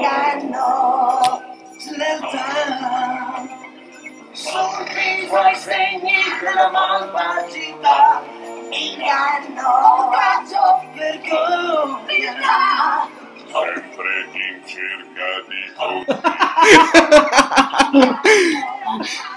inganno 0.00 1.42
slerta 1.76 3.46
sul 4.32 4.84
viso 4.94 5.46
i 5.46 5.54
segni 5.56 6.22
della 6.40 6.70
malvagità 6.70 8.22
inganno 8.70 9.68
odio 10.06 10.80
vergogna 10.94 12.32
sempre 13.52 14.12
in 14.32 14.62
cerca 14.64 15.28
di 15.48 15.60
tutti. 18.96 19.28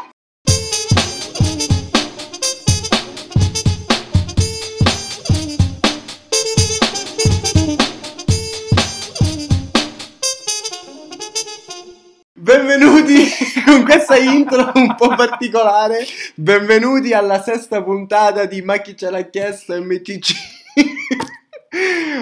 Benvenuti 12.48 13.24
con 13.66 13.86
questa 13.86 14.18
intro 14.18 14.70
un 14.76 14.96
po' 14.98 15.16
particolare. 15.16 16.04
Benvenuti 16.36 17.14
alla 17.14 17.42
sesta 17.42 17.82
puntata 17.82 18.44
di 18.44 18.62
Ma 18.62 18.82
chi 18.82 18.98
ce 18.98 19.10
l'ha 19.10 19.22
chiesto 19.30 19.82
MCC. 19.82 20.34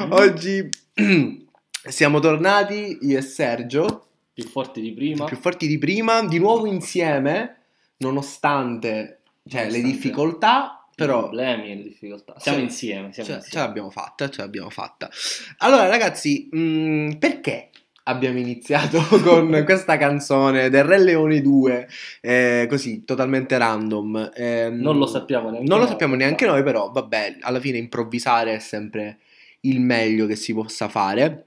Oggi 0.10 0.70
siamo 1.90 2.20
tornati 2.20 3.00
io 3.02 3.18
e 3.18 3.22
Sergio, 3.24 4.10
più 4.32 4.44
forti 4.44 4.80
di 4.80 4.94
prima. 4.94 5.26
più 5.26 5.38
forti 5.38 5.66
di 5.66 5.80
prima, 5.80 6.24
di 6.28 6.38
nuovo 6.38 6.68
insieme, 6.68 7.62
nonostante, 7.98 9.22
cioè, 9.50 9.62
le 9.62 9.70
Nonostante 9.70 9.92
difficoltà, 9.92 10.88
però 10.96 11.22
problemi 11.22 11.72
e 11.72 11.76
le 11.78 11.82
difficoltà. 11.82 12.36
Siamo 12.38 12.60
Sì. 12.60 12.64
insieme, 12.66 13.12
siamo 13.12 13.28
ce, 13.28 13.34
ce 13.34 13.40
insieme. 13.40 13.66
l'abbiamo 13.66 13.90
fatta, 13.90 14.30
ce 14.30 14.42
l'abbiamo 14.42 14.70
fatta. 14.70 15.10
Allora, 15.58 15.88
ragazzi, 15.88 16.48
mh, 16.52 17.14
perché 17.18 17.71
abbiamo 18.04 18.40
iniziato 18.40 19.00
con 19.24 19.62
questa 19.66 19.98
canzone 19.98 20.70
del 20.70 20.84
Re 20.84 21.00
Leone 21.00 21.42
2, 21.42 21.88
eh, 22.22 22.66
così, 22.70 23.04
totalmente 23.06 23.58
random? 23.58 24.32
Ehm, 24.36 24.76
Non 24.80 24.98
lo 24.98 25.06
sappiamo 25.08 25.50
neanche 25.50 25.68
Non 25.68 25.78
lo 25.78 25.84
noi, 25.84 25.92
sappiamo 25.92 26.14
però. 26.14 26.26
neanche 26.26 26.46
noi, 26.46 26.64
però, 26.64 26.92
vabbè, 26.92 27.38
alla 27.42 27.60
fine 27.60 27.78
improvvisare 27.78 28.56
è 28.56 28.60
sempre 28.60 29.20
il 29.62 29.80
meglio 29.80 30.26
che 30.26 30.36
si 30.36 30.54
possa 30.54 30.88
fare. 30.90 31.46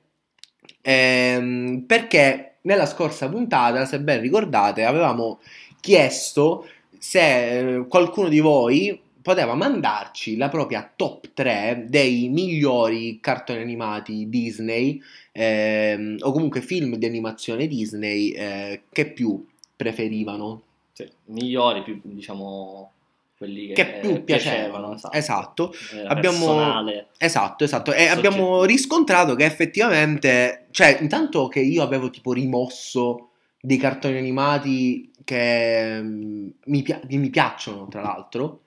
Ehm, 0.82 1.84
perché 1.86 2.56
nella 2.62 2.86
scorsa 2.86 3.28
puntata, 3.28 3.84
se 3.84 4.00
ben 4.00 4.20
ricordate, 4.20 4.84
avevamo 4.84 5.40
chiesto 5.80 6.66
se 6.98 7.76
eh, 7.78 7.86
qualcuno 7.86 8.28
di 8.28 8.40
voi 8.40 8.98
poteva 9.24 9.54
mandarci 9.54 10.36
la 10.36 10.50
propria 10.50 10.86
top 10.94 11.30
3 11.32 11.86
dei 11.88 12.28
migliori 12.28 13.20
cartoni 13.22 13.62
animati 13.62 14.28
Disney 14.28 15.00
ehm, 15.32 16.16
o 16.20 16.30
comunque 16.30 16.60
film 16.60 16.96
di 16.96 17.06
animazione 17.06 17.66
Disney 17.66 18.32
eh, 18.32 18.82
che 18.92 19.10
più 19.10 19.42
preferivano, 19.74 20.62
Sì, 20.92 21.08
migliori, 21.28 21.82
più, 21.82 21.98
diciamo, 22.04 22.92
quelli 23.38 23.68
che, 23.68 23.72
che 23.72 23.84
più 24.00 24.22
piacevano. 24.24 24.92
esatto. 24.94 25.16
Esatto. 25.16 25.72
Eh, 25.94 26.04
Abbiamo- 26.06 26.38
personale. 26.46 27.06
Esatto, 27.16 27.64
esatto. 27.64 27.92
E 27.94 28.06
Soggettivo. 28.06 28.28
abbiamo 28.28 28.64
riscontrato 28.64 29.34
che 29.36 29.46
effettivamente, 29.46 30.66
cioè, 30.70 30.98
intanto 31.00 31.48
che 31.48 31.60
io 31.60 31.82
avevo 31.82 32.10
tipo 32.10 32.34
rimosso 32.34 33.30
dei 33.58 33.78
cartoni 33.78 34.18
animati 34.18 35.10
che 35.24 35.98
mm, 36.02 36.48
mi, 36.66 36.82
che 36.82 37.00
mi 37.08 37.30
piacciono, 37.30 37.88
tra 37.88 38.02
l'altro, 38.02 38.60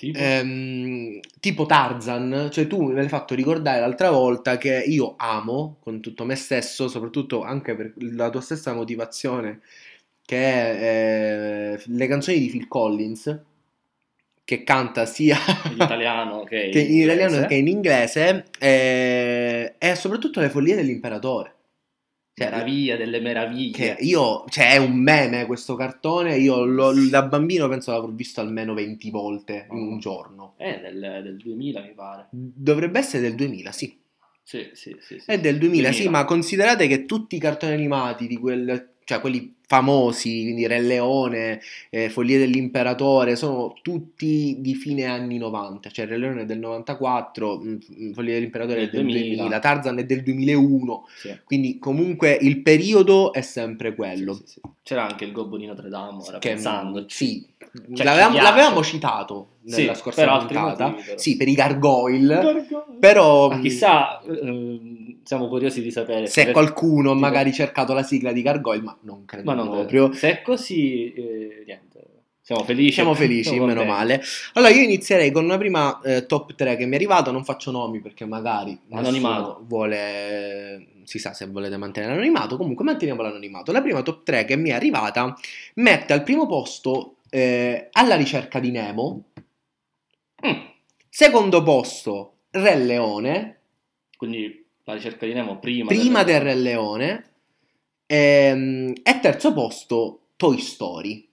Tipo? 0.00 0.18
ehm, 0.18 1.20
tipo 1.40 1.66
Tarzan, 1.66 2.48
cioè 2.50 2.66
tu 2.66 2.84
me 2.84 2.94
l'hai 2.94 3.08
fatto 3.08 3.34
ricordare 3.34 3.80
l'altra 3.80 4.10
volta 4.10 4.56
che 4.56 4.82
io 4.86 5.12
amo 5.18 5.76
con 5.80 6.00
tutto 6.00 6.24
me 6.24 6.36
stesso, 6.36 6.88
soprattutto 6.88 7.42
anche 7.42 7.74
per 7.74 7.92
la 7.98 8.30
tua 8.30 8.40
stessa 8.40 8.72
motivazione, 8.72 9.60
che 10.24 10.38
è 10.38 11.74
eh, 11.74 11.82
le 11.84 12.06
canzoni 12.06 12.38
di 12.38 12.48
Phil 12.48 12.66
Collins, 12.66 13.40
che 14.42 14.64
canta 14.64 15.04
sia 15.04 15.36
in 15.66 15.82
italiano 15.82 16.44
che, 16.48 16.70
che 16.70 16.80
in 16.80 17.02
italiano 17.02 17.34
inglese. 17.34 17.46
che 17.46 17.54
in 17.56 17.68
inglese 17.68 18.44
eh, 18.58 19.74
e 19.76 19.94
soprattutto 19.96 20.40
le 20.40 20.48
follie 20.48 20.76
dell'imperatore 20.76 21.56
Cioè, 22.32 22.48
Meraviglia 22.48 22.96
delle 22.96 23.20
meraviglie. 23.20 23.70
che 23.72 23.96
io 24.00 24.44
cioè 24.48 24.72
è 24.72 24.76
un 24.78 24.94
meme 24.96 25.44
questo 25.46 25.74
cartone 25.74 26.36
io 26.36 26.64
lo- 26.64 26.92
da 27.10 27.22
bambino 27.24 27.68
penso 27.68 27.90
l'avrò 27.90 28.08
visto 28.10 28.40
almeno 28.40 28.72
20 28.72 29.10
volte 29.10 29.66
in 29.70 29.76
un 29.78 29.98
giorno 29.98 30.54
È 30.56 30.78
del, 30.80 31.20
del 31.22 31.36
2000 31.36 31.82
mi 31.82 31.92
pare. 31.92 32.28
dovrebbe 32.30 32.98
essere 33.00 33.22
del 33.22 33.34
2000 33.34 33.72
sì 33.72 33.98
Sì, 34.42 34.70
sì, 34.72 34.96
sì. 35.00 35.18
sì. 35.18 35.24
è 35.30 35.38
del 35.38 35.58
2000, 35.58 35.88
sì 35.92 36.02
2000. 36.04 36.18
ma 36.18 36.24
considerate 36.24 36.86
che 36.86 37.04
tutti 37.04 37.36
i 37.36 37.40
cartoni 37.40 37.72
animati 37.72 38.26
di 38.26 38.36
quel 38.38 38.94
cioè 39.04 39.20
quelli 39.20 39.56
famosi, 39.74 40.42
quindi 40.42 40.66
Re 40.66 40.80
Leone, 40.80 41.60
eh, 41.90 42.08
Follie 42.10 42.38
dell'Imperatore, 42.38 43.36
sono 43.36 43.72
tutti 43.82 44.56
di 44.58 44.74
fine 44.74 45.04
anni 45.04 45.38
90, 45.38 45.90
cioè 45.90 46.06
Re 46.06 46.18
Leone 46.18 46.42
è 46.42 46.44
del 46.44 46.58
94, 46.58 47.56
mh, 47.56 47.78
mh, 47.86 48.12
Follie 48.12 48.34
dell'Imperatore 48.34 48.78
è 48.82 48.88
Del 48.90 48.90
del 48.90 49.04
2000. 49.12 49.34
2000, 49.36 49.58
Tarzan 49.60 49.98
è 50.00 50.04
del 50.04 50.22
2001, 50.24 51.06
Sì. 51.14 51.38
quindi 51.44 51.78
comunque 51.78 52.36
il 52.40 52.62
periodo 52.62 53.32
è 53.32 53.42
sempre 53.42 53.94
quello. 53.94 54.34
Sì, 54.34 54.42
sì. 54.46 54.60
C'era 54.82 55.06
anche 55.06 55.24
il 55.24 55.30
Gobbo 55.30 55.56
di 55.56 55.66
Notre 55.66 55.88
Dame, 55.88 56.20
ora 56.20 56.38
Che, 56.40 56.48
pensando. 56.48 57.04
sì, 57.06 57.46
Cioè, 57.94 58.04
l'avevamo, 58.04 58.38
l'avevamo 58.42 58.82
citato 58.82 59.50
nella 59.62 59.94
scorsa 59.94 60.36
puntata, 60.38 60.88
motivi, 60.88 61.12
sì, 61.14 61.36
per 61.36 61.46
i 61.46 61.54
gargoyle, 61.54 62.66
però 62.98 63.50
Ma 63.50 63.56
mh, 63.56 63.60
chissà, 63.60 64.20
ehm, 64.22 64.99
siamo 65.30 65.46
curiosi 65.46 65.80
di 65.80 65.92
sapere 65.92 66.26
se 66.26 66.42
per- 66.42 66.52
qualcuno 66.52 67.10
ha 67.10 67.14
tipo- 67.14 67.24
magari 67.24 67.52
cercato 67.52 67.92
la 67.92 68.02
sigla 68.02 68.32
di 68.32 68.42
gargoyle, 68.42 68.82
ma 68.82 68.98
non 69.02 69.24
credo 69.26 69.44
Ma 69.44 69.54
non 69.54 69.68
proprio. 69.70 70.08
credo. 70.08 70.16
Se 70.18 70.28
è 70.38 70.42
così, 70.42 71.12
eh, 71.12 71.62
niente. 71.64 71.98
Siamo 72.40 72.64
felici. 72.64 72.92
Siamo 72.94 73.14
felici, 73.14 73.50
Siamo 73.50 73.66
meno 73.66 73.84
male. 73.84 74.20
Allora, 74.54 74.72
io 74.72 74.82
inizierei 74.82 75.30
con 75.30 75.44
una 75.44 75.56
prima 75.56 76.00
eh, 76.00 76.26
top 76.26 76.56
3 76.56 76.74
che 76.74 76.84
mi 76.84 76.92
è 76.92 76.94
arrivata. 76.96 77.30
Non 77.30 77.44
faccio 77.44 77.70
nomi 77.70 78.00
perché 78.00 78.24
magari 78.24 78.76
Anonimato. 78.90 79.64
vuole. 79.68 80.86
Si 81.04 81.20
sa 81.20 81.32
se 81.32 81.46
volete 81.46 81.76
mantenere 81.76 82.12
l'anonimato. 82.14 82.56
Comunque, 82.56 82.84
manteniamo 82.84 83.22
l'anonimato. 83.22 83.70
La 83.70 83.80
prima 83.82 84.02
top 84.02 84.24
3 84.24 84.44
che 84.46 84.56
mi 84.56 84.70
è 84.70 84.72
arrivata 84.72 85.32
mette 85.74 86.12
al 86.12 86.24
primo 86.24 86.46
posto 86.46 87.18
eh, 87.30 87.86
Alla 87.92 88.16
ricerca 88.16 88.58
di 88.58 88.72
Nemo. 88.72 89.26
Mm. 90.44 90.56
Secondo 91.08 91.62
posto 91.62 92.32
Re 92.50 92.74
Leone. 92.78 93.58
Quindi 94.16 94.59
la 94.90 94.96
ricerca 94.96 95.26
di 95.26 95.32
Nemo 95.32 95.58
prima, 95.58 95.88
Prima 95.88 96.22
del 96.22 96.40
Re 96.40 96.54
Leone. 96.54 97.24
Ehm, 98.06 98.92
e 99.02 99.20
terzo 99.20 99.52
posto 99.52 100.20
Toy 100.36 100.58
Story. 100.58 101.28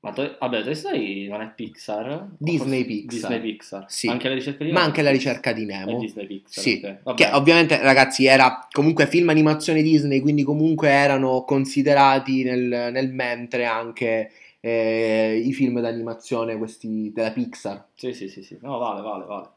Ma 0.00 0.12
Toy- 0.12 0.36
vabbè, 0.38 0.62
Toy 0.62 0.74
Story 0.74 1.28
non 1.28 1.40
è 1.40 1.52
Pixar? 1.54 2.28
Disney 2.38 2.84
Pixar. 2.84 3.30
Disney 3.30 3.40
Pixar. 3.40 3.84
Sì. 3.88 4.08
Anche 4.08 4.28
la 4.28 4.34
ricerca 4.34 4.64
di 4.64 4.70
Ma 4.70 4.80
Nemo? 4.80 4.86
anche 4.88 5.02
la 5.02 5.10
ricerca 5.10 5.52
di 5.52 5.64
Nemo. 5.64 5.98
Disney 5.98 6.26
Pixar. 6.26 6.62
Sì, 6.62 6.80
ok. 6.84 7.02
Vabbè. 7.02 7.16
Che 7.16 7.30
ovviamente, 7.32 7.80
ragazzi, 7.80 8.26
era 8.26 8.66
comunque 8.70 9.06
film 9.06 9.30
animazione 9.30 9.80
Disney, 9.80 10.20
quindi 10.20 10.42
comunque 10.42 10.88
erano 10.90 11.44
considerati 11.44 12.42
nel, 12.42 12.90
nel 12.92 13.12
mentre 13.12 13.64
anche 13.64 14.30
eh, 14.60 15.40
i 15.42 15.52
film 15.52 15.80
d'animazione, 15.80 16.58
questi 16.58 17.10
della 17.14 17.30
Pixar. 17.30 17.88
Sì, 17.94 18.12
sì, 18.12 18.28
sì, 18.28 18.42
sì. 18.42 18.58
No, 18.60 18.76
vale, 18.78 19.00
vale, 19.00 19.24
vale. 19.24 19.48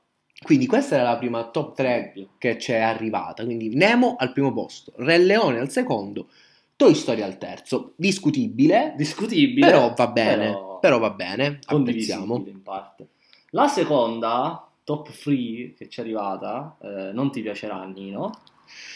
Quindi 0.43 0.65
questa 0.67 0.95
era 0.95 1.03
la 1.03 1.17
prima 1.17 1.43
top 1.45 1.75
3 1.75 2.13
che 2.37 2.57
ci 2.59 2.71
è 2.71 2.79
arrivata. 2.79 3.43
Quindi 3.43 3.75
Nemo 3.75 4.15
al 4.17 4.31
primo 4.33 4.53
posto, 4.53 4.93
Re 4.97 5.17
Leone 5.17 5.59
al 5.59 5.69
secondo, 5.71 6.27
Toy 6.75 6.93
Story 6.93 7.21
al 7.21 7.37
terzo. 7.37 7.93
Discutibile, 7.95 8.93
Discutibile. 8.95 9.65
però 9.65 9.93
va 9.95 10.07
bene. 10.07 10.45
però 10.51 10.77
Però, 10.79 10.99
va 10.99 11.09
bene, 11.09 11.59
apprezziamo. 11.65 12.35
in 12.45 12.61
parte. 12.61 13.07
La 13.51 13.67
seconda, 13.67 14.67
top 14.83 15.09
3, 15.11 15.73
che 15.75 15.87
ci 15.89 15.99
è 15.99 16.03
arrivata, 16.03 16.77
eh, 16.81 17.11
non 17.13 17.31
ti 17.31 17.41
piacerà, 17.41 17.83
Nino, 17.85 18.31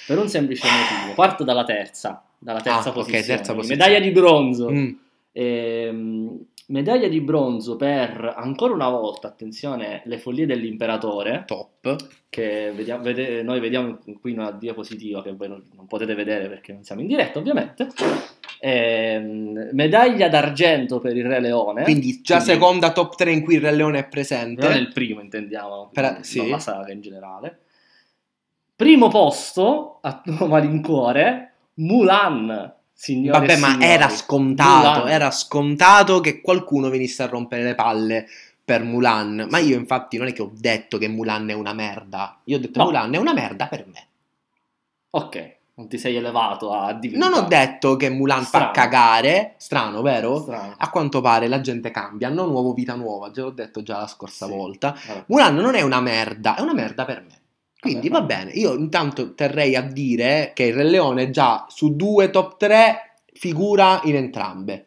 per 0.05 0.19
un 0.19 0.29
semplice 0.29 0.67
motivo. 0.67 1.15
Parto 1.15 1.43
dalla 1.43 1.63
terza, 1.63 2.23
dalla 2.37 2.61
terza 2.61 2.89
Ah, 2.89 2.91
posizione. 2.91 3.25
terza 3.25 3.53
quindi 3.53 3.67
posizione. 3.73 3.91
Medaglia 3.91 3.99
di 4.05 4.11
bronzo. 4.11 4.69
Mm, 4.69 4.91
Ehm, 5.33 6.45
medaglia 6.67 7.07
di 7.07 7.21
bronzo 7.21 7.75
per, 7.75 8.33
ancora 8.37 8.73
una 8.73 8.89
volta, 8.89 9.27
attenzione, 9.27 10.01
le 10.05 10.17
follie 10.17 10.45
dell'imperatore, 10.45 11.43
top. 11.45 11.95
che 12.29 12.71
vediamo- 12.73 13.03
vede- 13.03 13.43
noi 13.43 13.59
vediamo 13.59 13.99
qui 14.21 14.31
una 14.31 14.51
diapositiva 14.51 15.21
che 15.21 15.33
voi 15.33 15.49
non, 15.49 15.63
non 15.75 15.85
potete 15.87 16.13
vedere 16.15 16.47
perché 16.47 16.71
non 16.73 16.83
siamo 16.83 17.01
in 17.01 17.07
diretta, 17.07 17.39
ovviamente. 17.39 17.87
Ehm, 18.59 19.69
medaglia 19.73 20.29
d'argento 20.29 20.99
per 20.99 21.17
il 21.17 21.25
Re 21.25 21.39
Leone. 21.41 21.83
Quindi 21.83 22.21
già 22.21 22.37
Quindi- 22.37 22.53
seconda 22.53 22.91
top 22.91 23.15
3 23.15 23.31
in 23.31 23.43
cui 23.43 23.55
il 23.55 23.61
Re 23.61 23.73
Leone 23.73 23.99
è 23.99 24.07
presente. 24.07 24.63
non 24.65 24.73
è 24.77 24.79
il 24.79 24.91
primo, 24.93 25.19
intendiamo, 25.19 25.89
Per- 25.91 26.11
non 26.13 26.23
sì. 26.23 26.47
la 26.47 26.59
saga 26.59 26.91
in 26.93 27.01
generale. 27.01 27.59
Primo 28.75 29.09
posto 29.09 29.97
a 30.01 30.21
malincuore, 30.47 31.53
Mulan. 31.75 32.75
Signore 33.03 33.39
Vabbè, 33.39 33.57
ma 33.57 33.67
signori. 33.69 33.85
era 33.85 34.09
scontato, 34.09 34.99
Mulan. 34.99 35.07
era 35.09 35.31
scontato 35.31 36.19
che 36.19 36.39
qualcuno 36.39 36.89
venisse 36.89 37.23
a 37.23 37.25
rompere 37.25 37.63
le 37.63 37.73
palle 37.73 38.27
per 38.63 38.83
Mulan. 38.83 39.47
Ma 39.49 39.57
io 39.57 39.75
infatti 39.75 40.17
non 40.19 40.27
è 40.27 40.33
che 40.33 40.43
ho 40.43 40.51
detto 40.53 40.99
che 40.99 41.07
Mulan 41.07 41.49
è 41.49 41.53
una 41.53 41.73
merda. 41.73 42.37
Io 42.43 42.57
ho 42.57 42.59
detto 42.59 42.77
No. 42.77 42.85
Mulan 42.85 43.11
è 43.15 43.17
una 43.17 43.33
merda 43.33 43.65
per 43.65 43.87
me. 43.87 44.07
Ok, 45.11 45.55
Non 45.73 45.87
ti 45.89 45.97
sei 45.97 46.15
elevato 46.15 46.71
a 46.73 46.93
divinità. 46.93 47.27
Non 47.27 47.39
ho 47.43 47.47
detto 47.47 47.95
che 47.95 48.09
Mulan 48.11 48.43
Strano. 48.43 48.65
fa 48.65 48.71
cagare, 48.71 49.55
strano, 49.57 50.03
vero? 50.03 50.39
Strano. 50.41 50.75
A 50.77 50.89
quanto 50.91 51.21
pare 51.21 51.47
la 51.47 51.59
gente 51.59 51.89
cambia, 51.89 52.27
hanno 52.27 52.45
nuovo 52.45 52.73
vita 52.73 52.93
nuova, 52.93 53.31
te 53.31 53.41
l'ho 53.41 53.49
detto 53.49 53.81
già 53.81 53.97
la 53.97 54.05
scorsa 54.07 54.45
Sì. 54.45 54.51
volta. 54.51 54.95
Vabbè. 55.07 55.23
Mulan 55.27 55.55
non 55.55 55.73
è 55.73 55.81
una 55.81 56.01
merda, 56.01 56.55
è 56.55 56.61
una 56.61 56.73
merda 56.75 57.05
per 57.05 57.23
me. 57.27 57.39
Quindi 57.81 58.09
va 58.09 58.21
bene, 58.21 58.51
io 58.51 58.73
intanto 58.75 59.33
terrei 59.33 59.75
a 59.75 59.81
dire 59.81 60.51
che 60.53 60.65
il 60.65 60.73
Re 60.75 60.83
Leone 60.83 61.31
già 61.31 61.65
su 61.67 61.95
due 61.95 62.29
top 62.29 62.57
3 62.57 63.15
figura 63.33 64.01
in 64.03 64.15
entrambe. 64.15 64.85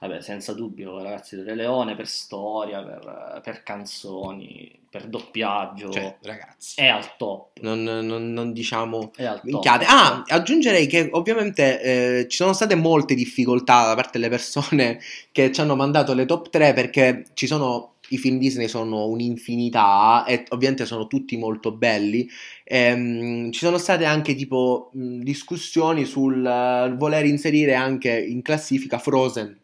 Vabbè, 0.00 0.20
senza 0.20 0.52
dubbio, 0.52 1.02
ragazzi, 1.02 1.34
del 1.34 1.44
Re 1.44 1.56
Leone 1.56 1.96
per 1.96 2.06
storia, 2.06 2.80
per, 2.80 3.40
per 3.42 3.64
canzoni, 3.64 4.70
per 4.88 5.08
doppiaggio, 5.08 5.90
Cioè, 5.90 6.18
ragazzi, 6.22 6.80
è 6.80 6.86
al 6.86 7.16
top. 7.16 7.58
non, 7.62 7.82
non- 7.82 8.32
non 8.32 8.52
diciamo 8.52 9.10
minchiate. 9.42 9.84
Ah, 9.88 10.22
aggiungerei 10.24 10.86
che 10.86 11.08
ovviamente 11.10 11.80
eh, 12.20 12.28
ci 12.28 12.36
sono 12.36 12.52
state 12.52 12.76
molte 12.76 13.16
difficoltà 13.16 13.88
da 13.88 13.94
parte 13.96 14.20
delle 14.20 14.30
persone 14.30 15.00
che 15.32 15.50
ci 15.50 15.60
hanno 15.60 15.74
mandato 15.74 16.14
le 16.14 16.26
top 16.26 16.48
3 16.48 16.72
perché 16.74 17.24
ci 17.34 17.48
sono 17.48 17.94
i 18.10 18.18
film 18.18 18.38
Disney 18.38 18.68
sono 18.68 19.06
un'infinità 19.08 20.24
e 20.26 20.44
ovviamente 20.50 20.86
sono 20.86 21.06
tutti 21.06 21.36
molto 21.36 21.72
belli. 21.72 22.28
Ehm, 22.64 23.50
ci 23.52 23.60
sono 23.60 23.78
state 23.78 24.04
anche 24.04 24.34
tipo 24.34 24.90
discussioni 24.92 26.04
sul 26.04 26.44
eh, 26.44 26.94
voler 26.96 27.24
inserire 27.26 27.74
anche 27.74 28.18
in 28.18 28.42
classifica 28.42 28.98
Frozen. 28.98 29.58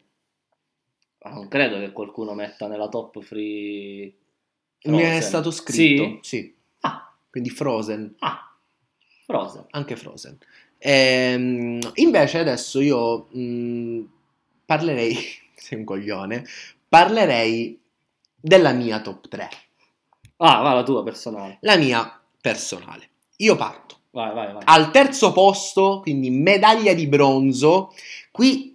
Non 1.25 1.47
credo 1.47 1.79
che 1.79 1.91
qualcuno 1.91 2.33
metta 2.35 2.67
nella 2.67 2.87
top 2.87 3.21
free. 3.21 4.13
Mi 4.83 4.97
è 4.99 5.05
Frozen. 5.05 5.21
stato 5.21 5.49
scritto, 5.51 6.19
Sì? 6.21 6.37
sì. 6.37 6.55
Ah, 6.81 7.11
Quindi 7.31 7.49
Frozen. 7.49 8.15
ah, 8.19 8.55
Frozen. 9.25 9.65
anche 9.71 9.95
Frozen. 9.95 10.37
Ehm, 10.77 11.79
invece 11.95 12.37
adesso 12.39 12.79
io 12.79 13.27
mh, 13.31 14.01
parlerei, 14.65 15.15
sei 15.55 15.79
un 15.79 15.83
coglione, 15.85 16.45
parlerei 16.87 17.79
della 18.45 18.71
mia 18.73 19.01
top 19.01 19.27
3, 19.27 19.49
Ah, 20.37 20.61
va 20.61 20.73
la 20.73 20.83
tua 20.83 21.01
personale. 21.03 21.57
la 21.61 21.77
mia 21.77 22.21
personale. 22.39 23.09
Io 23.37 23.55
parto. 23.55 23.97
Vai, 24.11 24.31
vai, 24.33 24.53
vai. 24.53 24.61
Al 24.65 24.91
terzo 24.91 25.31
posto, 25.31 26.01
quindi 26.01 26.29
medaglia 26.29 26.93
di 26.93 27.07
bronzo, 27.07 27.91
qui 28.31 28.71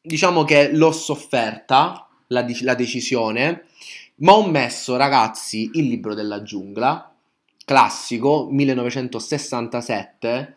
diciamo 0.00 0.44
che 0.44 0.70
l'ho 0.72 0.92
sofferta 0.92 2.06
la, 2.28 2.46
la 2.60 2.74
decisione, 2.74 3.66
ma 4.16 4.32
ho 4.34 4.46
messo 4.46 4.96
ragazzi 4.96 5.70
il 5.74 5.88
libro 5.88 6.14
della 6.14 6.42
giungla, 6.42 7.12
classico, 7.64 8.46
1967, 8.50 10.56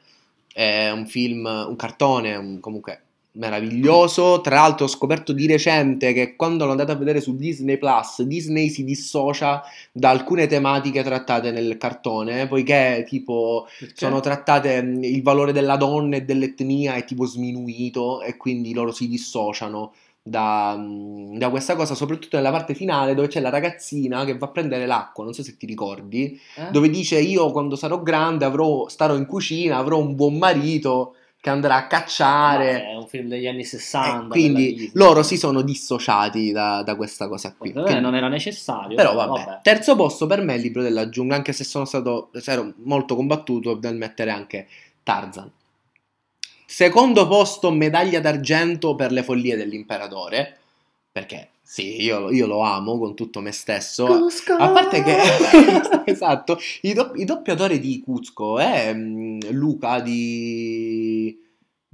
è 0.54 0.90
un 0.92 1.08
film, 1.08 1.46
un 1.46 1.76
cartone, 1.76 2.36
un- 2.36 2.60
comunque 2.60 3.05
meraviglioso. 3.36 4.42
Tra 4.42 4.56
l'altro 4.56 4.86
ho 4.86 4.90
scoperto 4.90 5.32
di 5.34 5.48
recente 5.48 6.14
che 6.14 6.36
quando 6.36 6.66
l'ho 6.66 6.72
andato 6.72 6.92
a 6.92 6.96
vedere 6.96 7.22
su 7.22 7.36
Disney 7.36 7.78
Plus, 7.78 8.22
Disney 8.24 8.70
si 8.70 8.84
dissocia 8.84 9.62
da 9.92 10.10
alcune 10.10 10.48
tematiche 10.48 11.04
trattate 11.04 11.52
nel 11.52 11.78
cartone, 11.78 12.48
poiché 12.48 13.06
tipo 13.08 13.68
Perché? 13.80 13.94
sono 13.96 14.20
trattate 14.20 14.74
il 15.02 15.22
valore 15.22 15.52
della 15.52 15.76
donna 15.78 16.18
e 16.18 16.24
dell'etnia 16.24 16.96
è 16.96 17.06
tipo 17.06 17.26
sminuito 17.26 18.22
e 18.22 18.38
quindi 18.38 18.74
loro 18.74 18.92
si 18.92 19.08
dissociano 19.08 19.94
da, 20.28 20.76
da 20.80 21.50
questa 21.52 21.76
cosa, 21.76 21.94
soprattutto 21.94 22.38
nella 22.38 22.50
parte 22.50 22.74
finale 22.74 23.14
dove 23.14 23.28
c'è 23.28 23.40
la 23.40 23.52
ragazzina 23.52 24.26
che 24.26 24.36
va 24.36 24.48
a 24.48 24.50
prendere 24.50 24.88
l'acqua, 24.88 25.24
non 25.24 25.34
so 25.34 25.44
se 25.44 25.56
ti 25.56 25.68
ricordi, 25.68 26.40
Eh? 26.56 26.72
dove 26.72 26.90
dice 26.90 27.20
io 27.20 27.52
quando 27.52 27.76
sarò 27.76 28.02
grande 28.02 28.44
avrò, 28.44 28.88
starò 28.88 29.16
in 29.16 29.28
cucina, 29.28 29.78
avrò 29.78 30.00
un 30.00 30.16
buon 30.16 30.38
marito 30.38 31.14
che 31.46 31.52
andrà 31.52 31.76
a 31.76 31.82
Ma 31.82 31.88
cacciare. 31.88 32.88
È 32.88 32.96
un 32.96 33.06
film 33.08 33.28
degli 33.28 33.46
anni 33.46 33.60
E 33.60 33.66
60. 33.66 34.18
della 34.18 34.30
quindi 34.30 34.90
loro 34.94 35.22
si 35.22 35.38
sono 35.38 35.62
dissociati 35.62 36.52
da, 36.52 36.82
da 36.82 36.96
questa 36.96 37.28
cosa 37.28 37.54
qui. 37.56 37.72
Che- 37.72 38.00
non 38.00 38.16
era 38.16 38.28
necessario. 38.28 38.96
però 38.96 39.14
vabbè. 39.14 39.60
terzo 39.62 39.96
posto 39.96 40.26
per 40.26 40.42
me 40.42 40.54
è 40.54 40.56
il 40.56 40.64
libro 40.64 40.82
della 40.82 41.08
giungla, 41.08 41.36
anche 41.36 41.54
se 41.54 41.64
sono 41.64 41.86
stato 41.86 42.32
ero 42.46 42.74
molto 42.78 43.16
combattuto 43.16 43.78
nel 43.80 43.96
mettere 43.96 44.32
anche 44.32 44.68
Tarzan. 45.04 45.52
Secondo 46.66 47.28
posto, 47.28 47.70
medaglia 47.70 48.20
d'argento 48.20 48.96
per 48.96 49.12
le 49.12 49.22
follie 49.22 49.56
dell'imperatore, 49.56 50.58
perché 51.12 51.50
sì, 51.68 52.00
io, 52.00 52.30
io 52.30 52.46
lo 52.46 52.62
amo 52.62 53.00
con 53.00 53.16
tutto 53.16 53.42
me 53.42 53.52
stesso. 53.52 54.06
A 54.06 54.70
parte 54.70 55.02
che, 55.02 55.18
esatto, 56.06 56.60
i, 56.82 56.94
do- 56.94 57.12
i 57.16 57.26
doppiatori 57.26 57.80
di 57.80 58.02
Cuzco 58.06 58.60
è 58.60 58.94
mm, 58.94 59.40
Luca 59.50 60.00
di... 60.00 61.15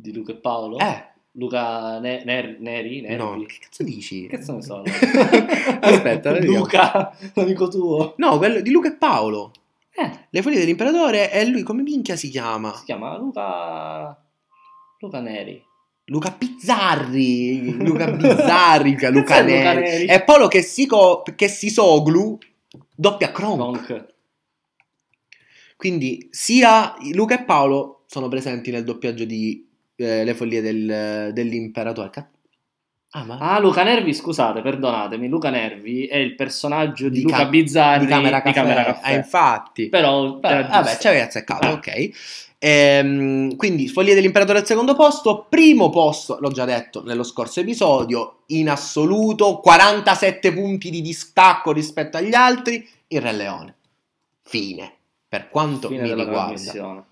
Di 0.02 0.12
Luca 0.14 0.32
e 0.32 0.36
Paolo? 0.36 0.78
Eh, 0.80 1.10
Luca 1.34 2.00
Ne- 2.00 2.24
Ner- 2.26 2.58
Neri? 2.60 3.02
Nervi? 3.02 3.16
no, 3.16 3.46
che 3.46 3.58
cazzo 3.62 3.84
dici? 3.84 4.28
Che 4.28 4.38
cazzo 4.38 4.54
ne 4.56 4.62
so? 4.64 4.82
Aspetta. 5.80 6.40
Luca, 6.40 7.16
l'amico 7.36 7.68
tuo. 7.68 8.16
No, 8.18 8.38
quello 8.38 8.62
di 8.62 8.72
Luca 8.72 8.90
e 8.90 8.96
Paolo. 8.96 9.52
Eh, 9.94 10.10
Le 10.30 10.42
foglie 10.42 10.60
dell'imperatore 10.60 11.32
e 11.32 11.46
lui 11.46 11.64
come 11.64 11.84
minchia 11.84 12.16
si 12.16 12.30
chiama? 12.30 12.74
si 12.76 12.86
chiama 12.86 13.18
Luca... 13.18 14.18
Luca 15.00 15.20
Neri. 15.20 15.64
Luca 16.06 16.32
Pizzarri, 16.32 17.78
Luca 17.86 18.10
Bizzarri, 18.12 18.92
Luca, 18.94 19.10
Luca 19.10 19.42
Neri. 19.42 19.80
Neri? 19.82 20.06
E 20.06 20.24
poi 20.24 20.40
lo 20.40 20.48
che 20.48 20.62
si, 20.62 20.86
co- 20.86 21.24
che 21.36 21.48
si 21.48 21.70
soglu 21.70 22.38
doppia 22.96 23.32
Kronk. 23.32 23.84
Kronk. 23.84 24.06
Quindi 25.78 26.28
sia 26.32 26.94
Luca 27.14 27.40
e 27.40 27.44
Paolo 27.44 28.04
sono 28.08 28.28
presenti 28.28 28.72
nel 28.72 28.84
doppiaggio 28.84 29.26
di 29.26 29.68
eh, 30.02 30.24
Le 30.24 30.34
follie 30.34 30.62
del- 30.62 31.32
dell'imperatore. 31.34 32.10
Ah, 33.14 33.24
ma 33.26 33.38
Ah, 33.40 33.60
Luca 33.60 33.84
Nervi, 33.84 34.14
scusate, 34.14 34.62
perdonatemi. 34.62 35.28
Luca 35.28 35.50
Nervi 35.50 36.06
è 36.06 36.16
il 36.16 36.36
personaggio 36.36 37.10
di, 37.10 37.18
Di 37.20 37.24
Luca 37.24 37.38
Ca- 37.38 37.46
Bizzarri 37.48 38.06
di 38.06 38.12
Camera 38.12 38.42
Caffè. 38.42 38.54
Camera 38.56 38.84
Caffè. 38.86 39.12
Eh, 39.12 39.16
infatti. 39.18 39.90
Però, 39.90 40.40
era 40.42 40.68
vabbè, 40.68 40.98
ci 40.98 41.08
avevi 41.08 41.22
azzeccato, 41.24 41.68
Ah. 41.68 41.72
ok. 41.74 42.10
Ehm, 42.64 43.56
quindi 43.56 43.88
Follie 43.90 44.14
dell'Imperatore 44.14 44.60
al 44.60 44.66
secondo 44.68 44.94
posto, 44.96 45.48
primo 45.50 45.90
posto, 45.90 46.38
l'ho 46.40 46.52
già 46.52 46.64
detto 46.64 47.04
nello 47.04 47.24
scorso 47.24 47.60
episodio, 47.60 48.44
in 48.48 48.70
assoluto 48.70 49.60
47 49.60 50.54
punti 50.54 50.90
di 50.90 51.02
distacco 51.02 51.72
rispetto 51.74 52.18
agli 52.18 52.34
altri, 52.36 52.88
il 53.08 53.20
Re 53.20 53.32
Leone. 53.34 53.76
Fine. 54.44 54.94
Per 55.28 55.50
quanto 55.50 55.88
Fine 55.90 56.02
mi 56.04 56.14
riguarda. 56.14 57.06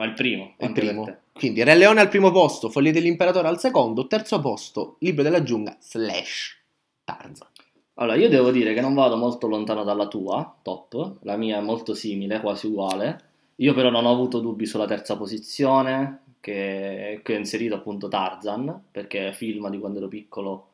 Ma 0.00 0.06
il 0.06 0.14
primo. 0.14 0.54
Il 0.56 0.72
primo. 0.72 1.16
Quindi 1.34 1.62
Re 1.62 1.74
Leone 1.74 2.00
al 2.00 2.08
primo 2.08 2.30
posto, 2.30 2.70
Follie 2.70 2.90
dell'Imperatore 2.90 3.48
al 3.48 3.60
secondo, 3.60 4.06
terzo 4.06 4.40
posto, 4.40 4.96
Libro 5.00 5.22
della 5.22 5.42
giungla, 5.42 5.76
slash 5.78 6.58
Tarzan. 7.04 7.48
Allora, 7.96 8.16
io 8.16 8.30
devo 8.30 8.50
dire 8.50 8.72
che 8.72 8.80
non 8.80 8.94
vado 8.94 9.18
molto 9.18 9.46
lontano 9.46 9.84
dalla 9.84 10.08
tua, 10.08 10.56
top. 10.62 11.18
La 11.24 11.36
mia 11.36 11.58
è 11.58 11.60
molto 11.60 11.92
simile, 11.92 12.40
quasi 12.40 12.68
uguale. 12.68 13.24
Io 13.56 13.74
però 13.74 13.90
non 13.90 14.06
ho 14.06 14.10
avuto 14.10 14.40
dubbi 14.40 14.64
sulla 14.64 14.86
terza 14.86 15.18
posizione, 15.18 16.22
che, 16.40 17.20
che 17.22 17.34
ho 17.34 17.36
inserito 17.36 17.74
appunto 17.74 18.08
Tarzan, 18.08 18.84
perché 18.90 19.34
film 19.34 19.68
di 19.68 19.78
quando 19.78 19.98
ero 19.98 20.08
piccolo 20.08 20.68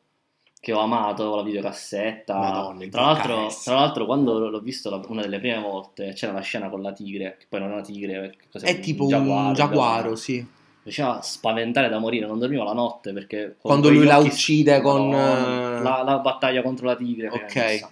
che 0.59 0.73
ho 0.73 0.79
amato, 0.79 1.35
la 1.35 1.43
videocassetta. 1.43 2.35
Madonna, 2.37 2.87
tra, 2.87 3.01
l'altro, 3.01 3.47
tra 3.63 3.75
l'altro, 3.75 4.05
quando 4.05 4.49
l'ho 4.49 4.59
visto 4.59 4.89
la- 4.89 5.01
una 5.07 5.21
delle 5.21 5.39
prime 5.39 5.59
volte, 5.59 6.13
c'era 6.13 6.33
la 6.33 6.41
scena 6.41 6.69
con 6.69 6.81
la 6.81 6.91
tigre, 6.91 7.37
che 7.39 7.45
poi 7.47 7.59
non 7.59 7.69
è 7.69 7.73
una 7.73 7.81
tigre? 7.81 8.35
È 8.51 8.79
tipo 8.79 9.05
un 9.05 9.53
giaguaro, 9.53 10.15
sì. 10.15 10.45
Faceva 10.83 11.21
spaventare 11.21 11.89
da 11.89 11.99
morire, 11.99 12.25
non 12.25 12.39
dormivo 12.39 12.63
la 12.63 12.71
notte 12.73 13.11
perché 13.11 13.57
Quando 13.59 13.89
lui 13.89 14.05
la 14.05 14.17
uccide 14.17 14.79
con, 14.79 15.09
la, 15.09 16.01
la 16.01 16.19
battaglia 16.19 16.61
contro 16.61 16.85
la 16.85 16.95
tigre. 16.95 17.27
Ok. 17.27 17.87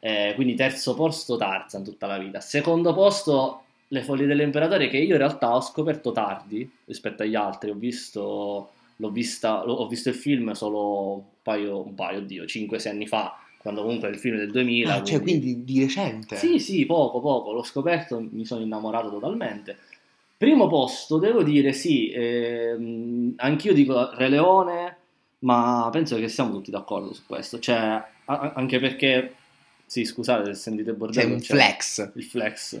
Eh, 0.00 0.32
quindi 0.34 0.54
terzo 0.54 0.94
posto 0.94 1.36
Tarzan 1.36 1.82
tutta 1.82 2.06
la 2.06 2.18
vita. 2.18 2.40
Secondo 2.40 2.92
posto 2.94 3.62
Le 3.88 4.02
Follie 4.02 4.26
dell'Imperatore 4.26 4.88
che 4.88 4.98
io 4.98 5.12
in 5.12 5.18
realtà 5.18 5.54
ho 5.54 5.60
scoperto 5.60 6.12
tardi 6.12 6.68
rispetto 6.84 7.22
agli 7.22 7.34
altri. 7.36 7.70
Ho 7.70 7.74
visto, 7.74 8.70
l'ho 8.96 9.10
vista, 9.10 9.64
ho 9.66 9.86
visto 9.88 10.08
il 10.08 10.14
film 10.14 10.52
solo 10.52 11.12
un 11.14 11.22
paio, 11.42 11.84
un 11.84 11.94
paio, 11.94 12.18
oddio, 12.18 12.44
5-6 12.44 12.88
anni 12.88 13.06
fa, 13.06 13.38
quando 13.58 13.82
comunque 13.82 14.08
è 14.08 14.10
il 14.12 14.18
film 14.18 14.36
del 14.36 14.50
2000. 14.50 14.94
Ah, 14.94 15.02
cioè, 15.02 15.20
quindi 15.20 15.64
di 15.64 15.80
recente. 15.80 16.36
Sì, 16.36 16.58
sì, 16.58 16.86
poco, 16.86 17.20
poco. 17.20 17.52
L'ho 17.52 17.62
scoperto, 17.62 18.24
mi 18.30 18.44
sono 18.44 18.62
innamorato 18.62 19.10
totalmente. 19.10 19.76
Primo 20.36 20.66
posto, 20.68 21.18
devo 21.18 21.42
dire, 21.42 21.72
sì, 21.72 22.10
ehm, 22.10 23.34
anch'io 23.36 23.72
dico 23.72 24.10
Re 24.14 24.28
Leone, 24.28 24.96
ma 25.40 25.88
penso 25.90 26.16
che 26.18 26.28
siamo 26.28 26.52
tutti 26.52 26.70
d'accordo 26.70 27.12
su 27.14 27.22
questo. 27.26 27.58
Cioè, 27.58 27.74
a- 28.24 28.52
anche 28.54 28.78
perché, 28.78 29.34
sì, 29.86 30.04
scusate 30.04 30.44
se 30.54 30.60
sentite 30.60 30.90
C'è 30.90 30.96
bordello, 30.96 31.34
un 31.34 31.40
c'è 31.40 31.54
flex. 31.54 32.12
il 32.14 32.22
flex. 32.24 32.80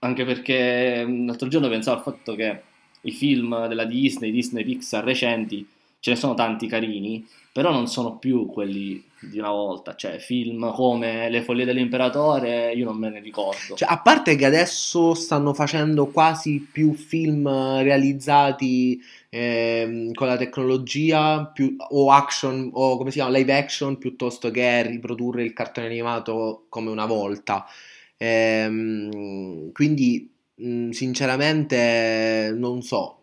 Anche 0.00 0.24
perché 0.24 1.04
l'altro 1.06 1.48
giorno 1.48 1.68
pensavo 1.68 1.96
al 1.98 2.02
fatto 2.04 2.34
che 2.34 2.62
i 3.02 3.12
film 3.12 3.66
della 3.66 3.84
Disney, 3.84 4.30
Disney 4.30 4.64
Pixar 4.64 5.04
recenti, 5.04 5.66
ce 6.00 6.10
ne 6.10 6.16
sono 6.16 6.34
tanti 6.34 6.66
carini, 6.66 7.26
però 7.52 7.72
non 7.72 7.88
sono 7.88 8.16
più 8.16 8.46
quelli 8.46 9.02
di 9.20 9.38
una 9.38 9.50
volta, 9.50 9.96
cioè 9.96 10.18
film 10.18 10.72
come 10.72 11.28
Le 11.28 11.42
follie 11.42 11.64
dell'imperatore 11.64 12.72
io 12.72 12.84
non 12.84 12.96
me 12.96 13.10
ne 13.10 13.20
ricordo. 13.20 13.74
Cioè, 13.74 13.88
a 13.90 13.98
parte 14.00 14.36
che 14.36 14.44
adesso 14.44 15.14
stanno 15.14 15.52
facendo 15.54 16.06
quasi 16.06 16.66
più 16.70 16.94
film 16.94 17.48
realizzati 17.82 19.00
ehm, 19.30 20.12
con 20.12 20.28
la 20.28 20.36
tecnologia 20.36 21.46
più- 21.46 21.74
o 21.76 22.12
action 22.12 22.70
o 22.72 22.96
come 22.96 23.10
si 23.10 23.16
chiama 23.18 23.36
live 23.36 23.56
action 23.56 23.98
piuttosto 23.98 24.50
che 24.50 24.82
riprodurre 24.86 25.42
il 25.42 25.52
cartone 25.52 25.86
animato 25.86 26.66
come 26.68 26.90
una 26.90 27.06
volta. 27.06 27.66
Ehm, 28.16 29.72
quindi, 29.72 30.30
mh, 30.58 30.90
sinceramente, 30.90 32.52
non 32.56 32.82
so. 32.82 33.14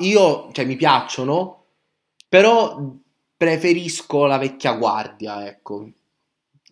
Io, 0.00 0.50
cioè, 0.52 0.64
mi 0.64 0.76
piacciono, 0.76 1.64
però 2.28 2.78
preferisco 3.36 4.26
la 4.26 4.38
vecchia 4.38 4.74
guardia, 4.74 5.46
ecco. 5.46 5.90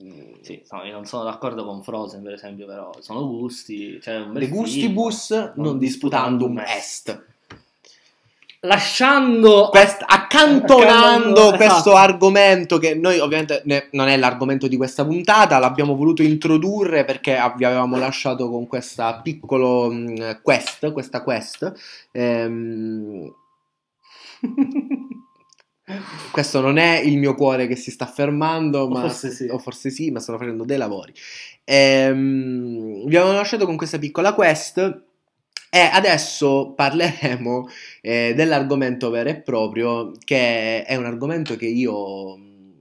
Mm, 0.02 0.40
Sì, 0.42 0.62
no, 0.70 0.84
io 0.84 0.92
non 0.92 1.04
sono 1.04 1.24
d'accordo 1.24 1.64
con 1.64 1.82
Frozen, 1.82 2.22
per 2.22 2.32
esempio, 2.34 2.66
però 2.66 2.90
sono 3.00 3.26
gusti. 3.26 4.00
Cioè 4.00 4.16
un 4.16 4.32
bel 4.32 4.44
film, 4.44 4.56
gustibus 4.56 5.52
non 5.56 5.78
disputandum 5.78 6.58
est. 6.58 7.26
Lasciando 8.62 9.68
Quest- 9.70 10.04
accantonando 10.06 10.82
Accantonando, 10.82 11.56
questo 11.56 11.64
esatto. 11.76 11.94
argomento 11.96 12.76
che 12.78 12.94
noi 12.94 13.18
ovviamente 13.18 13.62
ne- 13.64 13.88
non 13.92 14.08
è 14.08 14.18
l'argomento 14.18 14.68
di 14.68 14.76
questa 14.76 15.02
puntata, 15.06 15.58
l'abbiamo 15.58 15.96
voluto 15.96 16.22
introdurre 16.22 17.04
perché 17.06 17.38
vi 17.56 17.64
avevamo 17.64 17.96
lasciato 17.96 18.50
con 18.50 18.66
questa 18.66 19.18
piccolo 19.22 19.90
mh, 19.90 20.42
quest, 20.42 20.92
questa 20.92 21.22
quest. 21.22 21.72
Ehm, 22.12 23.32
questo 26.30 26.60
non 26.60 26.76
è 26.76 26.98
il 27.00 27.16
mio 27.18 27.34
cuore 27.34 27.66
che 27.66 27.76
si 27.76 27.90
sta 27.90 28.06
fermando, 28.06 28.80
O 28.80 28.88
ma 28.88 29.00
forse 29.00 29.30
sì. 29.30 29.48
o 29.48 29.58
forse 29.58 29.90
sì, 29.90 30.10
ma 30.10 30.20
stanno 30.20 30.38
facendo 30.38 30.64
dei 30.64 30.76
lavori. 30.76 31.12
Ehm, 31.64 33.06
vi 33.06 33.16
avevamo 33.16 33.36
lasciato 33.38 33.64
con 33.66 33.76
questa 33.76 33.98
piccola 33.98 34.34
quest. 34.34 35.04
E 35.72 35.78
adesso 35.78 36.72
parleremo 36.74 37.68
eh, 38.00 38.32
dell'argomento 38.34 39.08
vero 39.10 39.28
e 39.28 39.40
proprio, 39.40 40.10
che 40.24 40.84
è 40.84 40.96
un 40.96 41.04
argomento 41.04 41.54
che 41.56 41.66
io 41.66 42.36
mh, 42.36 42.72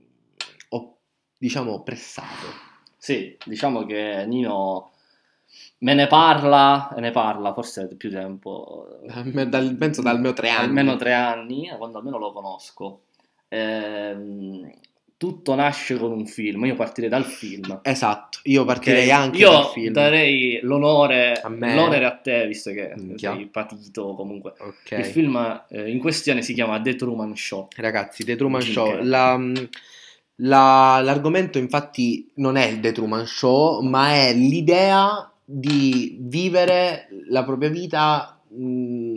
ho, 0.70 0.96
diciamo, 1.38 1.82
pressato. 1.82 2.46
Sì, 2.96 3.36
diciamo 3.44 3.86
che 3.86 4.24
Nino 4.26 4.90
me 5.78 5.94
ne 5.94 6.06
parla 6.08 6.92
e 6.96 7.00
ne 7.00 7.12
parla 7.12 7.52
forse 7.54 7.86
più 7.96 8.10
tempo, 8.10 8.98
Dal- 9.04 9.48
dal- 9.48 9.76
penso 9.76 10.02
dal 10.02 10.20
mio 10.20 10.32
tre 10.32 10.50
anni. 10.50 10.66
almeno 10.66 10.96
tre 10.96 11.14
anni, 11.14 11.70
quando 11.78 11.98
almeno 11.98 12.18
lo 12.18 12.32
conosco. 12.32 13.02
Ehm, 13.48 14.68
tutto 15.20 15.54
nasce 15.54 15.98
con 15.98 16.12
un 16.12 16.24
film, 16.24 16.64
io 16.64 16.74
partirei 16.74 17.10
dal 17.10 17.26
film. 17.26 17.80
Esatto, 17.82 18.38
io 18.44 18.64
partirei 18.64 19.08
Ok? 19.08 19.12
anche 19.12 19.38
Io 19.38 19.50
dal 19.50 19.66
film. 19.66 19.92
darei 19.92 20.60
l'onore 20.62 21.32
A 21.42 21.48
l'onere 21.50 22.06
a 22.06 22.12
te, 22.16 22.46
visto 22.46 22.70
che 22.70 22.94
Minchia. 22.96 23.34
sei 23.34 23.44
patito 23.48 24.14
comunque. 24.14 24.54
Ok. 24.58 24.92
Il 24.98 25.04
film 25.04 25.62
eh, 25.68 25.90
in 25.90 25.98
questione 25.98 26.40
si 26.40 26.54
chiama 26.54 26.80
The 26.80 26.96
Truman 26.96 27.36
Show. 27.36 27.68
Ragazzi, 27.76 28.24
The 28.24 28.34
Truman 28.36 28.62
Jim 28.62 28.72
Show. 28.72 28.98
La- 29.02 29.38
la- 30.36 31.00
l'argomento 31.02 31.58
infatti 31.58 32.30
non 32.36 32.56
è 32.56 32.64
il 32.66 32.80
The 32.80 32.92
Truman 32.92 33.26
Show, 33.26 33.82
ma 33.82 34.12
è 34.14 34.32
l'idea 34.32 35.30
di 35.44 36.16
vivere 36.20 37.08
la 37.28 37.44
propria 37.44 37.68
vita 37.68 38.40
mh, 38.48 39.09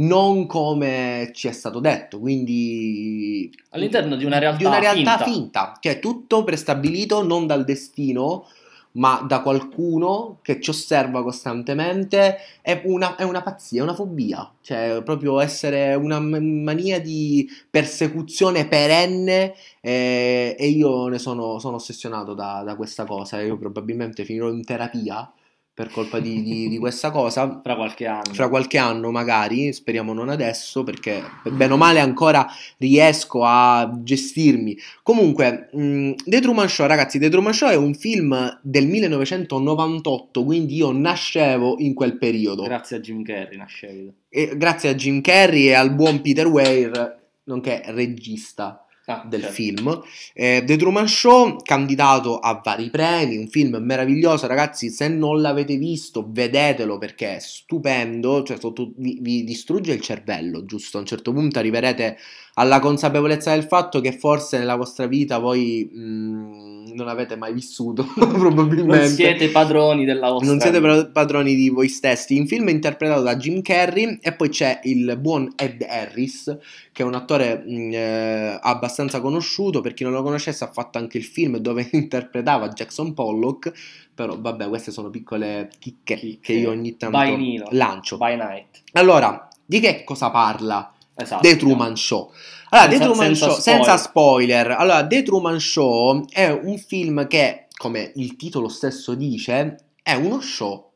non 0.00 0.46
come 0.46 1.30
ci 1.34 1.48
è 1.48 1.52
stato 1.52 1.80
detto, 1.80 2.18
quindi 2.18 3.50
All'interno 3.70 4.16
di 4.16 4.24
una 4.24 4.38
realtà 4.38 4.58
di 4.58 4.64
una 4.64 4.78
realtà 4.78 5.18
finta. 5.18 5.24
finta, 5.24 5.76
che 5.80 5.90
è 5.92 5.98
tutto 5.98 6.44
prestabilito 6.44 7.22
non 7.22 7.46
dal 7.46 7.64
destino, 7.64 8.46
ma 8.92 9.24
da 9.26 9.40
qualcuno 9.40 10.38
che 10.42 10.60
ci 10.60 10.70
osserva 10.70 11.22
costantemente. 11.22 12.38
È 12.62 12.80
una, 12.84 13.16
è 13.16 13.22
una 13.22 13.42
pazzia, 13.42 13.80
è 13.80 13.84
una 13.84 13.94
fobia, 13.94 14.50
cioè 14.62 15.02
proprio 15.04 15.38
essere 15.38 15.94
una 15.94 16.18
mania 16.18 17.00
di 17.00 17.48
persecuzione 17.68 18.66
perenne. 18.66 19.54
eh, 19.80 20.56
e 20.58 20.68
io 20.68 21.08
ne 21.08 21.18
sono, 21.18 21.58
sono 21.58 21.76
ossessionato 21.76 22.34
da, 22.34 22.62
da 22.64 22.74
questa 22.74 23.04
cosa. 23.04 23.40
Io 23.40 23.58
probabilmente 23.58 24.24
finirò 24.24 24.48
in 24.48 24.64
terapia 24.64 25.30
per 25.72 25.90
colpa 25.90 26.18
di, 26.18 26.42
di- 26.42 26.68
di 26.68 26.78
questa 26.78 27.10
cosa 27.10 27.60
Fra 27.64 27.74
qualche 27.74 28.06
anno. 28.06 28.32
fra 28.34 28.48
qualche 28.48 28.76
anno 28.78 29.10
magari, 29.10 29.72
speriamo 29.72 30.12
non 30.12 30.28
adesso 30.28 30.84
perché 30.84 31.22
bene 31.50 31.72
o 31.72 31.76
male 31.78 32.00
ancora 32.00 32.46
riesco 32.78 33.44
a 33.44 33.90
gestirmi. 34.02 34.76
Comunque, 35.02 35.70
mh, 35.72 36.12
The 36.26 36.40
Truman 36.40 36.68
Show, 36.68 36.86
ragazzi, 36.86 37.18
The 37.18 37.30
Truman 37.30 37.54
Show 37.54 37.68
è 37.70 37.76
un 37.76 37.94
film 37.94 38.58
del 38.62 38.86
1998, 38.88 40.44
quindi 40.44 40.76
io 40.76 40.92
nascevo 40.92 41.76
in 41.78 41.94
quel 41.94 42.18
periodo. 42.18 42.62
Grazie 42.64 42.96
a 42.96 43.00
Jim 43.00 43.22
Carrey 43.22 43.56
nascevi. 43.56 44.12
E 44.28 44.52
grazie 44.56 44.90
a 44.90 44.94
Jim 44.94 45.20
Carrey 45.20 45.68
e 45.68 45.74
al 45.74 45.94
buon 45.94 46.20
Peter 46.20 46.46
Weir, 46.46 47.18
nonché 47.44 47.82
regista 47.86 48.84
Ah, 49.10 49.24
del 49.26 49.40
certo. 49.40 49.54
film. 49.54 50.02
Eh, 50.32 50.62
The 50.64 50.76
Truman 50.76 51.08
Show, 51.08 51.56
candidato 51.62 52.38
a 52.38 52.60
vari 52.62 52.90
premi, 52.90 53.36
un 53.36 53.48
film 53.48 53.76
meraviglioso, 53.80 54.46
ragazzi. 54.46 54.88
Se 54.90 55.08
non 55.08 55.40
l'avete 55.40 55.76
visto, 55.76 56.26
vedetelo 56.28 56.96
perché 56.98 57.36
è 57.36 57.38
stupendo. 57.40 58.42
Cioè, 58.44 58.58
vi, 58.96 59.18
vi 59.20 59.44
distrugge 59.44 59.92
il 59.92 60.00
cervello, 60.00 60.64
giusto? 60.64 60.98
A 60.98 61.00
un 61.00 61.06
certo 61.06 61.32
punto 61.32 61.58
arriverete 61.58 62.16
alla 62.54 62.80
consapevolezza 62.80 63.52
del 63.52 63.64
fatto 63.64 64.00
che 64.00 64.12
forse 64.12 64.58
nella 64.58 64.76
vostra 64.76 65.06
vita 65.06 65.38
voi 65.38 65.88
mh, 65.92 66.92
non 66.94 67.08
avete 67.08 67.36
mai 67.36 67.52
vissuto, 67.52 68.04
probabilmente. 68.14 68.96
Non 68.96 69.08
siete 69.08 69.48
padroni 69.50 70.04
della 70.04 70.30
vostra 70.30 70.50
Non 70.50 70.60
siete 70.60 71.06
padroni 71.12 71.54
di 71.54 71.68
voi 71.68 71.88
stessi. 71.88 72.36
Il 72.36 72.48
film 72.48 72.68
è 72.68 72.72
interpretato 72.72 73.22
da 73.22 73.36
Jim 73.36 73.62
Carrey 73.62 74.18
e 74.20 74.32
poi 74.32 74.48
c'è 74.48 74.80
il 74.84 75.16
buon 75.20 75.52
Ed 75.56 75.82
Harris, 75.88 76.56
che 76.92 77.02
è 77.02 77.06
un 77.06 77.14
attore 77.14 77.62
mh, 77.64 77.90
eh, 77.92 78.58
abbastanza 78.60 79.20
conosciuto. 79.20 79.80
Per 79.80 79.94
chi 79.94 80.04
non 80.04 80.12
lo 80.12 80.22
conoscesse, 80.22 80.64
ha 80.64 80.70
fatto 80.72 80.98
anche 80.98 81.18
il 81.18 81.24
film 81.24 81.56
dove 81.58 81.88
interpretava 81.92 82.68
Jackson 82.68 83.14
Pollock. 83.14 83.72
Però, 84.14 84.38
vabbè, 84.38 84.68
queste 84.68 84.90
sono 84.90 85.08
piccole 85.08 85.70
chicche, 85.78 86.16
Chicche. 86.16 86.38
che 86.40 86.52
io 86.52 86.70
ogni 86.70 86.96
tanto 86.96 87.16
By 87.16 87.36
Nino. 87.36 87.66
lancio. 87.70 88.18
By 88.18 88.36
Night. 88.36 88.82
Allora, 88.92 89.48
di 89.64 89.80
che 89.80 90.04
cosa 90.04 90.30
parla 90.30 90.92
Esatto. 91.20 91.42
The 91.42 91.56
Truman 91.56 91.96
Show. 91.96 92.32
Allora, 92.70 92.88
The 92.88 92.96
Senza- 92.96 93.10
Truman 93.10 93.26
senza 93.34 93.44
Show, 93.46 93.58
spoiler. 93.60 93.84
senza 93.84 93.96
spoiler. 93.96 94.70
Allora, 94.72 95.06
The 95.06 95.22
Truman 95.22 95.60
Show 95.60 96.24
è 96.30 96.50
un 96.50 96.78
film 96.78 97.26
che, 97.26 97.66
come 97.76 98.12
il 98.16 98.36
titolo 98.36 98.68
stesso 98.68 99.14
dice, 99.14 99.76
è 100.02 100.14
uno 100.14 100.40
show 100.40 100.92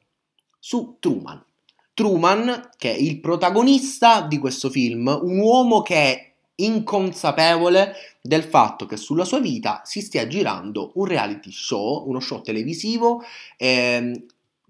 su 0.58 0.96
Truman. 1.00 1.42
Truman, 1.94 2.70
che 2.76 2.92
è 2.92 2.96
il 2.98 3.20
protagonista 3.20 4.22
di 4.22 4.38
questo 4.38 4.68
film, 4.70 5.06
un 5.22 5.38
uomo 5.38 5.82
che 5.82 5.94
è 5.94 6.32
inconsapevole 6.56 7.94
del 8.20 8.42
fatto 8.44 8.86
che 8.86 8.96
sulla 8.96 9.24
sua 9.24 9.40
vita 9.40 9.82
si 9.84 10.00
stia 10.00 10.26
girando 10.26 10.92
un 10.94 11.04
reality 11.04 11.50
show, 11.50 12.08
uno 12.08 12.20
show 12.20 12.40
televisivo 12.42 13.22
ehm, 13.56 14.24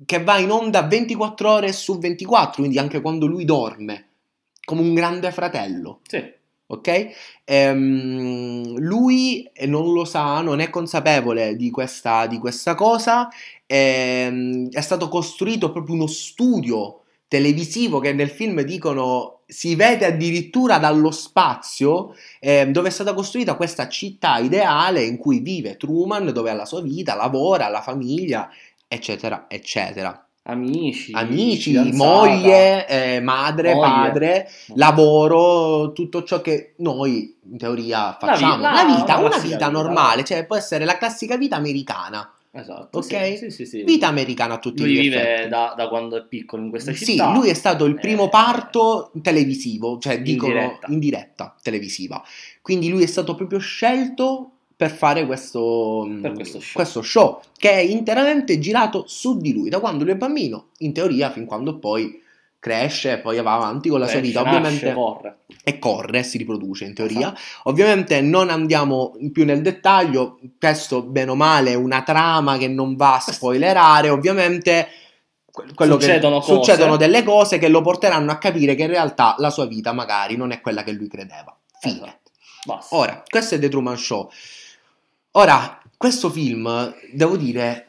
che 0.05 0.23
va 0.23 0.39
in 0.39 0.51
onda 0.51 0.83
24 0.83 1.51
ore 1.51 1.73
su 1.73 1.99
24, 1.99 2.61
quindi 2.63 2.79
anche 2.79 3.01
quando 3.01 3.27
lui 3.27 3.45
dorme, 3.45 4.09
come 4.65 4.81
un 4.81 4.95
grande 4.95 5.31
fratello 5.33 6.01
Sì. 6.09 6.23
ok? 6.67 7.07
Ehm, 7.45 8.79
lui 8.79 9.49
eh, 9.53 9.67
non 9.67 9.93
lo 9.93 10.05
sa, 10.05 10.41
non 10.41 10.61
è 10.61 10.71
consapevole 10.71 11.57
di 11.57 11.71
questa, 11.71 12.27
di 12.27 12.39
questa 12.39 12.75
cosa, 12.75 13.29
ehm, 13.67 14.71
è 14.71 14.81
stato 14.81 15.09
costruito 15.09 15.71
proprio 15.73 15.95
uno 15.95 16.07
studio 16.07 17.01
televisivo 17.29 17.99
che 18.01 18.13
nel 18.13 18.31
film 18.31 18.61
dicono 18.63 19.41
si 19.47 19.75
vede 19.75 20.07
addirittura 20.07 20.79
dallo 20.79 21.11
spazio 21.11 22.15
ehm, 22.41 22.71
dove 22.73 22.89
è 22.89 22.91
stata 22.91 23.13
costruita 23.15 23.57
questa 23.57 23.89
città 23.89 24.39
ideale 24.39 25.03
in 25.05 25.17
cui 25.19 25.41
vive 25.41 25.77
Truman, 25.77 26.33
dove 26.33 26.51
ha 26.51 26.55
la 26.55 26.65
sua 26.67 26.81
vita, 26.83 27.15
lavora, 27.15 27.69
la 27.69 27.83
famiglia, 27.83 28.49
eccetera, 28.89 29.47
eccetera. 29.49 30.24
Amici. 30.47 31.13
Amici, 31.15 31.73
moglie, 31.93 32.87
eh, 32.87 33.21
madre, 33.21 33.73
Moglie. 33.73 33.89
padre, 33.89 34.51
lavoro, 34.75 35.93
tutto 35.93 36.23
ciò 36.23 36.43
che 36.43 36.75
noi 36.79 37.35
in 37.51 37.57
teoria 37.57 37.99
La 37.99 38.19
vi- 38.21 38.27
facciamo. 38.27 38.57
la- 38.63 38.73
La, 38.73 38.85
vita, 38.85 39.17
una 39.19 39.29
vita 39.39 39.39
vita, 39.41 39.71
normale, 39.71 40.23
cioè 40.23 40.45
può 40.45 40.57
essere 40.57 40.85
la 40.85 40.99
classica 40.99 41.39
vita 41.39 41.57
americana, 41.57 42.31
Esatto. 42.51 42.99
ok? 42.99 43.05
Sì, 43.05 43.37
sì, 43.39 43.51
sì, 43.51 43.65
sì. 43.65 43.83
Vita 43.85 44.09
americana 44.09 44.55
a 44.55 44.59
tutti 44.59 44.83
Lui 44.83 44.93
gli 44.93 45.01
vive 45.01 45.17
effetti. 45.33 45.49
da, 45.49 45.73
da 45.75 45.89
quando 45.89 46.17
è 46.19 46.25
piccolo 46.27 46.63
in 46.63 46.69
questa 46.69 46.93
Sì, 46.93 47.07
città. 47.07 47.33
lui 47.33 47.49
è 47.49 47.55
stato 47.55 47.87
il 47.87 47.95
primo 47.95 48.25
Eh, 48.27 48.29
parto 48.29 49.13
televisivo, 49.23 49.99
cioè 49.99 50.17
in 50.17 50.23
dicono 50.25 50.53
diretta. 50.53 50.87
in 50.91 50.99
diretta 50.99 51.57
televisiva. 51.63 52.23
Quindi 52.61 52.91
lui 52.91 53.03
è 53.03 53.07
stato 53.07 53.35
proprio 53.35 53.59
scelto 53.61 54.51
per 54.77 54.91
fare 54.91 55.25
questo, 55.27 56.07
Per 56.21 56.33
questo 56.33 56.61
show. 56.61 56.73
questo 56.75 57.03
show, 57.03 57.41
che 57.57 57.71
è 57.71 57.79
interamente 57.79 58.59
girato 58.59 59.05
su 59.07 59.39
di 59.39 59.53
lui, 59.53 59.69
da 59.69 59.79
quando 59.81 60.05
lui 60.05 60.13
è 60.13 60.17
bambino, 60.17 60.69
in 60.79 60.93
teoria, 60.93 61.31
fin 61.31 61.45
quando 61.47 61.79
poi 61.79 62.21
cresce 62.59 63.13
e 63.13 63.19
poi 63.19 63.41
va 63.43 63.53
avanti 63.55 63.91
con 63.91 64.01
la 64.01 64.07
sua 64.07 64.21
Cresce, 64.21 64.29
vita, 64.39 64.43
nasce, 64.43 64.57
ovviamente 64.59 64.93
corre. 64.95 65.39
e 65.63 65.79
corre, 65.79 66.23
si 66.23 66.39
riproduce 66.39 66.85
in 66.87 66.95
teoria. 66.95 67.35
Ovviamente 67.65 68.21
non 68.23 68.49
andiamo 68.49 69.13
più 69.33 69.45
nel 69.45 69.61
dettaglio, 69.61 70.39
questo 70.59 71.03
bene 71.03 71.31
o 71.33 71.35
male 71.35 71.73
è 71.73 71.75
una 71.75 72.03
trama 72.03 72.57
che 72.57 72.67
non 72.69 72.97
va 72.97 73.17
a 73.17 73.21
spoilerare, 73.21 74.09
ovviamente 74.09 74.89
que- 75.53 75.67
quello 75.75 75.97
che- 75.99 76.05
Succedono 76.07 76.39
cose. 76.41 76.53
succedono 76.55 76.97
delle 76.97 77.23
cose 77.23 77.59
che 77.59 77.69
lo 77.69 77.83
porteranno 77.83 78.31
a 78.33 78.39
capire 78.39 78.75
che 78.75 78.83
in 78.85 78.89
realtà 78.89 79.35
la 79.39 79.51
sua 79.51 79.67
vita 79.67 79.93
magari 79.93 80.37
non 80.37 80.51
è 80.51 80.61
quella 80.63 80.83
che 80.83 80.93
lui 80.93 81.07
credeva. 81.09 81.55
Fine. 81.81 81.97
Esatto. 82.67 82.97
Ora, 82.97 83.23
questo 83.29 83.57
è 83.57 83.59
The 83.59 83.69
Truman 83.69 83.99
Show. 83.99 84.31
Ora, 85.37 85.81
questo 85.97 86.31
film, 86.31 86.95
devo 87.13 87.37
dire, 87.37 87.89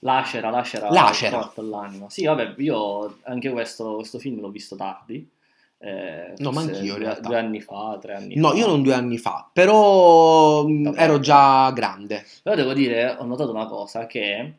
Lacera, 0.00 0.50
lacera, 0.50 0.90
Lacera. 0.90 1.50
l'anima. 1.56 2.10
Sì, 2.10 2.24
vabbè, 2.26 2.54
io 2.58 3.18
anche 3.22 3.50
questo, 3.50 3.94
questo 3.94 4.18
film 4.18 4.40
l'ho 4.40 4.50
visto 4.50 4.76
tardi. 4.76 5.26
eh, 5.78 6.34
No, 6.38 6.50
ma 6.50 6.60
anch'io 6.60 6.78
in 6.80 6.86
due, 6.86 6.98
realtà. 6.98 7.20
due 7.28 7.38
anni 7.38 7.60
fa, 7.60 7.96
tre 8.00 8.14
anni 8.14 8.34
no, 8.36 8.50
fa. 8.50 8.56
io 8.56 8.66
non 8.66 8.82
due 8.82 8.92
anni 8.94 9.16
fa, 9.18 9.48
però 9.50 10.66
mh, 10.66 10.82
Vabbè. 10.82 11.00
ero 11.00 11.20
già 11.20 11.70
grande. 11.70 12.24
Però 12.42 12.54
devo 12.56 12.72
dire, 12.74 13.16
ho 13.18 13.24
notato 13.24 13.50
una 13.50 13.66
cosa, 13.66 14.06
che 14.06 14.52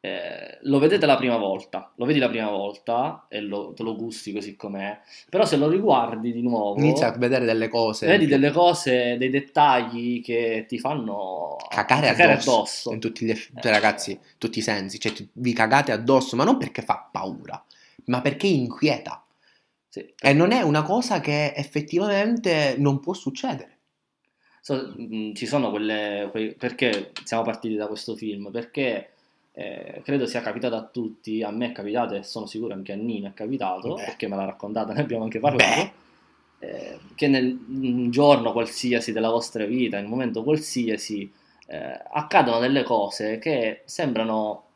eh, 0.00 0.58
lo 0.62 0.78
vedete 0.78 1.06
la 1.06 1.16
prima 1.16 1.36
volta, 1.36 1.92
lo 1.96 2.04
vedi 2.04 2.18
la 2.20 2.28
prima 2.28 2.50
volta 2.50 3.26
e 3.28 3.40
lo- 3.40 3.72
te 3.74 3.82
lo 3.82 3.96
gusti 3.96 4.32
così 4.32 4.54
com'è, 4.54 5.00
però 5.28 5.44
se 5.44 5.56
lo 5.56 5.68
riguardi 5.68 6.32
di 6.32 6.40
nuovo, 6.42 6.78
Inizia 6.78 7.12
a 7.12 7.18
vedere 7.18 7.44
delle 7.44 7.68
cose. 7.68 8.06
vedi 8.06 8.26
delle 8.26 8.52
cose, 8.52 9.16
dei 9.18 9.30
dettagli 9.30 10.22
che 10.22 10.66
ti 10.68 10.78
fanno 10.78 11.56
cacare 11.68 12.08
addosso, 12.10 12.92
in 12.92 13.00
tutti 13.00 13.24
gli 13.26 13.30
eff- 13.30 13.50
Eh, 13.56 13.60
cioè, 13.60 13.72
ragazzi, 13.72 14.18
tutti 14.38 14.60
i 14.60 14.62
sensi, 14.62 15.00
cioè 15.00 15.12
vi 15.32 15.52
cagate 15.52 15.90
addosso, 15.90 16.36
ma 16.36 16.44
non 16.44 16.58
perché 16.58 16.82
fa 16.82 17.08
paura, 17.10 17.62
ma 18.04 18.20
perché 18.20 18.46
inquieta. 18.46 19.22
sì. 19.88 20.06
E 20.20 20.32
non 20.32 20.52
è 20.52 20.60
una 20.62 20.82
cosa 20.82 21.18
che 21.20 21.54
effettivamente 21.56 22.76
non 22.78 23.00
può 23.00 23.14
succedere. 23.14 23.78
So- 24.60 24.94
mh, 24.96 25.34
ci 25.34 25.46
sono 25.46 25.70
quelle, 25.70 26.28
quei- 26.30 26.54
perché 26.54 27.12
siamo 27.24 27.42
partiti 27.42 27.74
da 27.74 27.86
questo 27.86 28.14
film? 28.14 28.50
Perché 28.50 29.12
eh, 29.58 30.02
credo 30.04 30.24
sia 30.26 30.40
capitato 30.40 30.76
a 30.76 30.84
tutti, 30.84 31.42
a 31.42 31.50
me 31.50 31.70
è 31.70 31.72
capitato 31.72 32.14
e 32.14 32.22
sono 32.22 32.46
sicuro 32.46 32.74
anche 32.74 32.92
a 32.92 32.94
Nina 32.94 33.30
è 33.30 33.34
capitato, 33.34 33.94
Beh. 33.94 34.04
perché 34.04 34.28
me 34.28 34.36
l'ha 34.36 34.44
raccontata, 34.44 34.92
ne 34.94 35.00
abbiamo 35.00 35.24
anche 35.24 35.40
parlato, 35.40 35.92
eh, 36.60 36.98
che 37.16 37.26
nel 37.26 37.58
un 37.66 38.08
giorno 38.08 38.52
qualsiasi 38.52 39.10
della 39.10 39.30
vostra 39.30 39.64
vita, 39.64 39.98
in 39.98 40.04
un 40.04 40.10
momento 40.10 40.44
qualsiasi, 40.44 41.28
eh, 41.66 42.00
accadono 42.12 42.60
delle 42.60 42.84
cose 42.84 43.38
che 43.38 43.82
sembrano 43.84 44.66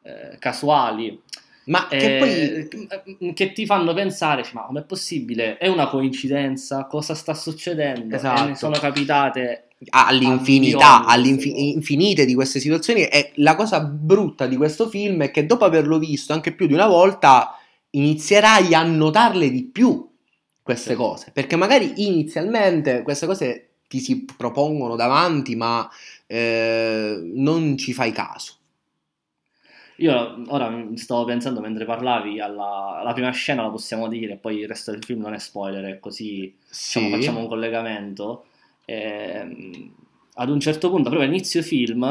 eh, 0.00 0.36
casuali, 0.38 1.20
Ma 1.64 1.86
che 1.86 2.16
eh, 2.16 2.68
poi 2.68 3.34
che 3.34 3.52
ti 3.52 3.66
fanno 3.66 3.92
pensare, 3.92 4.40
dici, 4.40 4.54
ma 4.54 4.62
com'è 4.62 4.82
possibile? 4.82 5.58
È 5.58 5.68
una 5.68 5.88
coincidenza? 5.88 6.86
Cosa 6.86 7.14
sta 7.14 7.34
succedendo? 7.34 8.14
Esatto. 8.14 8.54
Sono 8.54 8.78
capitate 8.78 9.65
all'infinità, 9.90 11.04
all'infinite 11.04 12.24
di 12.24 12.34
queste 12.34 12.60
situazioni 12.60 13.02
e 13.04 13.32
la 13.36 13.54
cosa 13.54 13.80
brutta 13.80 14.46
di 14.46 14.56
questo 14.56 14.88
film 14.88 15.22
è 15.22 15.30
che 15.30 15.46
dopo 15.46 15.64
averlo 15.64 15.98
visto 15.98 16.32
anche 16.32 16.52
più 16.52 16.66
di 16.66 16.72
una 16.74 16.86
volta 16.86 17.58
inizierai 17.90 18.74
a 18.74 18.82
notarle 18.82 19.50
di 19.50 19.64
più 19.64 20.08
queste 20.62 20.90
Sì. 20.90 20.96
cose, 20.96 21.30
perché 21.32 21.56
magari 21.56 21.92
inizialmente 22.06 23.02
queste 23.02 23.26
cose 23.26 23.68
ti 23.88 24.00
si 24.00 24.24
propongono 24.36 24.96
davanti 24.96 25.54
ma 25.54 25.88
eh, 26.26 27.20
non 27.34 27.76
ci 27.76 27.92
fai 27.92 28.12
caso. 28.12 28.54
Io 29.98 30.42
ora 30.48 30.70
stavo 30.94 31.24
pensando 31.24 31.60
mentre 31.60 31.86
parlavi 31.86 32.38
alla, 32.40 32.98
alla 33.00 33.12
prima 33.14 33.30
scena, 33.30 33.62
la 33.62 33.70
possiamo 33.70 34.08
dire, 34.08 34.36
poi 34.36 34.58
il 34.58 34.68
resto 34.68 34.90
del 34.90 35.02
film 35.02 35.22
non 35.22 35.32
è 35.32 35.38
spoiler, 35.38 35.84
è 35.84 35.98
così 35.98 36.54
diciamo, 36.68 37.06
Sì. 37.06 37.10
facciamo 37.10 37.38
un 37.40 37.48
collegamento. 37.48 38.46
Ehm, 38.86 39.92
ad 40.34 40.48
un 40.50 40.60
certo 40.60 40.88
punto, 40.88 41.08
proprio 41.08 41.28
all'inizio 41.28 41.62
film, 41.62 42.02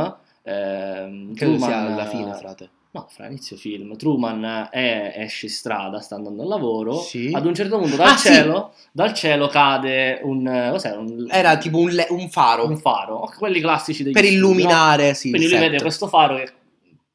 ehm, 0.44 1.34
Credo 1.34 1.58
Truman, 1.58 1.92
alla 1.92 2.06
fine, 2.06 2.34
frate. 2.34 2.70
No, 2.92 3.08
fra 3.10 3.28
inizio 3.28 3.58
film, 3.58 3.98
Truman 3.98 4.70
è, 4.72 5.14
esce 5.18 5.48
in 5.48 5.52
strada, 5.52 6.00
sta 6.00 6.16
andando 6.16 6.44
al 6.44 6.48
lavoro. 6.48 6.94
Sì. 6.94 7.30
Ad 7.34 7.46
un 7.46 7.54
certo 7.54 7.78
punto 7.78 7.98
dal, 7.98 8.08
Ah, 8.12 8.16
sì. 8.16 8.28
cielo, 8.30 8.74
dal 8.94 9.14
cielo 9.14 9.48
cade 9.48 10.22
un? 10.24 10.48
Un, 10.48 11.28
Era 11.30 11.58
tipo 11.58 11.78
un, 11.80 11.90
le- 11.90 12.08
un 12.10 12.30
faro 12.30 12.66
un 12.66 12.78
faro, 12.78 13.30
quelli 13.38 13.60
classici 13.60 14.02
degli 14.04 14.14
per 14.14 14.24
no? 14.24 14.30
illuminare, 14.30 15.14
sì, 15.14 15.30
Quindi 15.30 15.48
lui 15.50 15.58
set. 15.58 15.70
vede 15.70 15.82
questo 15.82 16.08
faro 16.08 16.38
che 16.38 16.50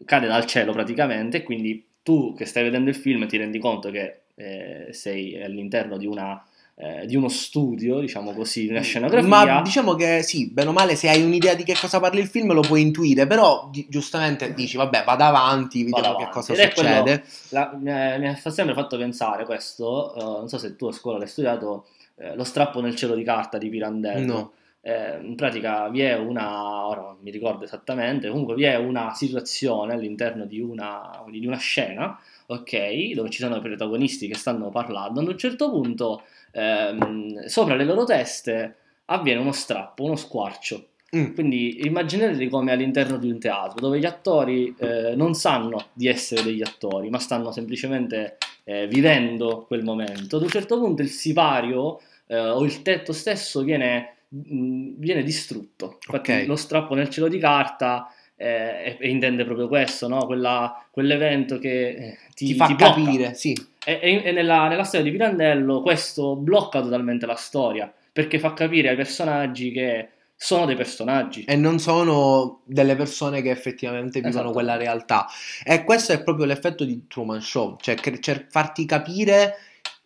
cade 0.05 0.27
dal 0.27 0.45
cielo 0.45 0.73
praticamente, 0.73 1.43
quindi 1.43 1.83
tu 2.03 2.35
che 2.35 2.45
stai 2.45 2.63
vedendo 2.65 2.91
il 2.91 2.97
film 2.97 3.27
ti 3.27 3.39
rendi 3.39 3.59
conto 3.59 3.91
che 3.91 4.21
eh, 4.35 4.89
sei 4.91 5.43
all'interno 5.43 5.97
di, 5.97 6.07
una, 6.07 6.43
eh, 6.83 7.05
di 7.07 7.15
uno 7.15 7.29
studio, 7.29 8.01
diciamo 8.01 8.33
così, 8.33 8.63
di 8.63 8.71
una 8.71 8.81
scenografia. 8.81 9.29
Ma 9.29 9.61
diciamo 9.61 9.95
che 9.95 10.23
sì, 10.23 10.51
bene 10.51 10.71
o 10.71 10.73
male, 10.73 10.97
se 10.97 11.09
hai 11.11 11.23
un'idea 11.23 11.55
di 11.55 11.63
che 11.63 11.75
cosa 11.79 12.01
parli 12.01 12.21
il 12.21 12.27
film 12.27 12.53
lo 12.55 12.63
puoi 12.63 12.81
intuire, 12.81 13.27
però 13.27 13.69
di- 13.71 13.87
giustamente 13.91 14.55
dici, 14.55 14.77
vabbè, 14.79 15.05
vado 15.05 15.25
avanti, 15.25 15.85
vediamo 15.85 16.01
Vado 16.15 16.17
che 16.17 16.23
avanti. 16.23 16.39
cosa 16.41 16.53
Ed 16.55 16.59
è 16.69 16.73
quello- 16.73 16.89
succede. 16.89 17.25
La- 17.51 17.77
mi, 17.79 17.91
ha, 17.93 18.19
mi 18.19 18.29
ha 18.29 18.37
sempre 18.51 18.75
fatto 18.75 18.97
pensare 18.97 19.45
questo, 19.45 20.15
eh, 20.15 20.23
non 20.23 20.49
so 20.49 20.57
se 20.59 20.77
tu 20.77 20.87
a 20.87 20.93
scuola 20.93 21.19
l'hai 21.19 21.29
studiato, 21.29 21.87
eh, 22.17 22.35
lo 22.35 22.45
strappo 22.45 22.81
nel 22.81 22.97
cielo 22.97 23.15
di 23.15 23.23
carta 23.25 23.59
di 23.59 23.69
Pirandello. 23.69 24.33
No. 24.33 24.53
Eh, 24.83 25.19
in 25.21 25.35
pratica 25.35 25.91
vi 25.91 26.01
è 26.01 26.17
una, 26.17 26.87
ora 26.87 27.03
non 27.03 27.17
mi 27.21 27.31
ricordo 27.31 27.65
esattamente, 27.65 28.31
comunque 28.31 28.55
vi 28.55 28.65
è 28.65 28.77
una 28.77 29.13
situazione 29.13 29.93
all'interno 29.93 30.47
di 30.47 30.59
una, 30.59 31.23
di 31.29 31.45
una 31.47 31.59
scena, 31.59 32.19
ok, 32.47 33.13
dove 33.15 33.29
ci 33.29 33.41
sono 33.41 33.57
i 33.57 33.61
protagonisti 33.61 34.27
che 34.27 34.35
stanno 34.35 34.71
parlando, 34.71 35.21
ad 35.21 35.29
un 35.29 35.37
certo 35.37 35.69
punto 35.71 36.23
ehm, 36.53 37.45
sopra 37.47 37.75
le 37.75 37.85
loro 37.85 38.05
teste 38.05 38.77
avviene 39.07 39.41
uno 39.41 39.53
strappo, 39.53 40.05
uno 40.05 40.17
squarcio. 40.17 40.87
Mm. 41.17 41.35
Quindi 41.35 41.85
immaginatevi 41.87 42.49
come 42.49 42.71
all'interno 42.71 43.17
di 43.17 43.29
un 43.31 43.41
teatro 43.41 43.81
dove 43.81 43.99
gli 43.99 44.07
attori 44.07 44.73
eh, 44.79 45.15
non 45.17 45.35
sanno 45.35 45.87
di 45.93 46.07
essere 46.07 46.43
degli 46.45 46.63
attori, 46.63 47.11
ma 47.11 47.19
stanno 47.19 47.51
semplicemente 47.51 48.39
eh, 48.63 48.87
vivendo 48.87 49.65
quel 49.67 49.83
momento. 49.83 50.37
Ad 50.37 50.43
un 50.43 50.49
certo 50.49 50.79
punto 50.79 51.03
il 51.03 51.09
sipario 51.09 52.01
eh, 52.27 52.39
o 52.39 52.65
il 52.65 52.83
tetto 52.83 53.13
stesso 53.13 53.63
viene, 53.63 54.19
mh, 54.29 54.91
viene 54.99 55.25
distrutto. 55.25 55.99
Infatti 56.07 56.33
Ok. 56.33 56.47
lo 56.47 56.55
strappo 56.55 56.95
nel 56.95 57.09
cielo 57.09 57.27
di 57.27 57.39
carta 57.39 58.07
eh, 58.41 58.97
e- 58.99 59.09
intende 59.11 59.45
proprio 59.45 59.69
questo, 59.69 60.09
no? 60.09 60.25
Quella- 60.25 60.83
quell'evento 60.91 61.59
che 61.59 61.89
eh, 61.91 62.19
ti, 62.35 62.47
Ti 62.47 62.55
fa 62.55 62.67
ti 62.67 62.75
capire, 62.75 63.35
sì. 63.35 63.53
E, 63.85 64.23
e- 64.25 64.33
nella, 64.33 64.67
nella 64.69 64.85
storia 64.85 65.05
di 65.05 65.13
Pirandello 65.13 65.83
questo 65.83 66.37
blocca 66.37 66.81
totalmente 66.81 67.27
la 67.27 67.35
storia, 67.35 67.93
perché 68.13 68.39
fa 68.39 68.55
capire 68.55 68.89
ai 68.89 68.97
personaggi 68.97 69.71
che 69.73 70.09
sono 70.35 70.65
dei 70.65 70.75
personaggi. 70.75 71.45
E 71.45 71.55
non 71.55 71.79
sono 71.79 72.63
delle 72.65 72.97
persone 72.97 73.43
che 73.43 73.51
effettivamente 73.51 74.21
vivono 74.21 74.35
Esatto. 74.39 74.53
quella 74.55 74.77
realtà. 74.77 75.27
E 75.63 75.85
questo 75.85 76.13
è 76.13 76.23
proprio 76.23 76.47
l'effetto 76.47 76.85
di 76.85 77.07
Truman 77.09 77.43
Show, 77.43 77.77
cioè 77.79 77.95
cer- 78.21 78.47
farti 78.49 78.87
capire 78.87 79.57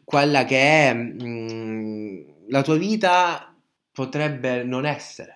quella 0.03 0.45
che 0.45 0.89
è 0.91 0.93
mm, 0.93 2.21
la 2.49 2.63
tua 2.63 2.77
vita 2.77 3.55
potrebbe 3.93 4.65
non 4.65 4.87
essere. 4.87 5.34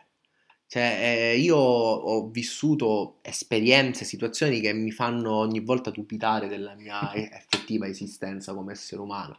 Cioè, 0.68 1.33
eh, 1.33 1.38
io 1.38 1.57
ho 1.57 2.28
vissuto 2.28 3.18
esperienze, 3.22 4.04
situazioni 4.04 4.61
che 4.61 4.74
mi 4.74 4.90
fanno 4.90 5.35
ogni 5.37 5.61
volta 5.61 5.90
dubitare 5.90 6.46
della 6.46 6.74
mia 6.74 7.12
effettiva 7.16 7.87
esistenza 7.88 8.52
come 8.54 8.72
essere 8.72 9.00
umano. 9.00 9.38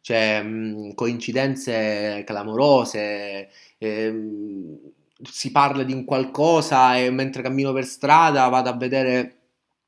Cioè, 0.00 0.42
mh, 0.42 0.94
coincidenze 0.94 2.22
clamorose, 2.24 3.48
ehm, 3.78 4.78
si 5.22 5.50
parla 5.50 5.82
di 5.82 5.92
un 5.92 6.04
qualcosa 6.04 6.96
e 6.96 7.10
mentre 7.10 7.42
cammino 7.42 7.72
per 7.72 7.84
strada 7.84 8.48
vado 8.48 8.70
a 8.70 8.76
vedere 8.76 9.34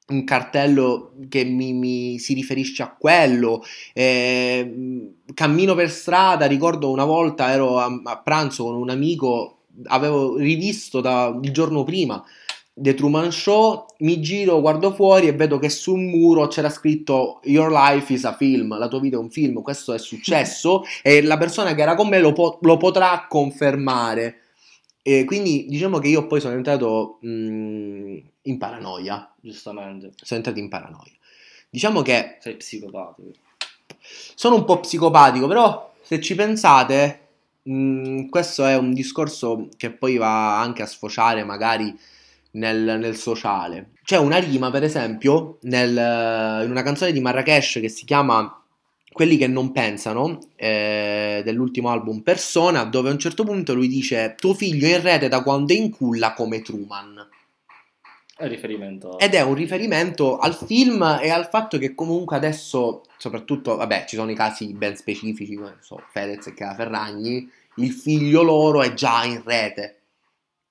un 0.09 0.25
cartello 0.25 1.14
che 1.29 1.45
mi, 1.45 1.73
mi 1.73 2.18
si 2.18 2.35
riferisce 2.35 2.83
a 2.83 2.95
quello. 2.95 3.62
ehm, 3.95 5.14
cammino 5.35 5.75
per 5.75 5.90
strada, 5.90 6.47
ricordo 6.47 6.90
una 6.90 7.05
volta 7.05 7.51
ero 7.53 7.79
a, 7.79 8.01
a 8.05 8.18
pranzo 8.18 8.64
con 8.64 8.75
un 8.77 8.90
amico, 8.90 9.62
avevo 9.85 10.37
rivisto 10.37 11.01
da, 11.01 11.39
il 11.43 11.53
giorno 11.53 11.85
prima 11.85 12.25
The 12.75 12.95
Truman 12.95 13.31
Show, 13.31 13.87
mi 13.99 14.23
giro, 14.23 14.61
guardo 14.61 14.95
fuori 14.95 15.29
e 15.29 15.33
vedo 15.33 15.59
che 15.59 15.69
sul 15.69 15.99
muro 15.99 16.47
c'era 16.47 16.71
scritto 16.71 17.41
Your 17.45 17.71
life 17.71 18.11
is 18.11 18.25
a 18.25 18.35
film, 18.35 18.79
la 18.79 18.89
tua 18.89 18.99
vita 18.99 19.17
è 19.17 19.19
un 19.19 19.31
film, 19.31 19.61
questo 19.61 19.93
è 19.93 19.99
successo 19.99 20.83
e 21.03 21.23
la 21.23 21.37
persona 21.37 21.75
che 21.75 21.83
era 21.83 21.95
con 21.95 22.09
me 22.09 22.19
lo, 22.19 22.33
po- 22.33 22.59
lo 22.63 22.79
potrà 22.79 23.27
confermare. 23.29 24.39
E 25.03 25.25
quindi 25.25 25.67
diciamo 25.69 25.99
che 25.99 26.09
io 26.09 26.27
poi 26.27 26.41
sono 26.41 26.55
entrato 26.55 27.19
mh, 27.21 28.19
in 28.43 28.59
paranoia, 28.59 29.33
Giustamente, 29.39 30.13
sono 30.23 30.39
entrato 30.39 30.59
in 30.59 30.69
paranoia. 30.69 31.13
Diciamo 31.69 32.01
che 32.01 32.39
sei 32.41 32.55
psicopatico. 32.55 33.33
sono 34.35 34.55
un 34.55 34.65
po' 34.65 34.81
psicopatico, 34.81 35.47
però 35.47 35.93
se 36.01 36.21
ci 36.21 36.35
pensate, 36.35 37.22
mh, 37.62 38.29
questo 38.29 38.64
è 38.64 38.77
un 38.77 38.92
discorso 38.92 39.68
che 39.77 39.90
poi 39.90 40.16
va 40.16 40.61
anche 40.61 40.83
a 40.83 40.87
sfociare 40.87 41.44
magari 41.44 41.94
nel, 42.53 42.98
nel 42.98 43.16
sociale. 43.16 43.90
C'è 44.05 44.18
una 44.18 44.38
rima, 44.38 44.70
per 44.70 44.83
esempio, 44.83 45.59
nel- 45.62 46.64
in 46.64 46.70
una 46.70 46.83
canzone 46.83 47.12
di 47.12 47.20
Marrakesh 47.20 47.79
che 47.81 47.88
si 47.88 48.05
chiama 48.05 48.57
quelli 49.12 49.37
che 49.37 49.46
non 49.46 49.72
pensano 49.72 50.38
eh, 50.57 51.42
dell'ultimo 51.44 51.90
album 51.90 52.20
Persona, 52.20 52.85
dove 52.85 53.11
a 53.11 53.12
un 53.12 53.18
certo 53.18 53.44
punto 53.44 53.75
lui 53.75 53.88
dice 53.88 54.35
tuo 54.38 54.55
figlio 54.55 54.87
è 54.87 54.96
in 54.96 55.03
rete 55.03 55.29
da 55.29 55.42
quando 55.42 55.72
è 55.75 55.77
in 55.77 55.90
culla 55.90 56.33
come 56.33 56.62
Truman. 56.62 57.29
Riferimento. 58.48 59.18
Ed 59.18 59.35
è 59.35 59.42
un 59.42 59.55
riferimento 59.55 60.38
al 60.38 60.55
film 60.55 61.18
e 61.20 61.31
al 61.31 61.48
fatto 61.48 61.78
che 61.78 61.94
comunque 61.94 62.37
adesso, 62.37 63.02
soprattutto, 63.16 63.76
vabbè, 63.76 64.05
ci 64.07 64.16
sono 64.16 64.31
i 64.31 64.35
casi 64.35 64.72
ben 64.72 64.96
specifici, 64.96 65.55
come 65.55 65.76
so, 65.81 66.02
Fedez 66.11 66.46
e 66.48 66.55
Chiara 66.55 66.74
Ferragni, 66.74 67.48
il 67.76 67.92
figlio 67.92 68.42
loro 68.42 68.83
è 68.83 68.94
già 68.94 69.24
in 69.24 69.42
rete. 69.44 69.98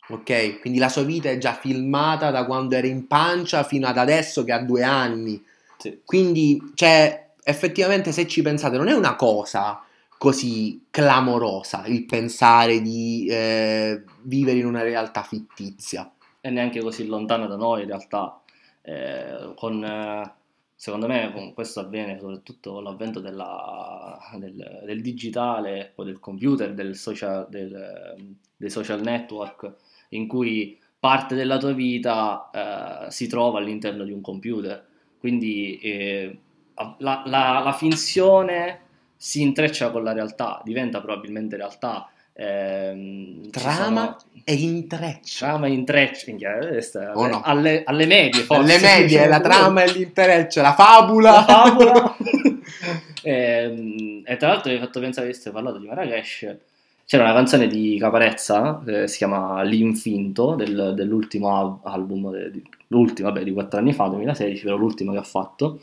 Ok? 0.10 0.60
Quindi 0.60 0.80
la 0.80 0.90
sua 0.90 1.04
vita 1.04 1.30
è 1.30 1.38
già 1.38 1.54
filmata 1.54 2.32
da 2.32 2.46
quando 2.46 2.76
era 2.76 2.88
in 2.88 3.08
pancia 3.08 3.64
fino 3.64 3.88
ad 3.88 3.98
adesso 3.98 4.44
che 4.44 4.52
ha 4.52 4.60
due 4.60 4.84
anni. 4.84 5.42
Sì. 5.78 6.02
Quindi, 6.04 6.72
cioè, 6.76 7.30
effettivamente 7.44 8.12
se 8.12 8.28
ci 8.28 8.42
pensate, 8.42 8.78
non 8.78 8.90
è 8.90 8.94
una 8.94 9.16
cosa 9.16 9.84
così 10.22 10.86
clamorosa 10.92 11.86
il 11.88 12.06
pensare 12.06 12.80
di 12.80 13.26
eh, 13.28 14.04
vivere 14.22 14.60
in 14.60 14.68
una 14.68 14.84
realtà 14.84 15.24
fittizia. 15.24 16.12
E 16.44 16.50
neanche 16.50 16.80
così 16.82 17.06
lontana 17.06 17.46
da 17.46 17.56
noi 17.56 17.82
in 17.82 17.88
realtà. 17.88 18.42
Eh, 18.82 19.54
con, 19.56 19.84
eh, 19.84 20.34
secondo 20.76 21.06
me 21.08 21.32
con 21.34 21.54
questo 21.54 21.82
avviene 21.82 22.18
soprattutto 22.20 22.74
con 22.74 22.84
l'avvento 22.84 23.20
della- 23.20 24.18
del, 24.38 24.82
del 24.86 25.02
digitale, 25.02 25.92
poi 25.94 26.06
del 26.08 26.20
computer, 26.20 26.74
del 26.74 26.96
social, 26.96 27.48
del- 27.50 28.16
dei 28.58 28.70
social 28.72 29.02
network, 29.02 29.72
in 30.10 30.28
cui 30.28 30.80
parte 31.00 31.36
della 31.36 31.58
tua 31.58 31.74
vita 31.74 32.50
eh, 33.08 33.12
si 33.12 33.28
trova 33.28 33.60
all'interno 33.60 34.04
di 34.04 34.12
un 34.12 34.22
computer. 34.22 34.84
Quindi 35.20 35.78
eh, 35.78 36.40
la, 36.98 37.22
la- 37.26 37.62
la 37.64 37.74
finzione 37.74 38.80
si 39.16 39.42
intreccia 39.42 39.92
con 39.92 40.04
la 40.04 40.14
realtà, 40.14 40.60
diventa 40.66 41.00
probabilmente 41.02 41.56
realtà. 41.56 42.10
Ci 42.34 43.50
Trama 43.52 43.74
sono- 43.74 44.18
e 44.44 44.54
intreccio. 44.54 45.46
Trama 45.46 45.68
e 45.68 45.72
intreccio, 45.72 46.26
minchia, 46.28 46.58
questa- 46.58 47.12
O 47.16 47.28
no? 47.28 47.42
alle, 47.44 47.84
alle 47.86 48.06
medie 48.06 48.42
forse. 48.44 48.78
Le 48.78 48.80
medie, 48.80 49.28
la 49.28 49.40
trama 49.40 49.84
e 49.84 49.92
l'intreccio, 49.92 50.62
la 50.62 50.74
fabula. 50.74 51.32
La 51.32 51.44
favola. 51.44 52.16
Ehm, 53.24 54.24
e, 54.26 54.38
tra 54.38 54.48
l'altro 54.50 54.70
mi 54.72 54.78
hai 54.78 54.84
fatto 54.84 55.00
pensare, 55.00 55.28
visto 55.28 55.50
che 55.50 55.56
parlato 55.56 55.78
di 55.78 55.86
Marrakesh, 55.88 56.56
c'era 57.06 57.24
una 57.24 57.34
canzone 57.34 57.68
di 57.68 57.98
Caparezza 58.00 58.82
che 58.84 59.08
si 59.08 59.18
chiama 59.18 59.62
L'Infinto, 59.64 60.56
del- 60.56 60.94
dell'ultimo 60.96 61.56
al- 61.56 61.92
album, 61.92 62.36
di, 62.50 62.64
l'ultimo, 62.88 63.30
vabbè, 63.32 63.44
di 63.44 63.52
quattro 63.52 63.80
anni 63.80 63.94
fa, 63.94 64.08
2016, 64.08 64.64
però 64.64 64.76
l'ultimo 64.76 65.12
che 65.12 65.18
ha 65.20 65.24
fatto. 65.24 65.80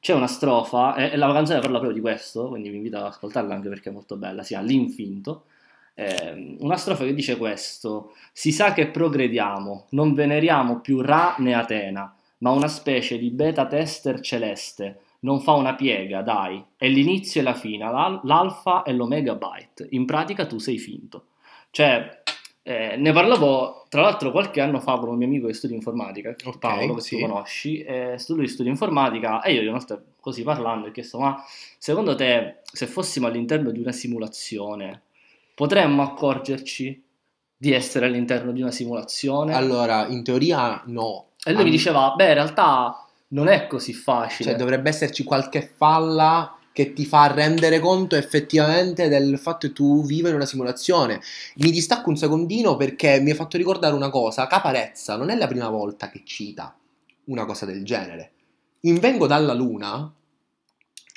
C'è 0.00 0.14
una 0.14 0.26
strofa, 0.26 0.96
e, 0.96 1.10
e 1.12 1.16
la 1.16 1.32
canzone 1.32 1.60
parla 1.60 1.78
proprio 1.78 1.94
di 1.94 2.00
questo, 2.00 2.48
quindi 2.48 2.70
vi 2.70 2.76
invito 2.76 2.96
ad 2.96 3.04
ascoltarla 3.04 3.54
anche 3.54 3.68
perché 3.68 3.90
è 3.90 3.92
molto 3.92 4.16
bella, 4.16 4.42
si 4.42 4.48
chiama 4.54 4.66
L'Infinto. 4.66 5.44
Ehm, 5.94 6.56
una 6.60 6.76
strofa 6.76 7.04
che 7.04 7.14
dice 7.14 7.36
questo: 7.36 8.12
Si 8.32 8.52
sa 8.52 8.72
che 8.72 8.88
progrediamo, 8.88 9.86
non 9.90 10.14
veneriamo 10.14 10.80
più 10.80 11.00
Ra 11.00 11.34
né 11.38 11.54
Atena, 11.54 12.14
ma 12.38 12.50
una 12.50 12.68
specie 12.68 13.18
di 13.18 13.30
beta 13.30 13.66
tester 13.66 14.20
celeste. 14.20 15.00
Non 15.20 15.40
fa 15.40 15.52
una 15.52 15.74
piega, 15.76 16.20
dai, 16.22 16.62
è 16.76 16.88
l'inizio 16.88 17.40
e 17.40 17.44
la 17.44 17.54
fine, 17.54 17.84
l'al- 17.84 18.20
l'alfa 18.24 18.82
e 18.82 18.92
l'omega 18.92 19.36
byte. 19.36 19.86
In 19.90 20.04
pratica 20.04 20.46
tu 20.46 20.58
sei 20.58 20.78
finto. 20.78 21.26
Cioè, 21.70 22.22
eh, 22.64 22.96
ne 22.96 23.12
parlavo 23.12 23.86
tra 23.88 24.02
l'altro 24.02 24.30
qualche 24.30 24.60
anno 24.60 24.80
fa 24.80 24.98
con 24.98 25.08
un 25.08 25.16
mio 25.16 25.26
amico 25.26 25.46
che 25.46 25.52
studia 25.52 25.76
informatica, 25.76 26.34
Ok, 26.44 26.58
Paolo, 26.58 26.94
che 26.94 27.00
sì. 27.00 27.16
tu 27.16 27.26
conosci, 27.26 27.82
eh, 27.82 28.16
lui 28.28 28.48
studia 28.48 28.70
informatica 28.70 29.42
e 29.42 29.52
io 29.52 29.62
una 29.62 29.72
volta 29.72 30.00
così 30.20 30.42
parlando 30.42 30.88
ho 30.88 30.90
chiesto, 30.90 31.18
ma 31.18 31.42
secondo 31.78 32.14
te 32.14 32.58
se 32.62 32.86
fossimo 32.86 33.26
all'interno 33.26 33.70
di 33.70 33.80
una 33.80 33.92
simulazione 33.92 35.02
potremmo 35.54 36.02
accorgerci 36.02 37.02
di 37.56 37.72
essere 37.72 38.06
all'interno 38.06 38.52
di 38.52 38.60
una 38.60 38.70
simulazione? 38.70 39.54
Allora, 39.54 40.06
in 40.08 40.22
teoria 40.22 40.82
no. 40.86 41.30
e 41.44 41.52
lui 41.52 41.62
mi 41.62 41.70
Al- 41.70 41.76
diceva, 41.76 42.14
beh 42.16 42.28
in 42.28 42.34
realtà 42.34 43.06
non 43.28 43.48
è 43.48 43.66
così 43.66 43.92
facile. 43.92 44.50
Cioè, 44.50 44.58
dovrebbe 44.58 44.88
esserci 44.88 45.24
qualche 45.24 45.72
falla 45.76 46.56
che 46.72 46.94
ti 46.94 47.04
fa 47.04 47.26
rendere 47.26 47.80
conto 47.80 48.16
effettivamente 48.16 49.08
del 49.08 49.38
fatto 49.38 49.66
che 49.66 49.72
tu 49.74 50.04
vivi 50.04 50.28
in 50.28 50.34
una 50.34 50.46
simulazione. 50.46 51.20
Mi 51.56 51.70
distacco 51.70 52.08
un 52.08 52.16
secondino 52.16 52.76
perché 52.76 53.20
mi 53.20 53.30
ha 53.30 53.34
fatto 53.34 53.56
ricordare 53.56 53.94
una 53.94 54.10
cosa. 54.10 54.46
Caparezza 54.46 55.16
non 55.16 55.28
è 55.28 55.36
la 55.36 55.46
prima 55.46 55.68
volta 55.68 56.08
che 56.08 56.22
cita 56.24 56.74
una 57.24 57.44
cosa 57.44 57.66
del 57.66 57.84
genere. 57.84 58.32
In 58.80 58.98
Vengo 58.98 59.26
dalla 59.26 59.52
Luna, 59.52 60.12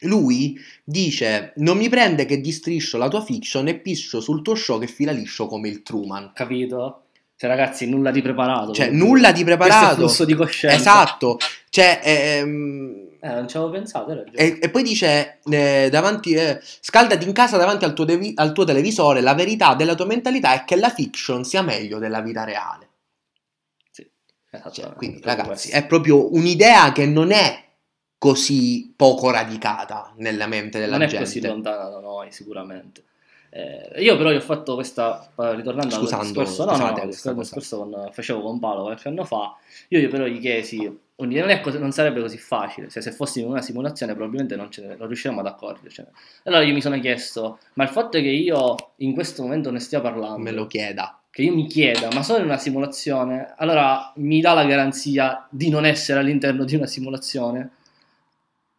lui 0.05 0.57
dice: 0.83 1.51
Non 1.57 1.77
mi 1.77 1.89
prende 1.89 2.25
che 2.25 2.39
distriscio 2.41 2.97
la 2.97 3.07
tua 3.09 3.23
fiction 3.23 3.67
e 3.67 3.75
piscio 3.79 4.21
sul 4.21 4.41
tuo 4.41 4.55
show 4.55 4.79
che 4.79 4.87
fila 4.87 5.11
liscio 5.11 5.47
come 5.47 5.67
il 5.69 5.83
Truman. 5.83 6.31
capito? 6.33 7.01
Cioè, 7.37 7.49
ragazzi, 7.49 7.85
nulla 7.89 8.11
di 8.11 8.21
preparato. 8.21 8.71
Cioè, 8.71 8.89
nulla 8.91 9.33
di 9.33 9.43
Questo 9.43 9.63
è 9.65 9.67
preparato. 9.67 10.25
di 10.25 10.33
coscienza. 10.35 10.75
Esatto. 10.77 11.37
Cioè, 11.69 11.99
ehm, 12.01 13.07
Eh, 13.19 13.27
non 13.27 13.47
ci 13.49 13.57
avevo 13.57 13.71
pensato, 13.73 14.11
hai 14.11 14.17
ragione. 14.17 14.37
E, 14.37 14.59
e 14.61 14.69
poi 14.69 14.83
dice 14.83 15.39
eh, 15.49 15.89
davanti, 15.91 16.31
eh, 16.33 16.59
scaldati 16.61 17.25
in 17.27 17.33
casa 17.33 17.57
davanti 17.57 17.83
al 17.83 17.93
tuo, 17.93 18.05
devi- 18.05 18.31
al 18.35 18.53
tuo 18.53 18.63
televisore. 18.63 19.19
La 19.19 19.33
verità 19.33 19.73
della 19.75 19.95
tua 19.95 20.05
mentalità 20.05 20.53
è 20.53 20.63
che 20.63 20.77
la 20.77 20.89
fiction 20.89 21.43
sia 21.43 21.61
meglio 21.61 21.97
della 21.99 22.21
vita 22.21 22.45
reale. 22.45 22.87
Sì, 23.91 24.09
esatto, 24.51 24.71
Cioè, 24.71 24.93
quindi, 24.93 25.19
ragazzi, 25.21 25.47
questo. 25.49 25.75
è 25.75 25.85
proprio 25.85 26.33
un'idea 26.33 26.93
che 26.93 27.05
non 27.05 27.31
è 27.31 27.64
così 28.25 28.91
poco 28.95 29.29
radicata 29.29 30.11
nella 30.17 30.47
mente 30.47 30.79
della 30.79 30.93
non 30.93 31.03
è 31.03 31.07
gente. 31.07 31.25
così 31.25 31.41
lontana 31.41 31.89
da 31.89 31.99
noi, 31.99 32.31
sicuramente. 32.31 33.03
Eh, 33.51 34.01
io 34.01 34.17
però 34.17 34.31
io 34.31 34.37
ho 34.37 34.41
fatto 34.41 34.73
questa, 34.73 35.31
ritornando 35.35 35.93
Scusando, 35.93 36.15
al 36.23 36.45
discorso, 36.45 36.65
no, 36.65 36.71
scusate 36.71 36.89
no, 36.89 37.05
no, 37.05 37.05
cosa. 37.05 37.31
discorso 37.35 37.77
con, 37.77 38.09
facevo 38.11 38.41
con 38.41 38.59
Paolo 38.59 38.81
qualche 38.81 39.07
anno 39.09 39.25
fa, 39.25 39.55
io, 39.89 39.99
io 39.99 40.09
però 40.09 40.25
gli 40.25 40.39
chiesi, 40.39 40.99
quindi 41.13 41.37
non, 41.39 41.49
è 41.49 41.61
così- 41.61 41.77
non 41.77 41.91
sarebbe 41.91 42.19
così 42.19 42.39
facile, 42.39 42.89
cioè 42.89 43.03
se 43.03 43.11
fossimo 43.11 43.45
in 43.45 43.51
una 43.51 43.61
simulazione 43.61 44.13
probabilmente 44.15 44.55
non, 44.55 44.71
ce 44.71 44.81
ne, 44.81 44.95
non 44.95 45.05
riusciremmo 45.05 45.41
ad 45.41 45.45
accorgercene. 45.45 46.09
Allora 46.45 46.63
io 46.63 46.73
mi 46.73 46.81
sono 46.81 46.99
chiesto, 46.99 47.59
ma 47.73 47.83
il 47.83 47.89
fatto 47.91 48.17
che 48.19 48.27
io 48.27 48.75
in 48.97 49.13
questo 49.13 49.43
momento 49.43 49.69
ne 49.69 49.79
stia 49.79 50.01
parlando, 50.01 50.39
Me 50.39 50.51
lo 50.51 50.65
chieda. 50.65 51.19
che 51.29 51.43
io 51.43 51.53
mi 51.53 51.67
chieda, 51.67 52.09
ma 52.11 52.23
sono 52.23 52.39
in 52.39 52.45
una 52.45 52.57
simulazione, 52.57 53.53
allora 53.55 54.11
mi 54.15 54.41
dà 54.41 54.53
la 54.53 54.65
garanzia 54.65 55.45
di 55.51 55.69
non 55.69 55.85
essere 55.85 56.19
all'interno 56.19 56.65
di 56.65 56.73
una 56.75 56.87
simulazione? 56.87 57.69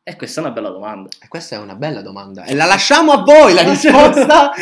E 0.08 0.14
questa 0.14 0.40
è 0.40 0.44
una 0.44 0.52
bella 0.52 0.68
domanda. 0.68 1.08
E 1.20 1.26
questa 1.26 1.56
è 1.56 1.58
una 1.58 1.74
bella 1.74 2.00
domanda. 2.00 2.44
E 2.44 2.54
la 2.54 2.64
lasciamo 2.64 3.10
a 3.10 3.22
voi 3.24 3.52
la 3.54 3.62
risposta. 3.68 4.52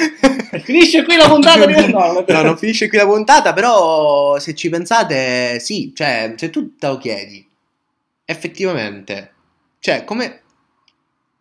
Finisce 0.63 1.05
qui 1.05 1.17
la 1.17 1.29
puntata 1.29 1.67
di- 1.67 1.75
no, 1.93 2.13
non. 2.13 2.25
No, 2.27 2.57
finisce 2.57 2.89
qui 2.89 2.97
la 2.97 3.05
puntata, 3.05 3.53
però 3.53 4.39
se 4.39 4.55
ci 4.55 4.71
pensate, 4.71 5.61
sì, 5.61 5.93
cioè, 5.95 6.33
se 6.39 6.49
tu 6.49 6.77
te 6.77 6.87
lo 6.87 6.97
chiedi, 6.97 7.47
effettivamente, 8.25 9.35
cioè, 9.81 10.05
come, 10.05 10.41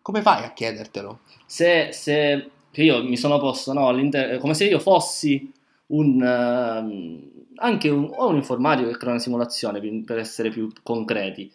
come 0.01 0.21
fai 0.21 0.43
a 0.43 0.51
chiedertelo? 0.51 1.19
se, 1.45 1.89
se 1.93 2.49
io 2.71 3.03
mi 3.03 3.15
sono 3.15 3.39
posto 3.39 3.71
no, 3.71 3.95
come 4.39 4.53
se 4.53 4.65
io 4.65 4.79
fossi 4.79 5.49
un 5.87 6.21
ehm, 6.21 7.31
anche 7.57 7.89
un, 7.89 8.09
o 8.11 8.27
un 8.27 8.35
informatico 8.35 8.89
che 8.89 8.97
crea 8.97 9.11
una 9.11 9.19
simulazione 9.19 9.79
per 10.03 10.17
essere 10.17 10.49
più 10.49 10.69
concreti 10.81 11.49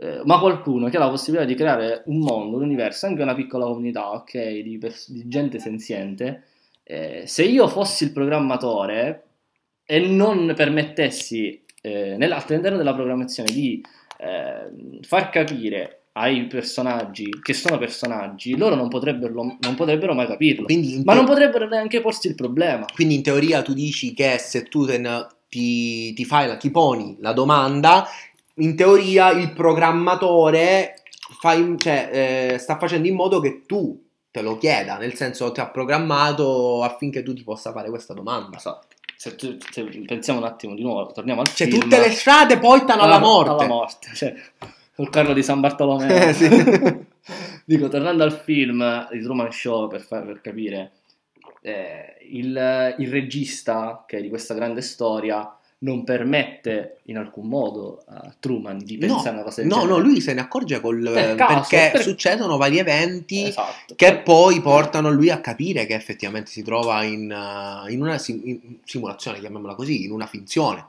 eh, 0.00 0.20
ma 0.24 0.38
qualcuno 0.38 0.88
che 0.88 0.96
ha 0.96 1.00
la 1.00 1.10
possibilità 1.10 1.44
di 1.46 1.54
creare 1.54 2.02
un 2.06 2.18
mondo, 2.18 2.56
un 2.56 2.62
universo, 2.62 3.06
anche 3.06 3.22
una 3.22 3.34
piccola 3.34 3.66
comunità, 3.66 4.12
ok, 4.12 4.48
di, 4.60 4.78
pers- 4.78 5.10
di 5.10 5.26
gente 5.26 5.58
senziente, 5.58 6.44
eh, 6.84 7.24
se 7.26 7.44
io 7.44 7.66
fossi 7.68 8.04
il 8.04 8.12
programmatore 8.12 9.24
e 9.84 10.00
non 10.00 10.52
permettessi 10.54 11.64
eh, 11.82 12.12
all'interno 12.12 12.76
della 12.76 12.94
programmazione 12.94 13.50
di 13.50 13.82
eh, 14.18 15.00
far 15.02 15.30
capire 15.30 16.02
ai 16.12 16.46
personaggi 16.46 17.28
che 17.42 17.54
sono 17.54 17.78
personaggi, 17.78 18.56
loro 18.56 18.74
non 18.74 18.88
potrebbero, 18.88 19.32
non 19.60 19.74
potrebbero 19.76 20.14
mai 20.14 20.26
capirlo. 20.26 20.66
In, 20.68 21.02
Ma 21.04 21.12
te- 21.12 21.18
non 21.18 21.26
potrebbero 21.26 21.68
neanche 21.68 22.00
porsi 22.00 22.28
il 22.28 22.34
problema. 22.34 22.86
quindi 22.92 23.14
in 23.14 23.22
teoria 23.22 23.62
tu 23.62 23.72
dici 23.72 24.12
che 24.14 24.36
se 24.38 24.64
tu 24.64 24.84
te 24.84 24.98
ne- 24.98 25.26
ti, 25.48 26.12
ti 26.12 26.24
fai 26.24 26.46
la, 26.46 26.56
ti 26.56 26.70
poni 26.70 27.16
la 27.20 27.32
domanda, 27.32 28.06
in 28.58 28.76
teoria 28.76 29.30
il 29.30 29.52
programmatore 29.52 31.02
fa 31.40 31.52
in- 31.54 31.78
cioè, 31.78 32.50
eh, 32.52 32.58
sta 32.58 32.78
facendo 32.78 33.08
in 33.08 33.14
modo 33.14 33.40
che 33.40 33.62
tu 33.66 34.02
te 34.30 34.42
lo 34.42 34.56
chieda, 34.58 34.96
nel 34.98 35.14
senso 35.14 35.50
ti 35.52 35.60
ha 35.60 35.68
programmato 35.68 36.82
affinché 36.82 37.22
tu 37.22 37.32
ti 37.34 37.42
possa 37.42 37.72
fare 37.72 37.88
questa 37.88 38.14
domanda. 38.14 38.56
Esatto. 38.56 38.86
Se, 39.16 39.34
se 39.72 39.84
pensiamo 40.06 40.38
un 40.38 40.44
attimo 40.44 40.74
di 40.74 40.82
nuovo, 40.82 41.10
torniamo 41.10 41.40
al 41.40 41.48
Cioè, 41.48 41.66
film. 41.68 41.80
tutte 41.82 41.98
le 41.98 42.10
strade 42.12 42.58
portano 42.58 43.02
alla 43.02 43.18
morte. 43.18 43.50
Alla 43.64 43.66
morte, 43.66 44.08
cioè, 44.14 44.32
col 44.94 45.10
carro 45.10 45.32
di 45.32 45.42
San 45.42 45.60
Bartolomeo. 45.60 46.06
Eh, 46.28 46.32
sì. 46.34 46.48
Dico, 47.64 47.88
tornando 47.88 48.22
al 48.22 48.32
film 48.32 49.08
di 49.10 49.20
Truman 49.20 49.50
Show, 49.50 49.88
per, 49.88 50.00
far- 50.02 50.24
per 50.24 50.40
capire, 50.40 50.92
eh, 51.62 52.16
il, 52.30 52.94
il 52.98 53.10
regista 53.10 54.04
che 54.06 54.18
è 54.18 54.20
di 54.22 54.28
questa 54.28 54.54
grande 54.54 54.80
storia 54.82 55.52
non 55.80 56.02
permette 56.02 56.98
in 57.04 57.18
alcun 57.18 57.46
modo 57.46 58.02
a 58.08 58.34
Truman 58.40 58.78
di 58.78 58.98
pensare 58.98 59.28
a 59.28 59.32
una 59.34 59.42
cosa 59.42 59.60
del 59.60 59.70
No, 59.70 59.80
genere. 59.80 59.92
no, 59.92 59.98
lui 60.04 60.20
se 60.20 60.34
ne 60.34 60.40
accorge 60.40 60.80
col, 60.80 61.00
Per 61.02 61.34
caso, 61.36 61.54
perché 61.68 61.90
per- 61.92 62.02
succedono 62.02 62.56
vari 62.56 62.78
eventi 62.78 63.44
Esatto. 63.44 63.94
che 63.94 64.18
poi 64.18 64.60
portano 64.60 65.10
lui 65.12 65.30
a 65.30 65.40
capire 65.40 65.86
che 65.86 65.94
effettivamente 65.94 66.50
si 66.50 66.62
trova 66.62 67.04
in, 67.04 67.30
uh, 67.30 67.88
in 67.90 68.00
una 68.00 68.18
sim- 68.18 68.44
in- 68.44 68.78
simulazione, 68.84 69.38
chiamiamola 69.38 69.74
così, 69.76 70.04
in 70.04 70.10
una 70.10 70.26
finzione. 70.26 70.84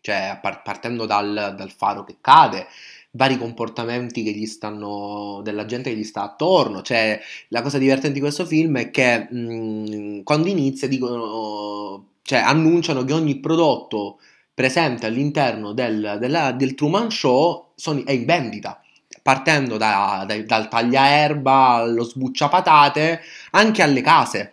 Cioè, 0.00 0.38
par- 0.42 0.62
partendo 0.62 1.06
dal, 1.06 1.54
dal 1.56 1.70
faro 1.70 2.02
che 2.04 2.16
cade, 2.20 2.66
vari 3.12 3.36
comportamenti 3.38 4.22
che 4.22 4.32
gli 4.32 4.46
stanno, 4.46 5.40
della 5.44 5.66
gente 5.66 5.90
che 5.90 5.96
gli 5.96 6.04
sta 6.04 6.22
attorno. 6.22 6.80
Cioè, 6.82 7.20
la 7.48 7.60
cosa 7.62 7.78
divertente 7.78 8.14
di 8.14 8.20
questo 8.20 8.46
film 8.46 8.78
è 8.78 8.90
che 8.90 9.28
mh, 9.30 10.22
quando 10.22 10.48
inizia 10.48 10.88
dicono, 10.88 12.06
cioè, 12.22 12.38
annunciano 12.40 13.04
che 13.04 13.12
ogni 13.12 13.36
prodotto 13.40 14.18
presente 14.54 15.06
all'interno 15.06 15.72
del, 15.72 16.16
della- 16.20 16.52
del 16.52 16.74
Truman 16.74 17.10
Show 17.10 17.68
sono- 17.74 18.04
è 18.04 18.12
in 18.12 18.24
vendita. 18.24 18.80
Partendo 19.22 19.76
da- 19.76 20.24
dai- 20.26 20.44
dal 20.44 20.68
tagliaerba 20.68 21.74
allo 21.74 22.04
sbucciapatate, 22.04 23.20
anche 23.52 23.82
alle 23.82 24.00
case. 24.00 24.52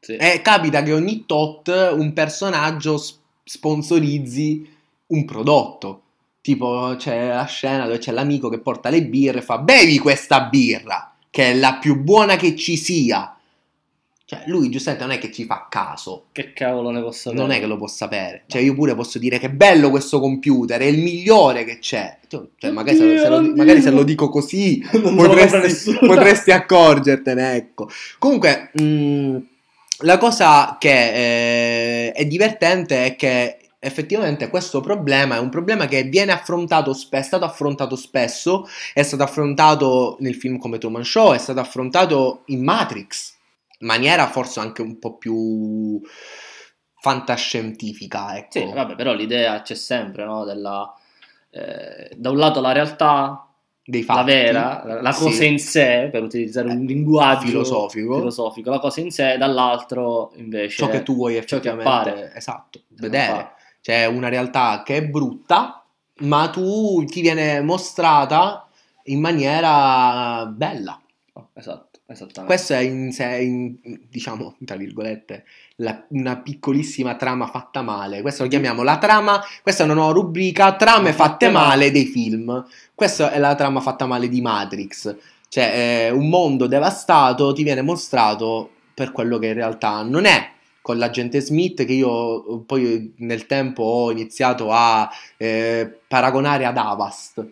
Sì. 0.00 0.16
E 0.16 0.40
capita 0.42 0.82
che 0.82 0.92
ogni 0.92 1.24
tot 1.26 1.68
un 1.68 2.12
personaggio 2.12 3.02
sponsorizzi 3.44 4.68
un 5.08 5.24
prodotto. 5.24 6.02
Tipo 6.40 6.94
c'è 6.96 7.28
la 7.28 7.44
scena 7.44 7.84
dove 7.84 7.98
c'è 7.98 8.12
l'amico 8.12 8.48
che 8.48 8.60
porta 8.60 8.88
le 8.90 9.04
birre 9.04 9.38
e 9.38 9.42
fa 9.42 9.58
bevi 9.58 9.98
questa 9.98 10.42
birra, 10.42 11.14
che 11.30 11.50
è 11.50 11.54
la 11.54 11.74
più 11.76 12.00
buona 12.02 12.36
che 12.36 12.56
ci 12.56 12.76
sia. 12.76 13.36
Cioè 14.30 14.42
lui 14.44 14.68
giustamente 14.68 15.06
non 15.06 15.16
è 15.16 15.18
che 15.18 15.32
ci 15.32 15.44
fa 15.46 15.68
caso, 15.70 16.26
Che 16.32 16.52
cavolo 16.52 16.90
ne 16.90 17.00
posso 17.00 17.32
non 17.32 17.50
è 17.50 17.58
che 17.60 17.64
lo 17.66 17.78
può 17.78 17.86
sapere. 17.86 18.44
Cioè 18.46 18.60
io 18.60 18.74
pure 18.74 18.94
posso 18.94 19.18
dire 19.18 19.38
che 19.38 19.46
è 19.46 19.50
bello 19.50 19.88
questo 19.88 20.20
computer, 20.20 20.78
è 20.78 20.84
il 20.84 20.98
migliore 20.98 21.64
che 21.64 21.78
c'è. 21.78 22.18
Cioè, 22.28 22.70
magari, 22.70 22.98
se, 22.98 23.04
lo- 23.06 23.18
se 23.18 23.28
lo, 23.30 23.36
Oddio, 23.36 23.54
magari 23.56 23.80
se 23.80 23.88
lo 23.90 24.00
oddio. 24.00 24.04
dico 24.04 24.28
così 24.28 24.82
potresti, 24.92 25.96
potresti 26.04 26.50
accorgertene, 26.50 27.54
ecco. 27.54 27.88
Comunque, 28.18 28.70
mh, 28.74 29.36
la 30.02 30.18
cosa 30.18 30.76
che 30.78 32.08
eh, 32.08 32.12
è 32.12 32.26
divertente 32.26 33.06
è 33.06 33.16
che 33.16 33.56
effettivamente 33.80 34.48
questo 34.50 34.80
problema 34.80 35.36
è 35.36 35.38
un 35.38 35.48
problema 35.48 35.86
che 35.86 36.02
viene 36.02 36.32
affrontato, 36.32 36.92
spe- 36.92 37.20
è 37.20 37.22
stato 37.22 37.46
affrontato 37.46 37.96
spesso, 37.96 38.66
è 38.92 39.02
stato 39.02 39.22
affrontato 39.22 40.16
nel 40.20 40.34
film 40.34 40.58
come 40.58 40.76
Truman 40.76 41.04
Show, 41.04 41.32
è 41.32 41.38
stato 41.38 41.60
affrontato 41.60 42.42
in 42.46 42.62
Matrix, 42.62 43.36
maniera 43.80 44.26
forse 44.28 44.60
anche 44.60 44.82
un 44.82 44.98
po' 44.98 45.16
più 45.16 46.00
fantascientifica, 47.00 48.36
ecco. 48.36 48.58
Sì, 48.58 48.72
vabbè, 48.72 48.94
però 48.96 49.12
l'idea 49.12 49.62
c'è 49.62 49.74
sempre, 49.74 50.24
no? 50.24 50.44
Della, 50.44 50.92
eh, 51.50 52.10
da 52.16 52.30
un 52.30 52.36
lato 52.36 52.60
la 52.60 52.72
realtà, 52.72 53.46
dei 53.84 54.02
fatti. 54.02 54.18
la 54.18 54.24
vera, 54.24 54.82
la, 55.00 55.14
cosa 55.14 55.30
Sì. 55.30 55.46
in 55.46 55.58
sé, 55.58 56.08
per 56.10 56.22
utilizzare 56.22 56.68
un 56.70 56.84
linguaggio 56.84 57.46
filosofico. 57.46 58.14
filosofico, 58.16 58.70
la 58.70 58.78
cosa 58.80 59.00
in 59.00 59.10
sé, 59.10 59.36
dall'altro 59.38 60.32
invece 60.36 60.76
ciò 60.76 60.88
che 60.88 61.02
tu 61.02 61.14
vuoi 61.14 61.34
ciò 61.34 61.38
che 61.38 61.68
effettivamente 61.68 62.10
appare. 62.10 62.34
esatto, 62.34 62.78
Ciò 62.80 62.94
che 62.94 63.08
vedere. 63.08 63.52
C'è 63.80 64.04
una 64.06 64.28
realtà 64.28 64.82
che 64.84 64.96
è 64.96 65.06
brutta, 65.06 65.82
ma 66.20 66.50
tu 66.50 67.04
ti 67.04 67.20
viene 67.22 67.60
mostrata 67.62 68.66
in 69.04 69.20
maniera 69.20 70.44
bella. 70.46 71.00
Oh, 71.34 71.48
esatto, 71.54 71.87
esattamente. 72.08 72.44
Questa 72.44 72.78
è 72.78 72.80
in 72.80 73.12
sé, 73.12 73.36
in- 73.38 73.76
diciamo, 74.08 74.56
tra 74.64 74.76
virgolette, 74.76 75.44
la- 75.76 76.04
una 76.08 76.38
piccolissima 76.38 77.14
trama 77.16 77.46
fatta 77.46 77.82
male. 77.82 78.22
Questa 78.22 78.42
lo 78.42 78.48
chiamiamo 78.48 78.82
la 78.82 78.98
trama, 78.98 79.40
questa 79.62 79.82
è 79.82 79.84
una 79.86 79.94
nuova 79.94 80.12
rubrica, 80.12 80.74
trame 80.76 81.12
fatte 81.12 81.50
male. 81.50 81.90
dei 81.90 82.06
film. 82.06 82.66
Questa 82.94 83.30
è 83.30 83.38
la 83.38 83.54
trama 83.54 83.80
fatta 83.80 84.06
male 84.06 84.28
di 84.28 84.40
Matrix. 84.40 85.16
Cioè, 85.48 86.08
eh, 86.08 86.10
un 86.10 86.28
mondo 86.28 86.66
devastato 86.66 87.52
ti 87.52 87.62
viene 87.62 87.82
mostrato 87.82 88.70
per 88.94 89.12
quello 89.12 89.38
che 89.38 89.46
in 89.48 89.54
realtà 89.54 90.02
non 90.02 90.24
è. 90.24 90.52
Con 90.82 90.96
l'agente 90.98 91.40
Smith, 91.40 91.84
che 91.84 91.92
io 91.92 92.60
poi 92.60 93.12
nel 93.18 93.46
tempo 93.46 93.82
ho 93.82 94.10
iniziato 94.10 94.70
a 94.72 95.08
eh, 95.36 96.00
paragonare 96.08 96.64
ad 96.64 96.76
Avast, 96.78 97.46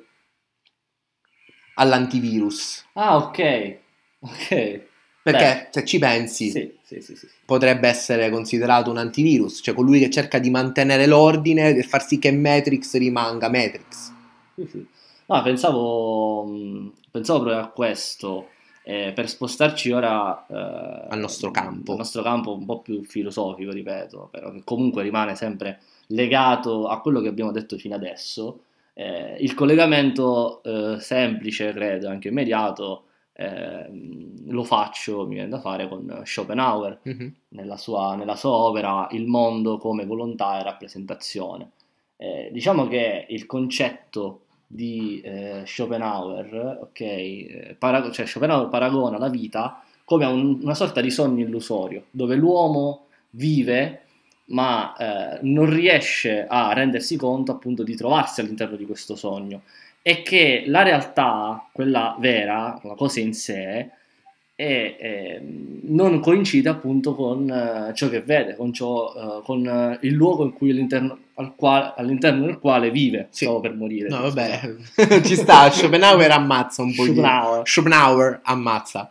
all'antivirus. 1.75 2.87
Ah, 2.95 3.17
ok. 3.17 3.85
Ok. 4.31 4.85
Perché 5.23 5.69
se 5.73 5.85
ci 5.85 5.99
pensi, 5.99 6.51
Sì, 6.51 6.79
sì, 6.83 7.01
sì, 7.01 7.29
potrebbe 7.45 7.89
essere 7.89 8.31
considerato 8.31 8.91
un 8.91 8.99
antivirus, 8.99 9.61
cioè 9.63 9.75
colui 9.75 9.99
che 9.99 10.09
cerca 10.09 10.39
di 10.39 10.51
mantenere 10.51 11.07
l'ordine 11.07 11.75
e 11.75 11.83
far 11.83 12.05
sì 12.07 12.19
che 12.21 12.31
Matrix 12.31 12.97
rimanga 12.97 13.49
Matrix. 13.51 14.13
No, 15.29 15.43
pensavo, 15.43 16.45
mh, 16.45 16.93
pensavo 17.11 17.41
proprio 17.41 17.61
a 17.61 17.69
questo, 17.71 18.51
eh, 18.85 19.11
per 19.13 19.29
spostarci 19.29 19.91
ora 19.91 20.47
eh, 20.47 21.07
Al 21.09 21.19
nostro 21.19 21.51
campo. 21.51 21.91
Al 21.93 21.99
nostro 21.99 22.23
campo 22.23 22.55
un 22.55 22.65
po' 22.65 22.81
più 22.81 23.03
filosofico, 23.03 23.73
ripeto, 23.73 24.29
però 24.31 24.53
che 24.53 24.63
comunque 24.63 25.03
rimane 25.03 25.35
sempre 25.35 25.81
legato 26.09 26.87
a 26.87 27.01
quello 27.01 27.21
che 27.21 27.27
abbiamo 27.27 27.51
detto 27.51 27.77
fino 27.77 27.97
adesso. 27.97 28.61
Eh, 28.95 29.37
il 29.41 29.55
collegamento 29.55 30.63
eh, 30.63 31.01
semplice, 31.01 31.73
credo, 31.73 32.09
anche 32.09 32.29
immediato, 32.29 33.07
eh, 33.39 33.87
lo 34.47 34.65
faccio, 34.65 35.27
mi 35.27 35.35
viene 35.35 35.49
da 35.51 35.61
fare 35.61 35.89
con 35.89 36.23
Schopenhauer 36.25 36.99
Mhm. 37.03 37.35
nella 37.51 37.77
sua, 37.77 38.15
nella 38.15 38.35
sua 38.37 38.51
opera 38.53 39.09
Il 39.11 39.27
mondo 39.27 39.79
come 39.79 40.07
volontà 40.07 40.59
e 40.59 40.63
rappresentazione. 40.63 41.71
Eh, 42.17 42.49
diciamo 42.53 42.89
che 42.89 43.27
il 43.29 43.45
concetto 43.47 44.41
di 44.67 45.21
eh, 45.23 45.63
Schopenhauer, 45.67 46.79
ok, 46.83 47.01
eh, 47.01 47.77
parago- 47.79 48.11
cioè 48.11 48.27
Schopenhauer 48.27 48.69
paragona 48.69 49.19
la 49.19 49.29
vita 49.29 49.83
come 50.05 50.25
un- 50.27 50.59
una 50.63 50.75
sorta 50.75 51.01
di 51.01 51.11
sogno 51.11 51.45
illusorio, 51.45 52.05
dove 52.11 52.35
l'uomo 52.37 53.07
vive 53.31 54.01
ma 54.49 54.95
eh, 54.97 55.39
non 55.43 55.69
riesce 55.69 56.47
a 56.49 56.73
rendersi 56.73 57.17
conto 57.17 57.51
appunto 57.53 57.83
di 57.83 57.97
trovarsi 57.97 58.41
all'interno 58.41 58.77
di 58.77 58.87
questo 58.87 59.17
sogno 59.17 59.63
e 60.09 60.23
che 60.23 60.63
la 60.67 60.83
realtà, 60.83 61.69
quella 61.73 62.15
vera, 62.21 62.79
la 62.85 62.95
cosa 62.95 63.19
in 63.19 63.35
sé, 63.35 63.91
è, 64.55 64.95
è- 64.97 65.41
non 65.43 66.21
coincide 66.21 66.69
appunto 66.69 67.17
con 67.17 67.51
eh, 67.51 67.93
ciò 67.93 68.09
che 68.09 68.21
vede, 68.21 68.55
con, 68.55 68.73
ciò, 68.73 69.13
eh, 69.13 69.43
con 69.43 69.67
eh, 69.67 69.99
il 70.03 70.13
luogo 70.13 70.45
in 70.45 70.53
cui 70.53 70.71
all'interno, 70.71 71.19
al 71.35 71.57
quale- 71.57 71.93
all'interno 71.97 72.47
del 72.47 72.61
quale 72.61 72.93
vive. 72.93 73.27
Sì. 73.31 73.47
Stavo 73.47 73.59
per 73.59 73.75
morire. 73.75 74.09
No, 74.09 74.21
vabbè, 74.21 74.77
ci 75.27 75.35
sta, 75.35 75.69
Schopenhauer 75.73 76.31
ammazza 76.31 76.83
un 76.83 76.95
po'. 76.95 77.03
Schopenhauer. 77.03 77.67
Schopenhauer 77.67 78.41
ammazza. 78.45 79.11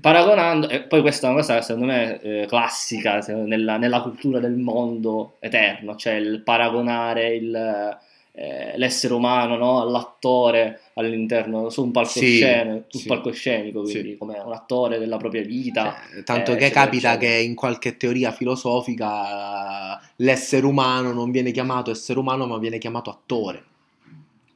Paragonando, 0.00 0.70
e 0.70 0.80
poi 0.80 1.02
questa 1.02 1.26
è 1.26 1.30
una 1.30 1.40
cosa 1.40 1.60
secondo 1.60 1.92
me 1.92 2.18
eh, 2.22 2.46
classica 2.48 3.18
nella, 3.18 3.76
nella 3.76 4.00
cultura 4.00 4.38
del 4.38 4.56
mondo 4.56 5.36
eterno, 5.40 5.94
cioè 5.96 6.14
il 6.14 6.40
paragonare 6.40 7.34
il, 7.34 7.98
eh, 8.34 8.72
l'essere 8.78 9.12
umano 9.12 9.56
no, 9.56 9.80
all'attore 9.80 10.80
all'interno 10.94 11.68
su 11.68 11.82
un 11.84 11.90
palcoscenico, 11.90 12.86
Sì, 12.88 12.98
sì. 13.00 13.06
palcoscenico 13.06 13.82
quindi 13.82 14.10
Sì. 14.12 14.16
come 14.16 14.38
un 14.38 14.52
attore 14.52 14.98
della 14.98 15.18
propria 15.18 15.42
vita. 15.42 16.00
Cioè, 16.12 16.22
tanto 16.22 16.52
eh, 16.52 16.56
che 16.56 16.70
capita 16.70 17.18
che 17.18 17.28
in 17.28 17.54
qualche 17.54 17.96
teoria 17.96 18.32
filosofica 18.32 20.00
l'essere 20.16 20.66
umano 20.66 21.12
non 21.12 21.30
viene 21.30 21.50
chiamato 21.50 21.90
essere 21.90 22.18
umano, 22.18 22.46
ma 22.46 22.58
viene 22.58 22.78
chiamato 22.78 23.10
attore. 23.10 23.64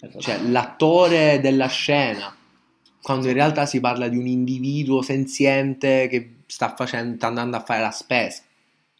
Esatto. 0.01 0.21
Cioè, 0.21 0.41
l'attore 0.49 1.41
della 1.41 1.69
scena. 1.69 2.35
Quando 3.03 3.29
in 3.29 3.35
realtà 3.35 3.67
si 3.67 3.79
parla 3.81 4.09
di 4.09 4.17
un 4.17 4.27
individuo 4.27 5.01
senziente 5.01 6.09
che 6.09 6.31
sta, 6.47 6.75
facendo, 6.75 7.17
sta 7.17 7.29
andando 7.29 7.57
a 7.57 7.61
fare 7.61 7.81
la 7.81 7.91
spesa. 7.93 8.43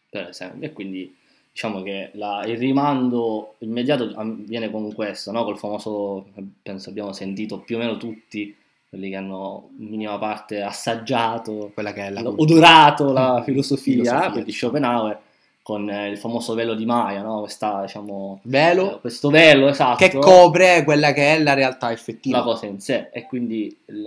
per 0.09 0.29
esempio, 0.29 0.67
e 0.69 0.71
quindi 0.71 1.13
diciamo 1.57 1.81
che 1.81 2.11
la- 2.13 2.43
il 2.45 2.55
rimando 2.55 3.55
immediato 3.59 4.11
avviene 4.15 4.69
con 4.69 4.93
questo, 4.93 5.31
no? 5.31 5.43
col 5.43 5.57
famoso, 5.57 6.27
penso 6.61 6.91
abbiamo 6.91 7.13
sentito 7.13 7.57
più 7.61 7.77
o 7.77 7.79
meno 7.79 7.97
tutti 7.97 8.55
quelli 8.87 9.09
che 9.09 9.15
hanno 9.15 9.69
in 9.79 9.87
minima 9.89 10.19
parte 10.19 10.61
assaggiato, 10.61 11.71
Quella 11.73 11.93
che 11.93 12.05
è 12.05 12.09
la 12.11 12.21
odorato 12.29 13.11
la 13.11 13.41
filosofia, 13.43 13.93
Filosofia. 14.03 14.29
quindi 14.31 14.51
Schopenhauer, 14.51 15.19
con 15.67 15.89
eh, 15.89 16.07
il 16.07 16.17
famoso 16.17 16.53
velo 16.53 16.75
di 16.75 16.85
Maya, 16.85 17.21
no? 17.21 17.41
Questa, 17.41 17.81
diciamo, 17.81 18.39
eh, 18.41 18.47
velo 18.47 18.99
questo 19.01 19.29
velo 19.29 19.67
esatto, 19.67 19.97
che 19.97 20.17
copre 20.17 20.85
quella 20.85 21.11
che 21.11 21.35
è 21.35 21.39
la 21.43 21.53
realtà 21.53 21.91
effettiva. 21.91 22.37
la 22.37 22.43
cosa 22.45 22.67
in 22.67 22.79
sé 22.79 23.09
e 23.11 23.25
quindi 23.25 23.77
il- 23.87 24.01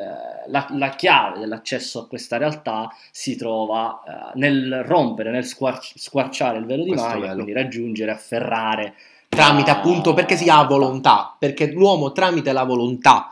la, 0.46 0.66
la 0.70 0.88
chiave 0.88 1.38
dell'accesso 1.38 2.00
a 2.00 2.06
questa 2.06 2.38
realtà 2.38 2.88
si 3.10 3.36
trova 3.36 4.00
eh, 4.06 4.38
nel 4.38 4.82
rompere, 4.84 5.30
nel 5.30 5.44
squarci- 5.44 5.98
squarciare 5.98 6.56
il 6.56 6.64
velo 6.64 6.82
di 6.82 6.88
Questo 6.92 7.08
Maya, 7.08 7.20
velo. 7.20 7.34
quindi 7.34 7.52
raggiungere, 7.52 8.10
afferrare 8.10 8.94
tramite 9.28 9.70
la- 9.70 9.76
appunto 9.76 10.14
perché 10.14 10.36
si 10.36 10.48
ha 10.48 10.62
volontà, 10.64 11.36
perché 11.38 11.66
l'uomo 11.72 12.12
tramite 12.12 12.52
la 12.52 12.64
volontà 12.64 13.28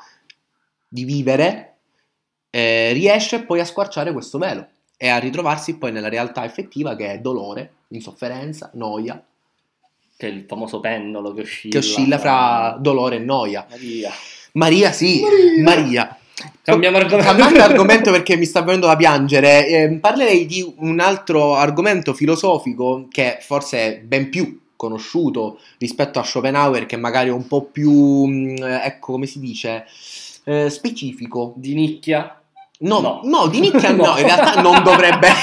di 0.87 1.05
vivere 1.05 1.77
eh, 2.51 2.93
riesce 2.93 3.43
poi 3.43 3.61
a 3.61 3.65
squarciare 3.65 4.13
questo 4.13 4.37
velo 4.37 4.67
e 5.01 5.09
a 5.09 5.19
ritrovarsi 5.19 5.77
poi 5.77 5.93
nella 5.93 6.09
realtà 6.09 6.45
effettiva 6.45 6.97
che 6.97 7.13
è 7.13 7.19
dolore, 7.21 7.73
insofferenza, 7.89 8.71
noia. 8.75 9.23
Che 10.17 10.27
è 10.27 10.31
il 10.31 10.45
famoso 10.49 10.81
pendolo 10.81 11.33
che 11.33 11.43
oscilla. 11.43 11.73
che 11.73 11.79
oscilla 11.79 12.19
fra 12.19 12.77
dolore 12.81 13.17
e 13.17 13.21
noia. 13.21 13.65
Maria. 13.71 14.11
Maria, 14.53 14.91
sì, 14.93 15.21
Maria. 15.21 15.63
Maria. 15.63 16.19
Cambiamo 16.63 16.97
argomento. 16.97 17.29
Cambiando 17.29 17.63
argomento 17.63 18.11
perché 18.11 18.37
mi 18.37 18.45
sta 18.45 18.63
venendo 18.63 18.87
da 18.89 18.97
piangere, 18.97 19.69
eh, 19.69 19.99
parlerei 20.01 20.47
di 20.47 20.75
un 20.79 20.99
altro 20.99 21.55
argomento 21.55 22.13
filosofico 22.13 23.07
che 23.09 23.39
forse 23.41 23.79
è 23.79 24.01
ben 24.01 24.29
più 24.31 24.63
conosciuto 24.75 25.61
rispetto 25.79 26.19
a 26.19 26.25
Schopenhauer, 26.25 26.87
che 26.87 26.97
magari 26.97 27.29
è 27.29 27.33
un 27.33 27.47
po' 27.47 27.65
più, 27.65 28.25
mh, 28.25 28.57
ecco 28.83 29.13
come 29.13 29.27
si 29.27 29.39
dice, 29.39 29.85
eh, 30.45 30.69
specifico. 30.71 31.55
Di 31.57 31.75
nicchia. 31.75 32.33
No, 32.81 33.01
No. 33.01 33.21
no, 33.25 33.47
di 33.49 33.61
nicchia 33.61 33.91
no, 33.95 34.05
No. 34.07 34.19
in 34.19 34.25
realtà 34.25 34.61
non 34.61 34.83
dovrebbe... 34.83 35.29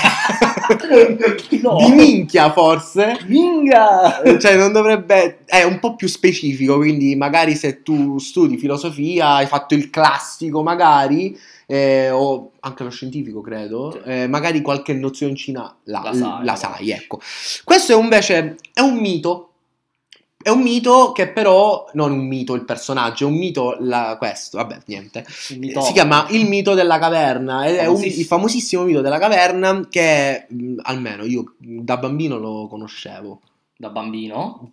No. 1.62 1.78
Di 1.78 1.91
minchia 1.91 2.52
forse. 2.52 3.19
Minga! 3.28 4.21
Cioè, 4.39 4.56
non 4.56 4.71
dovrebbe. 4.71 5.39
È 5.45 5.62
un 5.63 5.80
po' 5.80 5.95
più 5.95 6.08
specifico. 6.08 6.78
Quindi, 6.78 7.15
magari 7.15 7.56
se 7.56 7.84
tu 7.84 8.17
studi 8.17 8.58
filosofia, 8.58 9.34
hai 9.36 9.45
fatto 9.45 9.76
il 9.76 9.91
classico, 9.91 10.63
magari, 10.63 11.38
eh, 11.67 12.10
o 12.10 12.52
anche 12.62 12.84
lo 12.84 12.89
scientifico, 12.89 13.41
credo. 13.41 14.02
Eh, 14.04 14.28
magari 14.28 14.62
qualche 14.62 14.93
nozioncina 14.93 15.76
la, 15.84 16.02
La 16.04 16.13
sai, 16.13 16.43
la 16.45 16.56
sai, 16.56 16.89
ecco. 16.91 17.19
Questo 17.63 17.93
è 17.93 18.02
invece 18.02 18.56
è 18.74 18.80
un 18.82 18.95
mito. 18.95 19.50
È 20.45 20.49
un 20.51 20.62
mito 20.62 21.12
che 21.12 21.27
però, 21.29 21.89
non 21.93 22.12
un 22.12 22.27
mito 22.27 22.53
il 22.53 22.65
personaggio, 22.65 23.25
è 23.25 23.27
un 23.27 23.34
mito 23.36 23.77
la- 23.79 24.15
questo, 24.19 24.58
vabbè, 24.58 24.77
niente. 24.86 25.25
Si 25.27 25.58
chiama 25.91 26.27
Il 26.29 26.47
mito 26.47 26.75
della 26.75 26.99
caverna, 26.99 27.65
ed 27.65 27.77
è 27.77 27.88
un- 27.88 28.03
il 28.03 28.25
famosissimo 28.25 28.84
mito 28.84 29.01
della 29.01 29.17
caverna 29.17 29.88
che 29.89 30.45
mh, 30.47 30.75
almeno 30.84 31.25
io 31.25 31.55
da 31.58 31.97
bambino 31.97 32.38
lo 32.38 32.67
conoscevo. 32.67 33.41
Da 33.75 33.89
bambino. 33.89 34.71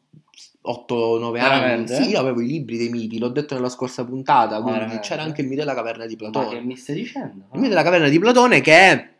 8-9 0.61 1.41
anni. 1.41 1.89
Sì, 1.89 2.11
io 2.11 2.21
avevo 2.21 2.43
i 2.43 2.47
libri 2.47 2.77
dei 2.77 2.91
miti, 2.91 3.19
l'ho 3.19 3.29
detto 3.29 3.55
nella 3.55 3.71
scorsa 3.71 4.05
puntata, 4.05 4.57
quindi 4.61 4.73
Veramente? 4.81 5.09
c'era 5.09 5.23
anche 5.23 5.41
il 5.41 5.49
mito 5.49 5.61
della 5.61 5.75
caverna 5.75 6.05
di 6.05 6.17
Ma 6.21 6.27
che 6.27 6.31
Platone. 6.31 6.61
mi 6.61 6.77
stai 6.77 6.97
dicendo? 6.97 7.45
Il 7.53 7.59
mito 7.59 7.69
della 7.71 7.83
caverna 7.83 8.09
di 8.09 8.19
Platone 8.19 8.61
che 8.61 8.73
è 8.75 9.12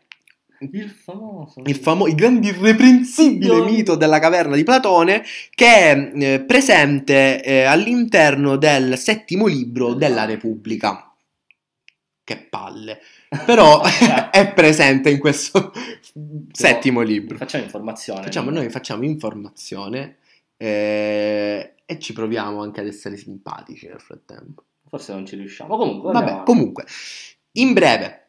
Il 0.71 0.89
famoso. 0.89 1.61
il, 1.65 1.75
famo- 1.75 2.07
il 2.07 2.15
grande 2.15 2.47
irreprensibile 2.47 3.57
No. 3.57 3.63
mito 3.65 3.95
della 3.95 4.19
caverna 4.19 4.55
di 4.55 4.63
Platone 4.63 5.23
che 5.53 5.65
è 5.67 6.11
eh, 6.15 6.39
presente 6.41 7.43
eh, 7.43 7.63
all'interno 7.63 8.55
del 8.55 8.97
settimo 8.97 9.47
libro 9.47 9.93
della 9.93 10.25
Repubblica. 10.25 11.13
Che 12.25 12.37
palle. 12.49 12.99
Però 13.45 13.81
è 14.31 14.53
presente 14.53 15.09
in 15.09 15.19
questo 15.19 15.71
settimo 16.51 17.01
libro. 17.01 17.37
Facciamo 17.37 17.63
informazione. 17.63 18.23
Facciamo, 18.23 18.49
noi 18.49 18.69
facciamo 18.69 19.03
informazione 19.03 20.17
eh, 20.57 21.73
e 21.85 21.99
ci 21.99 22.13
proviamo 22.13 22.61
anche 22.61 22.79
ad 22.79 22.87
essere 22.87 23.17
simpatici 23.17 23.87
nel 23.87 23.99
frattempo. 23.99 24.63
Forse 24.87 25.11
non 25.11 25.25
ci 25.25 25.35
riusciamo. 25.35 25.75
Comunque, 25.75 26.11
Vabbè, 26.13 26.43
comunque, 26.45 26.85
in 27.53 27.73
breve, 27.73 28.22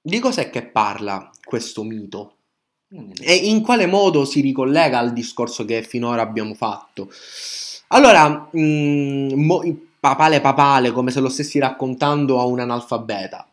di 0.00 0.18
cos'è 0.18 0.48
che 0.50 0.62
parla 0.62 1.30
questo 1.44 1.82
mito? 1.82 2.32
E 3.20 3.34
in 3.34 3.60
quale 3.62 3.84
modo 3.86 4.24
si 4.24 4.40
ricollega 4.40 4.98
al 4.98 5.12
discorso 5.12 5.64
che 5.66 5.82
finora 5.82 6.22
abbiamo 6.22 6.54
fatto? 6.54 7.10
Allora, 7.88 8.48
mm, 8.56 9.32
mo- 9.34 9.62
papale 10.00 10.40
papale, 10.40 10.90
come 10.92 11.10
se 11.10 11.20
lo 11.20 11.28
stessi 11.28 11.58
raccontando 11.58 12.40
a 12.40 12.44
un 12.46 12.60
analfabeta. 12.60 13.46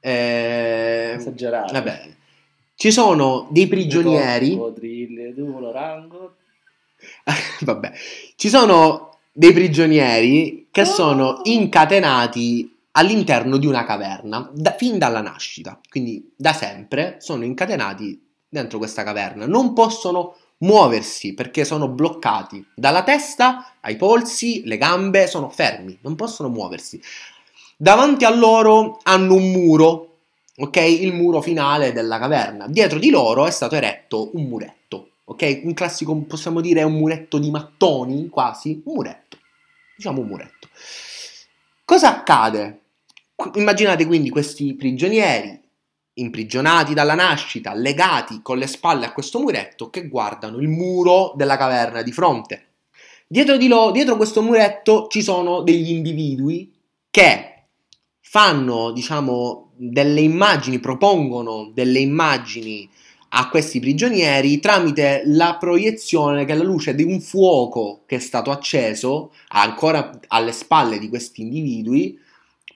Eh, 0.00 1.14
Esagerato. 1.16 1.72
vabbè, 1.72 2.08
ci 2.74 2.90
sono 2.90 3.46
dei 3.50 3.66
prigionieri. 3.66 4.54
Vabbè, 7.60 7.92
ci 8.36 8.48
sono 8.48 9.16
dei 9.32 9.52
prigionieri 9.52 10.66
che 10.70 10.82
Oh. 10.82 10.84
sono 10.84 11.40
incatenati 11.44 12.74
all'interno 12.92 13.56
di 13.56 13.66
una 13.66 13.84
caverna 13.84 14.50
da- 14.52 14.72
fin 14.72 14.98
dalla 14.98 15.20
nascita, 15.20 15.78
quindi 15.88 16.32
da 16.36 16.52
sempre 16.52 17.16
sono 17.20 17.44
incatenati 17.44 18.20
dentro 18.48 18.78
questa 18.78 19.02
caverna, 19.02 19.46
non 19.46 19.72
possono 19.72 20.36
muoversi 20.58 21.34
perché 21.34 21.64
sono 21.64 21.88
bloccati 21.88 22.64
dalla 22.74 23.02
testa 23.02 23.76
ai 23.80 23.96
polsi, 23.96 24.62
le 24.64 24.76
gambe 24.76 25.26
sono 25.26 25.48
fermi, 25.48 25.98
non 26.02 26.14
possono 26.14 26.48
muoversi. 26.48 27.00
Davanti 27.76 28.24
a 28.24 28.34
loro 28.34 29.00
hanno 29.02 29.34
un 29.34 29.50
muro, 29.50 30.18
ok? 30.56 30.76
Il 30.76 31.14
muro 31.14 31.40
finale 31.40 31.92
della 31.92 32.18
caverna. 32.18 32.68
Dietro 32.68 32.98
di 32.98 33.10
loro 33.10 33.46
è 33.46 33.50
stato 33.50 33.74
eretto 33.74 34.30
un 34.34 34.44
muretto, 34.44 35.14
ok? 35.24 35.62
Un 35.64 35.74
classico, 35.74 36.14
possiamo 36.14 36.60
dire, 36.60 36.84
un 36.84 36.92
muretto 36.92 37.38
di 37.38 37.50
mattoni, 37.50 38.28
quasi, 38.28 38.82
un 38.84 38.94
muretto. 38.94 39.38
Diciamo 39.96 40.20
un 40.20 40.26
muretto. 40.28 40.68
Cosa 41.84 42.18
accade? 42.18 42.81
Immaginate 43.54 44.06
quindi 44.06 44.30
questi 44.30 44.74
prigionieri 44.74 45.60
imprigionati 46.14 46.94
dalla 46.94 47.14
nascita, 47.14 47.74
legati 47.74 48.40
con 48.42 48.58
le 48.58 48.66
spalle 48.66 49.06
a 49.06 49.12
questo 49.12 49.40
muretto 49.40 49.88
che 49.90 50.08
guardano 50.08 50.58
il 50.58 50.68
muro 50.68 51.32
della 51.36 51.56
caverna 51.56 52.02
di 52.02 52.12
fronte. 52.12 52.66
Dietro 53.26 53.56
di 53.56 53.66
loro, 53.66 53.92
dietro 53.92 54.16
questo 54.16 54.42
muretto 54.42 55.06
ci 55.08 55.22
sono 55.22 55.62
degli 55.62 55.90
individui 55.90 56.70
che 57.10 57.64
fanno, 58.20 58.92
diciamo, 58.92 59.72
delle 59.74 60.20
immagini, 60.20 60.80
propongono 60.80 61.70
delle 61.72 61.98
immagini 61.98 62.88
a 63.34 63.48
questi 63.48 63.80
prigionieri 63.80 64.60
tramite 64.60 65.22
la 65.24 65.56
proiezione 65.58 66.44
che 66.44 66.54
la 66.54 66.62
luce 66.62 66.94
di 66.94 67.02
un 67.02 67.20
fuoco 67.20 68.02
che 68.04 68.16
è 68.16 68.18
stato 68.18 68.50
acceso 68.50 69.32
ancora 69.48 70.18
alle 70.28 70.52
spalle 70.52 70.98
di 70.98 71.08
questi 71.08 71.40
individui 71.40 72.18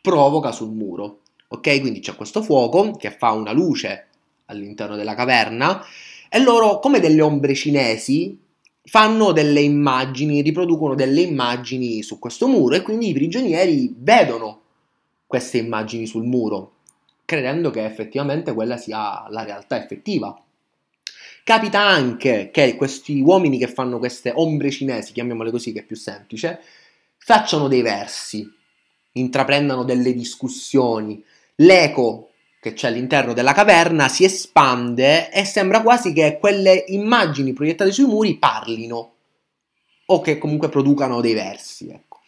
provoca 0.07 0.53
sul 0.53 0.71
muro. 0.71 1.23
Ok? 1.49 1.81
Quindi 1.81 1.99
c'è 1.99 2.15
questo 2.15 2.41
fuoco 2.41 2.93
che 2.93 3.11
fa 3.11 3.33
una 3.33 3.51
luce 3.51 4.07
all'interno 4.47 4.95
della 4.95 5.17
caverna 5.17 5.85
e 6.29 6.39
loro, 6.41 6.79
come 6.79 7.01
delle 7.01 7.21
ombre 7.23 7.57
cinesi, 7.57 8.39
fanno 8.85 9.33
delle 9.33 9.61
immagini, 9.61 10.43
riproducono 10.43 10.95
delle 10.95 11.23
immagini 11.23 12.05
su 12.05 12.21
questo 12.21 12.47
muro 12.47 12.77
e 12.77 12.83
quindi 12.83 13.09
i 13.09 13.15
prigionieri 13.15 13.93
vedono 13.99 14.61
queste 15.27 15.59
immagini 15.59 16.07
sul 16.07 16.25
muro, 16.25 16.75
credendo 17.25 17.71
che 17.71 17.85
effettivamente 17.85 18.55
quella 18.55 18.77
sia 18.77 19.27
la 19.29 19.43
realtà 19.43 19.77
effettiva. 19.83 20.41
Capita 21.43 21.81
anche 21.81 22.51
che 22.53 22.77
questi 22.77 23.21
uomini 23.21 23.59
che 23.59 23.67
fanno 23.67 23.99
queste 23.99 24.33
ombre 24.33 24.71
cinesi, 24.71 25.13
chiamiamole 25.13 25.51
così 25.51 25.73
che 25.73 25.81
è 25.81 25.85
più 25.85 25.97
semplice, 25.97 26.61
facciano 27.19 27.67
dei 27.67 27.83
versi, 27.83 28.49
intraprendano 29.19 29.85
delle 29.85 30.13
discussioni, 30.13 31.23
l'eco 31.57 32.31
che 32.61 32.73
c'è 32.73 32.89
all'interno 32.89 33.33
della 33.33 33.53
caverna 33.53 34.09
si 34.09 34.25
espande 34.25 35.31
e 35.31 35.45
sembra 35.45 35.83
quasi 35.83 36.13
che 36.13 36.39
quelle 36.41 36.85
immagini 36.89 37.53
proiettate 37.53 37.93
sui 37.93 38.07
muri 38.07 38.39
parlino 38.39 39.13
o 40.07 40.21
che 40.21 40.39
comunque 40.39 40.69
producano 40.69 41.21
dei 41.21 41.35
versi. 41.35 41.89
Ecco. 41.89 42.21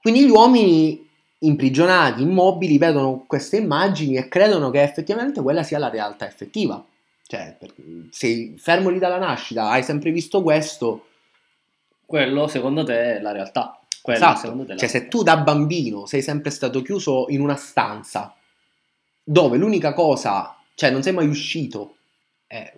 Quindi 0.00 0.24
gli 0.24 0.30
uomini 0.30 1.08
imprigionati, 1.38 2.22
immobili, 2.22 2.78
vedono 2.78 3.24
queste 3.26 3.56
immagini 3.56 4.16
e 4.16 4.28
credono 4.28 4.70
che 4.70 4.82
effettivamente 4.82 5.42
quella 5.42 5.62
sia 5.62 5.78
la 5.78 5.88
realtà 5.88 6.26
effettiva. 6.26 6.84
Cioè, 7.26 7.56
sei 8.10 8.54
fermo 8.58 8.90
lì 8.90 8.98
dalla 8.98 9.18
nascita, 9.18 9.70
hai 9.70 9.82
sempre 9.82 10.10
visto 10.10 10.42
questo. 10.42 11.06
Quello 12.06 12.46
secondo 12.48 12.84
te 12.84 13.16
è 13.16 13.20
la 13.20 13.32
realtà. 13.32 13.79
Quello 14.02 14.18
Esatto. 14.18 14.76
Cioè, 14.76 14.88
se 14.88 15.08
tu 15.08 15.22
da 15.22 15.38
bambino 15.38 16.06
sei 16.06 16.22
sempre 16.22 16.50
stato 16.50 16.82
chiuso 16.82 17.26
in 17.28 17.40
una 17.40 17.56
stanza 17.56 18.34
dove 19.22 19.58
l'unica 19.58 19.92
cosa, 19.92 20.56
cioè 20.74 20.90
non 20.90 21.02
sei 21.02 21.12
mai 21.12 21.28
uscito, 21.28 21.96
eh, 22.46 22.72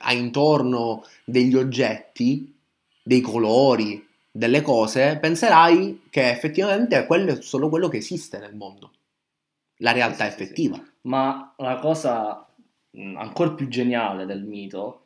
hai 0.00 0.18
intorno 0.18 1.04
degli 1.24 1.54
oggetti, 1.54 2.56
dei 3.02 3.20
colori, 3.20 4.06
delle 4.30 4.62
cose, 4.62 5.18
penserai 5.20 6.04
che 6.10 6.30
effettivamente 6.30 7.04
quello 7.06 7.32
è 7.32 7.42
solo 7.42 7.68
quello 7.68 7.88
che 7.88 7.98
esiste 7.98 8.38
nel 8.38 8.54
mondo, 8.54 8.92
la 9.78 9.92
realtà 9.92 10.24
Sì, 10.24 10.30
sì, 10.30 10.36
sì. 10.36 10.42
effettiva. 10.42 10.84
Ma 11.02 11.54
la 11.58 11.78
cosa 11.78 12.46
ancora 13.16 13.52
più 13.52 13.68
geniale 13.68 14.24
del 14.24 14.42
mito 14.42 15.02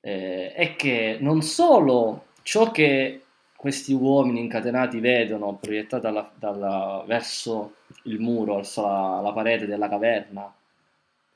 eh, 0.00 0.52
è 0.52 0.74
che 0.76 1.18
non 1.20 1.42
solo 1.42 2.26
ciò 2.42 2.70
che 2.70 3.21
questi 3.62 3.92
uomini 3.92 4.40
incatenati 4.40 4.98
vedono 4.98 5.56
proiettato 5.60 6.02
dalla- 6.02 6.28
dalla- 6.34 7.04
verso 7.06 7.74
il 8.06 8.18
muro, 8.18 8.56
verso 8.56 8.82
la, 8.82 9.20
la 9.22 9.30
parete 9.32 9.66
della 9.66 9.88
caverna, 9.88 10.52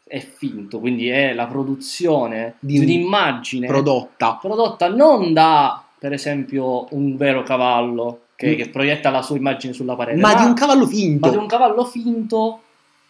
è 0.05 0.19
finto, 0.19 0.81
quindi 0.81 1.09
è 1.09 1.33
la 1.35 1.47
produzione 1.47 2.55
Di 2.59 2.73
di, 2.73 2.79
un 2.79 2.85
un'immagine 2.85 3.69
Prodotta. 3.69 4.39
prodotta 4.41 4.89
non 4.89 5.33
da, 5.33 5.85
per 6.01 6.13
esempio, 6.13 6.89
un 6.97 7.17
vero 7.17 7.45
cavallo 7.45 8.23
che, 8.35 8.55
Mm. 8.55 8.57
che 8.57 8.69
proietta 8.71 9.11
la 9.11 9.23
sua 9.23 9.37
immagine 9.37 9.73
sulla 9.73 9.95
parete, 9.95 10.21
Ma 10.21 10.35
di 10.35 10.43
un 10.45 10.55
cavallo 10.55 10.85
finto. 10.87 11.27
ma 11.27 11.33
di 11.33 11.39
un 11.39 11.47
cavallo 11.47 11.85
finto 11.85 12.61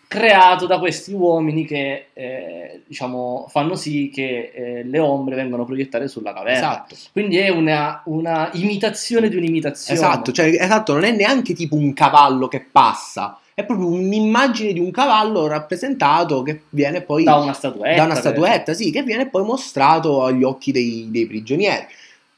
creato 0.09 0.67
da 0.67 0.79
questi 0.79 1.13
uomini 1.13 1.65
che 1.65 2.07
eh, 2.13 2.83
diciamo 2.87 3.47
fanno 3.49 3.75
sì 3.75 4.11
che 4.13 4.53
eh, 4.55 4.83
le 4.85 4.99
ombre 4.99 5.35
vengano 5.35 5.65
proiettate 5.65 6.09
sulla 6.09 6.33
caverna. 6.33 6.59
Esatto. 6.59 6.97
Quindi 7.13 7.39
è 7.39 7.49
una, 7.49 8.03
una 8.05 8.51
imitazione 8.55 9.29
di 9.29 9.37
un'imitazione. 9.37 9.99
Esatto, 9.99 10.33
cioè, 10.33 10.47
esatto, 10.47 10.93
non 10.93 11.05
è 11.05 11.11
neanche 11.11 11.55
tipo 11.55 11.75
un 11.75 11.93
cavallo 11.93 12.49
che 12.49 12.65
passa, 12.71 13.39
è 13.53 13.65
proprio 13.65 13.89
un'immagine 13.89 14.73
di 14.73 14.81
un 14.81 14.91
cavallo 14.91 15.47
rappresentato 15.47 16.43
che 16.43 16.63
viene 16.69 17.01
poi 17.01 17.25
da 17.25 17.37
una 17.37 17.53
statuetta. 17.53 17.97
da 17.97 18.05
una 18.05 18.15
statuetta, 18.15 18.75
sì, 18.75 18.91
che 18.91 19.03
viene 19.03 19.29
poi 19.29 19.45
mostrato 19.45 20.25
agli 20.25 20.45
occhi 20.45 20.73
dei, 20.73 21.09
dei 21.11 21.27
prigionieri. 21.27 21.87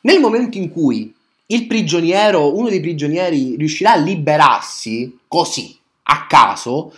Nel 0.02 0.20
momento 0.20 0.56
in 0.58 0.70
cui 0.70 1.12
il 1.46 1.66
prigioniero, 1.66 2.56
uno 2.56 2.68
dei 2.68 2.80
prigionieri, 2.80 3.56
riuscirà 3.56 3.92
a 3.92 3.96
liberarsi 3.96 5.18
così, 5.26 5.76
a 6.04 6.26
caso, 6.28 6.92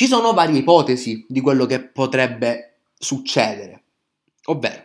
ci 0.00 0.06
sono 0.06 0.32
varie 0.32 0.60
ipotesi 0.60 1.26
di 1.28 1.42
quello 1.42 1.66
che 1.66 1.78
potrebbe 1.82 2.76
succedere. 2.98 3.82
Ovvero, 4.44 4.82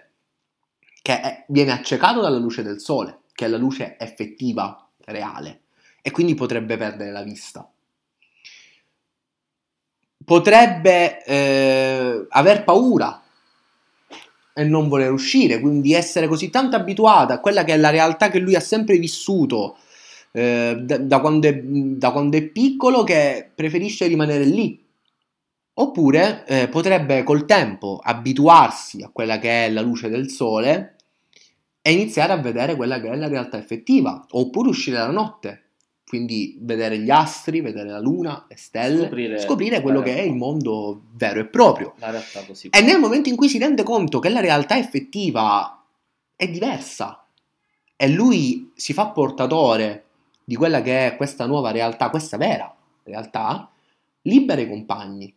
che 1.01 1.45
viene 1.47 1.71
accecato 1.71 2.19
dalla 2.19 2.37
luce 2.37 2.63
del 2.63 2.81
sole, 2.81 3.21
che 3.31 3.45
è 3.45 3.47
la 3.47 3.55
luce 3.55 3.95
effettiva, 3.97 4.89
reale, 5.05 5.61
e 6.01 6.11
quindi 6.11 6.33
potrebbe 6.35 6.75
perdere 6.75 7.13
la 7.13 7.23
vista. 7.23 7.65
Potrebbe 10.25 11.23
eh, 11.23 12.25
aver 12.27 12.65
paura 12.65 13.23
e 14.53 14.63
non 14.65 14.89
voler 14.89 15.13
uscire, 15.13 15.61
quindi 15.61 15.93
essere 15.93 16.27
così 16.27 16.49
tanto 16.49 16.75
abituato 16.75 17.31
a 17.31 17.39
quella 17.39 17.63
che 17.63 17.71
è 17.71 17.77
la 17.77 17.89
realtà 17.89 18.29
che 18.29 18.39
lui 18.39 18.55
ha 18.55 18.59
sempre 18.59 18.97
vissuto 18.97 19.77
eh, 20.33 20.75
da, 20.77 20.97
da 20.97 21.21
quando 21.21 21.47
è, 21.47 21.57
da 21.63 22.11
quando 22.11 22.35
è 22.35 22.43
piccolo 22.43 23.05
che 23.05 23.49
preferisce 23.55 24.07
rimanere 24.07 24.43
lì. 24.43 24.83
Oppure 25.77 26.45
eh, 26.45 26.67
potrebbe 26.69 27.23
col 27.23 27.45
tempo 27.45 27.99
abituarsi 28.01 29.01
a 29.01 29.09
quella 29.09 29.39
che 29.39 29.65
è 29.65 29.69
la 29.69 29.81
luce 29.81 30.07
del 30.07 30.29
sole 30.29 30.95
e 31.81 31.91
iniziare 31.91 32.31
a 32.31 32.37
vedere 32.37 32.75
quella 32.75 32.99
che 33.01 33.09
è 33.09 33.15
la 33.15 33.27
realtà 33.27 33.57
effettiva, 33.57 34.25
oppure 34.31 34.69
uscire 34.69 34.97
la 34.97 35.11
notte, 35.11 35.63
quindi 36.07 36.57
vedere 36.61 36.97
gli 36.97 37.09
astri, 37.09 37.59
vedere 37.59 37.89
la 37.89 37.99
luna, 37.99 38.45
le 38.47 38.55
stelle, 38.55 39.01
Scoprire 39.05 39.39
scoprire, 39.39 39.81
quello 39.81 40.01
che 40.01 40.15
è 40.17 40.21
il 40.21 40.33
mondo 40.33 41.03
vero 41.11 41.41
e 41.41 41.45
proprio. 41.45 41.93
E 42.79 42.81
nel 42.81 42.99
momento 42.99 43.27
in 43.27 43.35
cui 43.35 43.49
si 43.49 43.57
rende 43.57 43.83
conto 43.83 44.19
che 44.19 44.29
la 44.29 44.39
realtà 44.39 44.77
effettiva 44.77 45.83
è 46.35 46.47
diversa 46.47 47.25
e 47.97 48.07
lui 48.07 48.71
si 48.75 48.93
fa 48.93 49.07
portatore 49.07 50.05
di 50.43 50.55
quella 50.55 50.81
che 50.81 51.07
è 51.07 51.15
questa 51.17 51.45
nuova 51.45 51.71
realtà, 51.71 52.09
questa 52.09 52.37
vera 52.37 52.73
realtà, 53.03 53.69
libera 54.21 54.61
i 54.61 54.67
compagni 54.69 55.33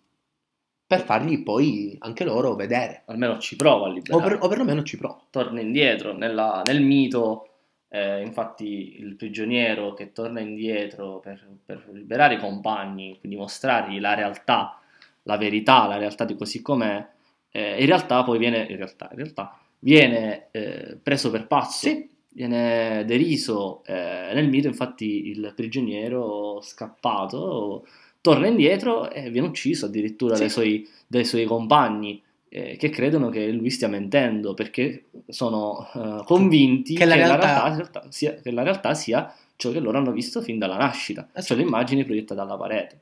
per 0.89 1.05
fargli 1.05 1.43
poi 1.43 1.95
anche 2.01 2.25
loro 2.25 2.55
vedere. 2.55 3.03
Almeno 3.09 3.37
ci 3.39 3.57
prova 3.57 3.85
a 3.87 3.91
O, 3.91 3.93
liberare. 3.93 4.29
per- 4.31 4.39
o 4.43 4.49
perlomeno 4.49 4.83
ci 4.83 4.97
prova. 4.97 5.21
torna 5.29 5.61
indietro. 5.61 6.15
Nella- 6.17 6.63
nel 6.65 6.81
mito, 6.81 7.49
eh, 7.89 8.23
infatti, 8.23 8.97
il 8.99 9.15
prigioniero 9.15 9.93
che 9.93 10.13
torna 10.13 10.41
indietro 10.41 11.21
per, 11.21 11.47
per 11.65 11.85
liberare 11.93 12.35
i 12.35 12.39
compagni, 12.39 13.19
quindi 13.21 13.37
mostrargli 13.37 14.01
la 14.01 14.15
realtà, 14.15 14.81
la 15.25 15.37
verità, 15.37 15.87
la 15.87 15.99
realtà 15.99 16.25
di 16.25 16.35
così 16.35 16.63
com'è, 16.63 17.07
eh, 17.51 17.81
in 17.81 17.87
realtà 17.87 18.25
poi 18.25 18.39
viene, 18.39 18.67
in 18.69 18.77
realtà, 18.77 19.09
in 19.11 19.17
realtà, 19.19 19.59
viene 19.81 20.49
eh, 20.53 20.97
preso 21.03 21.31
per 21.31 21.47
pazzo. 21.47 21.87
Sì. 21.89 22.09
Viene 22.31 23.05
deriso 23.05 23.83
eh, 23.85 24.31
nel 24.33 24.49
mito, 24.49 24.69
infatti, 24.69 25.29
il 25.29 25.53
prigioniero 25.57 26.61
scappato 26.63 27.85
torna 28.21 28.47
indietro 28.47 29.11
e 29.11 29.31
viene 29.31 29.47
ucciso 29.49 29.87
addirittura 29.87 30.35
Sì. 30.35 30.41
dai, 30.43 30.51
suoi, 30.51 30.89
dai 31.07 31.25
suoi 31.25 31.45
compagni 31.45 32.21
eh, 32.51 32.77
che 32.77 32.89
credono 32.91 33.29
che 33.29 33.49
lui 33.51 33.71
stia 33.71 33.89
mentendo 33.89 34.55
perché 34.55 35.05
sono 35.29 35.87
eh, 35.95 36.23
convinti 36.25 36.95
Che 36.95 37.01
che, 37.01 37.05
la 37.05 37.17
la 37.17 37.25
realtà- 37.27 37.47
realtà... 37.47 37.75
realtà 37.77 38.05
sia, 38.11 38.35
che 38.35 38.51
la 38.51 38.63
realtà 38.63 38.95
sia 38.95 39.35
ciò 39.57 39.71
che 39.71 39.81
loro 39.81 39.99
hanno 39.99 40.13
visto 40.13 40.41
fin 40.41 40.59
dalla 40.59 40.77
nascita, 40.77 41.27
Esatto. 41.33 41.43
cioè 41.47 41.57
le 41.57 41.63
immagini 41.65 42.05
proiettate 42.05 42.41
dalla 42.41 42.57
parete. 42.57 42.99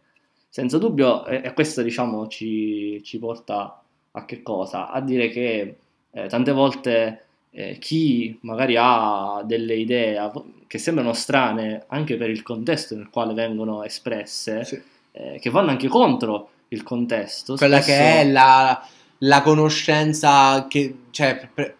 Senza 0.48 0.78
dubbio, 0.78 1.26
e, 1.26 1.42
e 1.44 1.52
questo 1.52 1.82
diciamo 1.82 2.28
ci, 2.28 3.00
ci 3.04 3.18
porta 3.18 3.82
a 4.12 4.24
che 4.24 4.42
cosa? 4.42 4.90
A 4.90 5.00
dire 5.02 5.28
che 5.28 5.76
eh, 6.10 6.26
tante 6.28 6.52
volte 6.52 7.24
eh, 7.50 7.76
chi 7.78 8.38
magari 8.42 8.74
ha 8.78 9.42
delle 9.44 9.74
idee 9.76 10.30
che 10.66 10.78
sembrano 10.78 11.12
strane 11.12 11.84
anche 11.88 12.16
per 12.16 12.30
il 12.30 12.42
contesto 12.42 12.96
nel 12.96 13.10
quale 13.10 13.34
vengono 13.34 13.84
espresse, 13.84 14.64
Sì. 14.64 14.80
Eh, 15.16 15.38
che 15.40 15.50
vanno 15.50 15.70
anche 15.70 15.88
contro 15.88 16.50
il 16.68 16.82
contesto. 16.82 17.54
Quella 17.56 17.80
spesso- 17.80 17.98
che 17.98 18.20
è 18.20 18.30
la, 18.30 18.86
la 19.18 19.42
conoscenza 19.42 20.66
che, 20.68 20.94
cioè, 21.10 21.48
pre- 21.52 21.76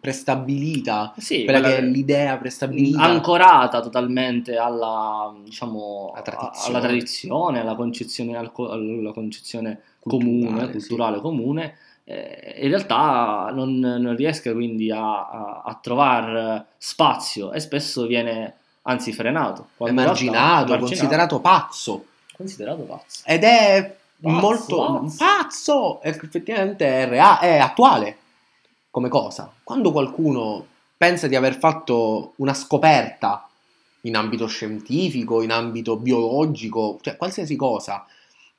prestabilita, 0.00 1.14
Sì, 1.16 1.44
quella, 1.44 1.60
quella 1.60 1.74
che 1.76 1.80
è 1.82 1.86
l'idea 1.86 2.36
prestabilita. 2.36 3.00
ancorata 3.02 3.80
totalmente 3.80 4.56
alla, 4.56 5.34
diciamo, 5.42 6.12
tradizione. 6.22 6.68
alla 6.76 6.80
tradizione, 6.86 7.60
alla 7.60 7.74
concezione, 7.74 8.36
al 8.36 8.52
co- 8.52 8.70
alla 8.70 9.12
concezione 9.12 9.80
Culturale, 10.00 10.40
comune, 10.40 10.64
sì. 10.66 10.70
culturale 10.72 11.20
comune. 11.20 11.76
eh, 12.04 12.58
in 12.60 12.68
realtà 12.68 13.50
non, 13.54 13.78
non 13.78 14.14
riesca 14.14 14.52
quindi 14.52 14.90
a, 14.90 15.26
a, 15.26 15.62
a 15.64 15.78
trovare 15.82 16.66
spazio 16.76 17.52
e 17.52 17.60
spesso 17.60 18.04
viene 18.06 18.56
anzi 18.82 19.10
frenato, 19.14 19.68
emarginato, 19.78 20.76
considerato 20.78 21.40
pazzo. 21.40 22.04
Considerato 22.36 22.82
pazzo. 22.82 23.22
Ed 23.24 23.44
è 23.44 23.96
Pazzo, 24.20 24.40
molto 24.40 25.00
pazzo. 25.00 25.16
pazzo, 25.18 26.02
effettivamente 26.02 26.86
è, 26.86 27.08
rea- 27.08 27.40
è 27.40 27.58
attuale 27.58 28.16
come 28.90 29.08
cosa. 29.08 29.52
Quando 29.62 29.92
qualcuno 29.92 30.66
pensa 30.96 31.26
di 31.26 31.36
aver 31.36 31.58
fatto 31.58 32.32
una 32.36 32.54
scoperta 32.54 33.48
in 34.02 34.16
ambito 34.16 34.46
scientifico, 34.46 35.42
in 35.42 35.50
ambito 35.50 35.96
biologico, 35.96 36.98
cioè 37.02 37.16
qualsiasi 37.16 37.56
cosa, 37.56 38.06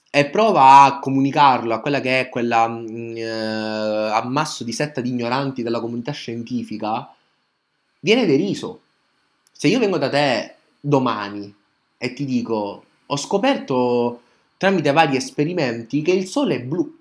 e 0.10 0.26
prova 0.28 0.84
a 0.84 1.00
comunicarlo 1.00 1.74
a 1.74 1.80
quella 1.80 2.00
che 2.00 2.22
è 2.22 2.30
quella 2.30 2.68
mm, 2.68 3.16
eh, 3.18 4.12
ammasso 4.12 4.64
di 4.64 4.72
setta 4.72 5.02
di 5.02 5.10
ignoranti 5.10 5.64
della 5.64 5.80
comunità 5.80 6.12
scientifica, 6.12 7.14
viene 8.00 8.26
deriso. 8.26 8.82
Se 9.52 9.68
io 9.68 9.80
vengo 9.80 9.98
da 9.98 10.10
te 10.10 10.56
domani 10.80 11.54
e 11.98 12.14
ti 12.14 12.26
dico 12.26 12.84
ho 13.06 13.18
scoperto 13.18 14.22
tramite 14.58 14.92
vari 14.92 15.16
esperimenti 15.16 16.02
che 16.02 16.12
il 16.12 16.26
sole 16.28 16.56
è 16.56 16.62
blu, 16.62 16.96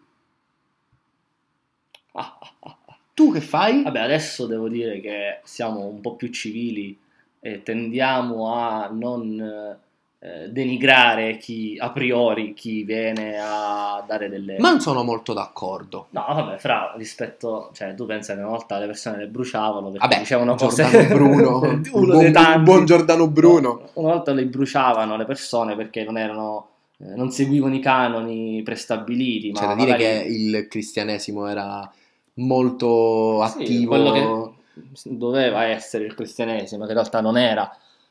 Ah, 2.17 2.39
ah, 2.41 2.53
ah, 2.61 2.79
ah. 2.87 2.99
tu 3.13 3.33
che 3.33 3.41
fai? 3.41 3.83
Vabbè, 3.83 3.99
adesso 3.99 4.47
devo 4.47 4.69
dire 4.69 5.01
che 5.01 5.41
siamo 5.43 5.87
un 5.87 6.01
po' 6.01 6.15
più 6.15 6.29
civili 6.29 6.97
e 7.41 7.63
tendiamo 7.63 8.55
a 8.55 8.89
non 8.89 9.77
eh, 10.25 10.49
denigrare 10.51 11.37
chi 11.37 11.77
a 11.79 11.91
priori 11.91 12.55
chi 12.55 12.83
viene 12.83 13.37
a 13.39 14.03
dare 14.07 14.31
delle 14.31 14.59
Ma 14.59 14.70
non 14.70 14.81
sono 14.81 15.03
molto 15.05 15.35
d'accordo. 15.35 16.07
No, 16.11 16.25
vabbè, 16.27 16.57
fra 16.57 16.95
rispetto, 16.97 17.68
cioè 17.75 17.95
tu 17.95 18.07
pensa 18.07 18.33
che 18.33 18.41
una 18.41 18.49
volta 18.49 18.79
le 18.79 18.87
persone 18.87 19.18
le 19.18 19.27
bruciavano 19.27 19.91
perché 19.91 20.07
Vabbè, 20.07 20.18
dicevano 20.20 20.55
cose 20.55 20.83
Giordano 20.83 21.14
Bruno, 21.14 21.59
uno 21.93 22.07
buon, 22.07 22.18
dei 22.20 22.33
tanti. 22.33 22.62
buon 22.62 22.85
Giordano 22.87 23.29
Bruno. 23.29 23.68
No, 23.68 23.91
una 24.03 24.12
volta 24.14 24.33
le 24.33 24.47
bruciavano 24.47 25.16
le 25.18 25.25
persone 25.27 25.77
perché 25.77 26.05
non 26.05 26.16
erano 26.16 26.68
eh, 26.99 27.14
non 27.16 27.31
seguivano 27.31 27.75
i 27.75 27.81
canoni 27.81 28.62
prestabiliti, 28.62 29.51
ma 29.53 29.61
C'è 29.61 29.66
da 29.66 29.75
dire 29.75 29.91
magari- 29.91 30.22
che 30.22 30.33
il 30.33 30.68
cristianesimo 30.68 31.47
era 31.49 31.93
molto 32.35 33.45
Sì, 33.47 33.61
attivo. 33.61 33.89
quello 33.89 34.12
che 34.12 35.11
doveva 35.11 35.64
essere 35.64 36.05
il 36.05 36.14
cristianesimo, 36.14 36.85
che 36.85 36.93
in 36.93 36.97
realtà 36.99 37.20
non 37.20 37.37
era. 37.37 37.70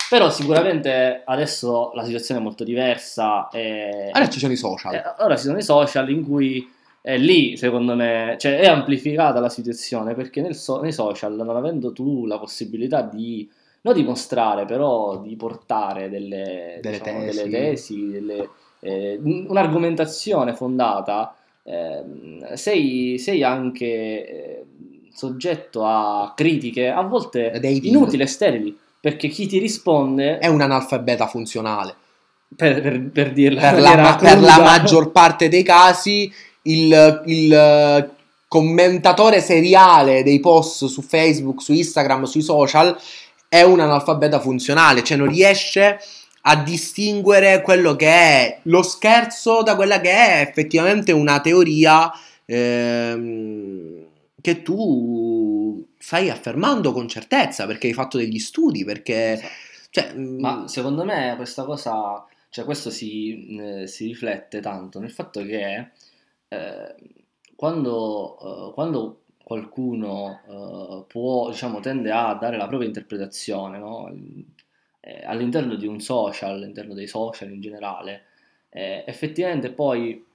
Però 0.10 0.30
sicuramente 0.30 1.22
adesso 1.26 1.92
la 1.96 2.04
situazione 2.04 2.40
è 2.40 2.44
molto 2.44 2.64
diversa. 2.64 3.48
E, 3.50 4.10
Adesso 4.12 4.32
ci 4.32 4.40
sono 4.40 4.52
i 4.54 4.58
social. 4.58 4.94
e 4.94 5.02
ora 5.20 5.36
ci 5.36 5.44
sono 5.46 5.58
i 5.58 5.64
social 5.64 6.10
in 6.10 6.24
cui 6.24 6.70
è 7.02 7.18
lì, 7.18 7.58
secondo 7.58 7.96
me, 7.96 8.36
cioè 8.40 8.60
è 8.60 8.68
amplificata 8.68 9.40
la 9.40 9.50
situazione 9.50 10.14
perché 10.14 10.42
nel 10.42 10.56
so- 10.56 10.80
nei 10.82 10.94
social, 10.94 11.34
non 11.36 11.50
avendo 11.50 11.92
tu 11.92 12.26
la 12.26 12.38
possibilità 12.40 13.02
di, 13.02 13.50
non 13.82 13.94
di 13.94 14.04
mostrare, 14.04 14.66
però 14.66 15.18
di 15.18 15.36
portare 15.36 16.10
delle, 16.10 16.80
Delle 16.82 17.00
diciamo, 17.00 17.20
tesi. 17.26 17.38
delle 17.38 17.50
tesi, 17.50 18.10
delle, 18.12 18.50
eh, 18.80 19.20
un'argomentazione 19.22 20.54
fondata, 20.56 21.36
ehm, 21.64 22.54
sei, 22.54 23.18
sei 23.20 23.44
anche 23.44 23.86
eh, 23.86 24.66
soggetto 25.12 25.86
a 25.86 26.34
critiche, 26.36 26.90
a 26.90 27.02
volte 27.02 27.60
inutili 27.84 28.24
e 28.24 28.28
sterili, 28.28 28.78
perché 29.04 29.28
chi 29.28 29.48
ti 29.48 29.58
risponde, 29.58 30.38
È 30.38 30.48
un 30.48 30.62
analfabeta 30.62 31.28
funzionale. 31.28 31.94
per, 32.56 32.82
per, 32.82 33.10
per 33.12 33.34
dirla 33.34 33.72
Per 33.72 33.82
la, 33.82 34.18
per 34.18 34.40
la 34.40 34.62
maggior 34.62 35.12
parte 35.12 35.50
dei 35.50 35.62
casi, 35.62 36.32
il, 36.62 37.22
il, 37.26 38.12
commentatore 38.48 39.42
seriale 39.42 40.24
dei 40.24 40.40
post 40.40 40.86
su 40.86 41.02
Facebook, 41.02 41.62
su 41.62 41.74
Instagram, 41.74 42.24
sui 42.24 42.42
social 42.42 42.98
è 43.50 43.62
un 43.64 43.82
analfabeta 43.82 44.40
funzionale, 44.40 45.04
cioè 45.04 45.18
non 45.18 45.28
riesce 45.28 46.00
a 46.44 46.56
distinguere 46.56 47.62
quello 47.62 47.98
che 47.98 48.08
è 48.08 48.60
lo 48.64 48.84
scherzo 48.84 49.64
da 49.64 49.76
quella 49.76 50.00
che 50.00 50.12
è 50.12 50.46
effettivamente 50.48 51.12
una 51.12 51.42
teoria 51.42 52.10
ehm, 52.46 54.06
che 54.40 54.62
tu 54.62 55.86
stai 56.04 56.30
affermando 56.30 56.92
con 56.92 57.08
certezza 57.08 57.66
perché 57.66 57.88
hai 57.88 57.94
fatto 57.94 58.18
degli 58.18 58.38
studi, 58.38 58.84
perché... 58.84 59.34
Esatto. 59.34 59.72
Cioè, 59.90 60.14
Ma 60.16 60.68
secondo 60.68 61.06
me 61.06 61.34
questa 61.38 61.64
cosa, 61.64 62.26
cioè 62.50 62.66
questo 62.66 62.90
si, 62.90 63.58
eh, 63.58 63.88
si 63.88 64.08
riflette 64.08 64.60
tanto 64.60 65.00
nel 65.00 65.12
fatto 65.12 65.42
che 65.44 65.92
eh, 66.50 66.96
quando, 67.56 68.38
eh, 68.70 68.74
quando 68.74 69.22
qualcuno 69.44 70.42
eh, 70.46 71.04
può, 71.08 71.50
diciamo, 71.50 71.80
tende 71.80 72.12
a 72.12 72.34
dare 72.34 72.58
la 72.58 72.68
propria 72.68 72.88
interpretazione, 72.88 73.78
no? 73.78 74.12
Eh, 75.00 75.24
all'interno 75.24 75.76
di 75.76 75.88
un 75.88 76.02
social, 76.02 76.56
all'interno 76.56 76.94
dei 76.94 77.08
social 77.08 77.52
in 77.52 77.62
generale, 77.62 78.24
eh, 78.70 79.04
effettivamente 79.06 79.72
poi 79.72 80.26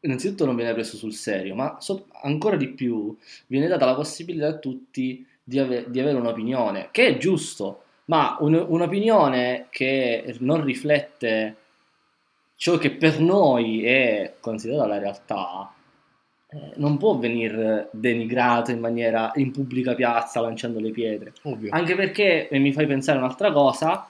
innanzitutto 0.00 0.44
non 0.44 0.56
viene 0.56 0.72
preso 0.72 0.96
sul 0.96 1.12
serio, 1.12 1.54
ma 1.54 1.76
so- 1.80 2.06
ancora 2.22 2.56
di 2.56 2.68
più 2.68 3.16
viene 3.46 3.66
data 3.66 3.86
la 3.86 3.94
possibilità 3.94 4.48
a 4.48 4.56
tutti 4.58 5.26
di, 5.42 5.58
ave- 5.58 5.90
di 5.90 6.00
avere 6.00 6.18
un'opinione, 6.18 6.88
che 6.90 7.06
è 7.06 7.16
giusto, 7.16 7.82
ma 8.06 8.36
un- 8.40 8.64
un'opinione 8.68 9.66
che 9.70 10.36
non 10.40 10.64
riflette 10.64 11.56
ciò 12.56 12.78
che 12.78 12.90
per 12.92 13.20
noi 13.20 13.84
è 13.84 14.34
considerata 14.40 14.86
la 14.86 14.98
realtà, 14.98 15.72
eh, 16.48 16.72
non 16.76 16.96
può 16.96 17.16
venire 17.18 17.88
denigrato 17.92 18.70
in 18.70 18.78
maniera 18.78 19.32
in 19.34 19.50
pubblica 19.50 19.94
piazza 19.94 20.40
lanciando 20.40 20.80
le 20.80 20.90
pietre. 20.90 21.32
ovvio. 21.42 21.70
Anche 21.72 21.94
perché, 21.94 22.48
e 22.48 22.58
mi 22.58 22.72
fai 22.72 22.86
pensare 22.86 23.18
un'altra 23.18 23.50
cosa, 23.52 24.08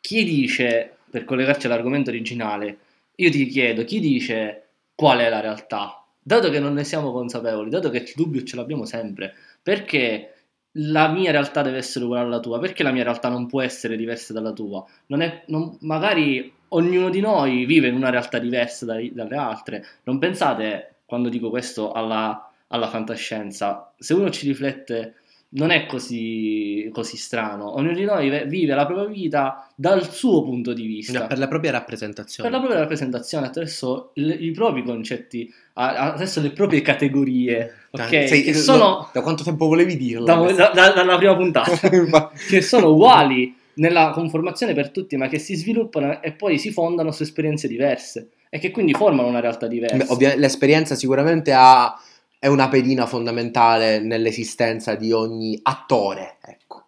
chi 0.00 0.24
dice, 0.24 0.96
per 1.08 1.24
collegarci 1.24 1.66
all'argomento 1.66 2.10
originale, 2.10 2.78
io 3.22 3.30
ti 3.30 3.46
chiedo, 3.46 3.84
chi 3.84 4.00
dice 4.00 4.68
qual 4.94 5.18
è 5.18 5.28
la 5.28 5.40
realtà? 5.40 6.04
Dato 6.20 6.50
che 6.50 6.58
non 6.60 6.72
ne 6.74 6.84
siamo 6.84 7.12
consapevoli, 7.12 7.70
dato 7.70 7.90
che 7.90 7.98
il 7.98 8.12
dubbio 8.14 8.42
ce 8.44 8.56
l'abbiamo 8.56 8.84
sempre, 8.84 9.34
perché 9.62 10.34
la 10.76 11.08
mia 11.08 11.30
realtà 11.30 11.62
deve 11.62 11.78
essere 11.78 12.04
uguale 12.04 12.26
alla 12.26 12.40
tua? 12.40 12.58
Perché 12.58 12.82
la 12.82 12.92
mia 12.92 13.02
realtà 13.02 13.28
non 13.28 13.46
può 13.46 13.60
essere 13.60 13.96
diversa 13.96 14.32
dalla 14.32 14.52
tua? 14.52 14.84
Non 15.06 15.20
è, 15.20 15.44
non- 15.48 15.76
magari 15.80 16.52
ognuno 16.68 17.10
di 17.10 17.20
noi 17.20 17.64
vive 17.64 17.88
in 17.88 17.94
una 17.94 18.10
realtà 18.10 18.38
diversa 18.38 18.84
dai- 18.86 19.12
dalle 19.12 19.36
altre. 19.36 19.84
Non 20.04 20.18
pensate, 20.18 20.96
quando 21.04 21.28
dico 21.28 21.50
questo, 21.50 21.92
alla, 21.92 22.50
alla 22.68 22.88
fantascienza. 22.88 23.92
Se 23.98 24.14
uno 24.14 24.30
ci 24.30 24.46
riflette, 24.46 25.16
non 25.54 25.70
è 25.70 25.84
così, 25.86 26.88
così 26.92 27.16
strano. 27.16 27.74
Ognuno 27.76 27.94
di 27.94 28.04
noi 28.04 28.28
ve- 28.30 28.44
vive 28.46 28.74
la 28.74 28.86
propria 28.86 29.06
vita 29.06 29.68
dal 29.74 30.10
suo 30.10 30.42
punto 30.42 30.72
di 30.72 30.86
vista. 30.86 31.26
Per 31.26 31.38
la 31.38 31.48
propria 31.48 31.70
rappresentazione. 31.72 32.48
Per 32.48 32.58
la 32.58 32.62
propria 32.64 32.82
rappresentazione, 32.82 33.46
attraverso 33.48 34.12
i 34.14 34.50
propri 34.52 34.82
concetti, 34.82 35.52
attraverso 35.74 36.40
le 36.40 36.50
proprie 36.50 36.80
categorie, 36.80 37.72
ok? 37.90 38.08
Sei- 38.08 38.42
che 38.42 38.54
sono 38.54 39.08
Da 39.12 39.20
quanto 39.20 39.42
tempo 39.44 39.66
volevi 39.66 39.96
dirlo? 39.96 40.24
da- 40.24 40.70
da- 40.72 40.90
dalla 40.92 41.16
prima 41.16 41.36
puntata, 41.36 41.70
che 42.48 42.62
sono 42.62 42.90
uguali 42.92 43.54
nella 43.74 44.10
conformazione 44.14 44.74
per 44.74 44.90
tutti, 44.90 45.16
ma 45.16 45.28
che 45.28 45.38
si 45.38 45.54
sviluppano 45.54 46.22
e 46.22 46.32
poi 46.32 46.58
si 46.58 46.70
fondano 46.70 47.10
su 47.10 47.22
esperienze 47.22 47.68
diverse 47.68 48.28
e 48.50 48.58
che 48.58 48.70
quindi 48.70 48.92
formano 48.92 49.28
una 49.28 49.40
realtà 49.40 49.66
diversa. 49.66 49.96
Beh, 49.96 50.06
ovvia- 50.08 50.36
l'esperienza 50.36 50.94
sicuramente 50.94 51.52
ha- 51.52 51.94
è 52.42 52.48
una 52.48 52.68
pedina 52.68 53.06
fondamentale 53.06 54.00
nell'esistenza 54.00 54.96
di 54.96 55.12
ogni 55.12 55.56
attore. 55.62 56.38
Ecco. 56.42 56.86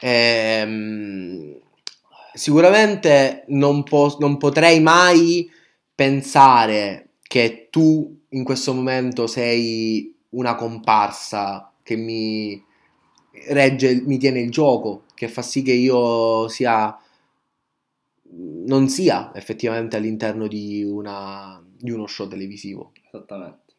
Ehm, 0.00 1.60
sicuramente 2.32 3.44
non, 3.48 3.82
po- 3.82 4.16
non 4.20 4.38
potrei 4.38 4.80
mai 4.80 5.50
pensare 5.94 7.10
che 7.20 7.68
tu 7.68 8.22
in 8.30 8.42
questo 8.42 8.72
momento 8.72 9.26
sei 9.26 10.16
una 10.30 10.54
comparsa 10.54 11.70
che 11.82 11.96
mi 11.96 12.64
regge, 13.48 14.00
mi 14.06 14.16
tiene 14.16 14.40
il 14.40 14.50
gioco, 14.50 15.02
che 15.14 15.28
fa 15.28 15.42
sì 15.42 15.60
che 15.60 15.72
io 15.72 16.48
sia 16.48 16.98
non 18.32 18.88
sia 18.88 19.30
effettivamente 19.34 19.96
all'interno 19.98 20.46
di, 20.46 20.82
una, 20.84 21.62
di 21.66 21.90
uno 21.90 22.06
show 22.06 22.26
televisivo. 22.28 22.92
Esattamente. 23.04 23.69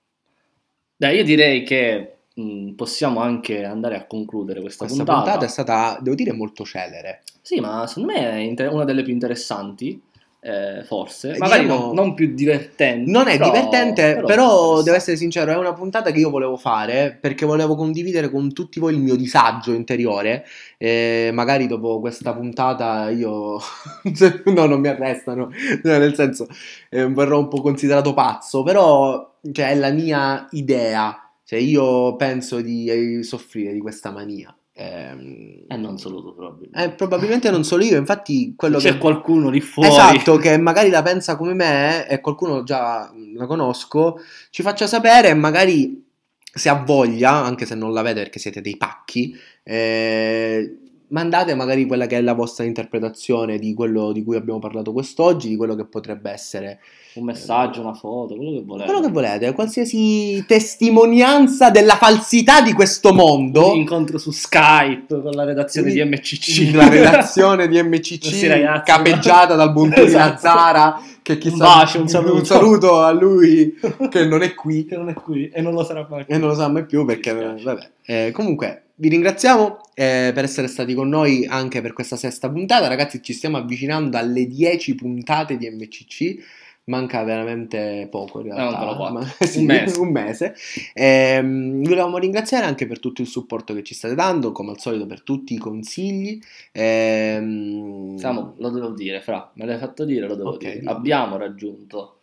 Dai, 1.02 1.16
io 1.18 1.24
direi 1.24 1.64
che 1.64 2.18
mh, 2.36 2.74
possiamo 2.74 3.22
anche 3.22 3.64
andare 3.64 3.96
a 3.96 4.06
concludere 4.06 4.62
questa, 4.62 4.86
Questa 4.86 5.04
puntata. 5.04 5.24
puntata 5.24 5.46
è 5.46 5.50
stata, 5.50 5.98
devo 6.00 6.16
dire, 6.16 6.32
molto 6.32 6.64
celere. 6.64 7.24
Sì, 7.42 7.60
ma 7.60 7.88
secondo 7.88 8.14
me 8.14 8.20
è 8.20 8.36
inter- 8.36 8.72
una 8.72 8.84
delle 8.84 9.02
più 9.02 9.12
interessanti, 9.12 10.00
eh, 10.44 10.84
forse. 10.84 11.34
Eh, 11.34 11.38
Magari 11.38 11.62
diciamo- 11.64 11.86
non, 11.86 11.96
non 11.96 12.14
più 12.16 12.34
divertenti. 12.34 13.12
Non 13.12 13.28
è 13.28 13.38
però- 13.38 13.52
divertente, 13.52 14.02
però, 14.02 14.24
interessante. 14.26 14.84
devo 14.84 14.96
essere 14.98 15.18
sincero, 15.18 15.52
è 15.52 15.56
una 15.56 15.74
puntata 15.74 16.12
che 16.12 16.20
io 16.20 16.32
volevo 16.32 16.58
fare 16.58 17.16
perché 17.22 17.46
volevo 17.46 17.76
condividere 17.76 18.32
con 18.32 18.52
tutti 18.52 18.80
voi 18.80 18.94
il 18.96 19.00
mio 19.00 19.16
disagio 19.16 19.72
interiore. 19.72 20.44
E 20.78 21.30
magari 21.32 21.68
dopo 21.68 22.00
questa 22.00 22.34
puntata 22.34 23.10
io... 23.12 23.60
no, 24.46 24.66
non 24.66 24.80
mi 24.80 24.88
arrestano, 24.88 25.52
Cioè, 25.84 26.00
nel 26.00 26.16
senso, 26.16 26.48
eh, 26.90 27.08
verrò 27.08 27.38
un 27.38 27.48
po' 27.48 27.62
considerato 27.62 28.14
pazzo, 28.14 28.64
però 28.64 29.36
cioè, 29.52 29.70
è 29.70 29.76
la 29.76 29.92
mia 29.92 30.48
idea. 30.52 31.18
Cioè, 31.44 31.60
io 31.60 32.16
penso 32.16 32.62
di 32.62 32.88
eh, 33.20 33.24
soffrire 33.24 33.74
di 33.74 33.80
questa 33.80 34.10
mania. 34.10 34.56
Ehm, 34.74 35.66
E 35.68 35.76
non 35.76 35.98
solo 35.98 36.22
tu, 36.22 36.34
probabilmente. 36.34 36.84
eh, 36.84 36.90
probabilmente 36.96 37.50
non 37.52 37.64
solo 37.64 37.84
io, 37.84 37.98
infatti 37.98 38.54
quello 38.56 38.78
C'è 38.78 38.94
che... 38.94 38.98
qualcuno 38.98 39.50
lì 39.50 39.60
fuori. 39.62 39.90
Esatto, 39.90 40.38
che 40.38 40.58
magari 40.58 40.90
la 40.90 41.02
pensa 41.02 41.36
come 41.36 41.54
me 41.54 42.08
e 42.08 42.22
qualcuno 42.22 42.64
già 42.64 43.12
la 43.36 43.46
conosco, 43.46 44.20
ci 44.50 44.62
faccia 44.62 44.88
sapere 44.88 45.30
e 45.30 45.34
magari 45.34 46.08
se 46.54 46.70
ha 46.70 46.84
voglia, 46.84 47.32
anche 47.32 47.66
se 47.66 47.76
non 47.76 47.94
l'avete 47.94 48.22
perché 48.22 48.40
siete 48.40 48.62
dei 48.62 48.76
pacchi, 48.78 49.34
eh, 49.64 50.78
mandate 51.12 51.56
magari 51.56 51.86
quella 51.86 52.08
che 52.08 52.18
è 52.18 52.22
la 52.22 52.34
vostra 52.34 52.64
interpretazione 52.66 53.58
di 53.60 53.74
quello 53.74 54.12
di 54.12 54.24
cui 54.24 54.36
abbiamo 54.36 54.60
parlato 54.60 54.92
quest'oggi, 54.92 55.48
di 55.50 55.56
quello 55.56 55.76
che 55.76 55.86
potrebbe 55.86 56.32
essere 56.32 56.80
Un 57.14 57.26
messaggio, 57.26 57.82
una 57.82 57.94
foto, 57.94 58.36
quello 58.36 58.52
che 58.52 58.64
volete. 58.66 58.90
quello 58.90 59.06
che 59.06 59.12
volete, 59.12 59.54
qualsiasi 59.54 60.44
testimonianza 60.48 61.70
della 61.70 61.96
falsità 61.96 62.62
di 62.62 62.74
questo 62.74 63.14
mondo. 63.14 63.72
Un 63.72 63.78
incontro 63.78 64.18
su 64.18 64.32
Skype 64.32 65.22
con 65.22 65.32
la 65.32 65.44
redazione 65.44 65.92
di 65.92 66.04
MCC. 66.04 66.74
La 66.74 66.90
redazione 66.90 67.68
di 67.68 67.82
MCC 67.84 68.48
ragazzi. 68.48 68.92
capeggiata 68.92 69.56
dal 69.56 69.72
buon 69.72 69.94
Esatto. 69.94 70.18
Lazzara 70.32 71.02
che 71.22 71.38
chissà 71.38 71.54
Un 71.56 71.60
bacio, 71.60 72.00
un 72.02 72.08
saluto. 72.08 72.34
un 72.36 72.46
saluto 72.46 73.00
a 73.02 73.12
lui 73.12 73.76
che 74.10 74.26
non 74.26 74.42
è 74.42 74.54
qui 74.56 74.86
Che 74.90 74.96
non 74.98 75.10
è 75.10 75.14
qui 75.14 75.50
e 75.50 75.62
non 75.62 75.74
lo 75.74 75.84
sarà 75.84 76.08
mai. 76.10 76.26
e 76.28 76.38
non 76.38 76.50
lo 76.50 76.56
sa 76.56 76.68
mai 76.68 76.86
più 76.86 77.06
perché 77.06 77.34
vabbè. 77.34 77.90
Eh, 78.04 78.32
comunque 78.32 78.84
vi 79.02 79.10
ringraziamo 79.10 79.80
eh, 79.96 80.32
per 80.32 80.44
essere 80.44 80.68
stati 80.68 80.94
con 80.94 81.10
noi 81.10 81.46
anche 81.48 81.82
per 81.82 81.94
questa 81.94 82.16
sesta 82.18 82.52
puntata 82.52 82.88
ragazzi 82.88 83.20
ci 83.24 83.34
stiamo 83.34 83.58
avvicinando 83.58 84.16
alle 84.18 84.46
10 84.46 84.94
puntate 84.94 85.58
di 85.58 85.68
MCC 85.68 86.36
manca 86.84 87.24
veramente 87.24 88.08
poco 88.12 88.42
in 88.42 88.48
realtà 88.48 88.64
mancano 88.64 88.96
quattro. 88.96 89.20
Ma- 89.20 89.34
sì, 89.48 89.60
Un 89.60 89.66
mese. 89.66 90.00
un 90.00 90.10
mese. 90.12 90.56
Vi 90.94 91.88
volevamo 91.88 92.18
ringraziare 92.18 92.66
anche 92.66 92.86
per 92.86 93.00
tutto 93.00 93.22
il 93.22 93.28
supporto 93.28 93.74
che 93.74 93.84
ci 93.84 93.94
state 93.94 94.14
dando 94.14 94.52
come 94.52 94.72
al 94.72 94.80
solito 94.80 95.06
per 95.06 95.22
tutti 95.24 95.54
i 95.54 95.58
consigli 95.58 96.40
Ehm, 96.72 98.18
Siamo, 98.18 98.56
lo 98.58 98.70
devo 98.70 98.90
dire, 98.92 99.22
Fra, 99.22 99.52
me 99.56 99.66
l'hai 99.66 99.78
fatto 99.78 100.06
dire, 100.06 100.28
lo 100.28 100.36
devo 100.36 100.50
Ok, 100.52 100.58
dire. 100.60 100.80
dimmi. 100.80 100.92
Abbiamo 100.92 101.38
raggiunto... 101.38 102.18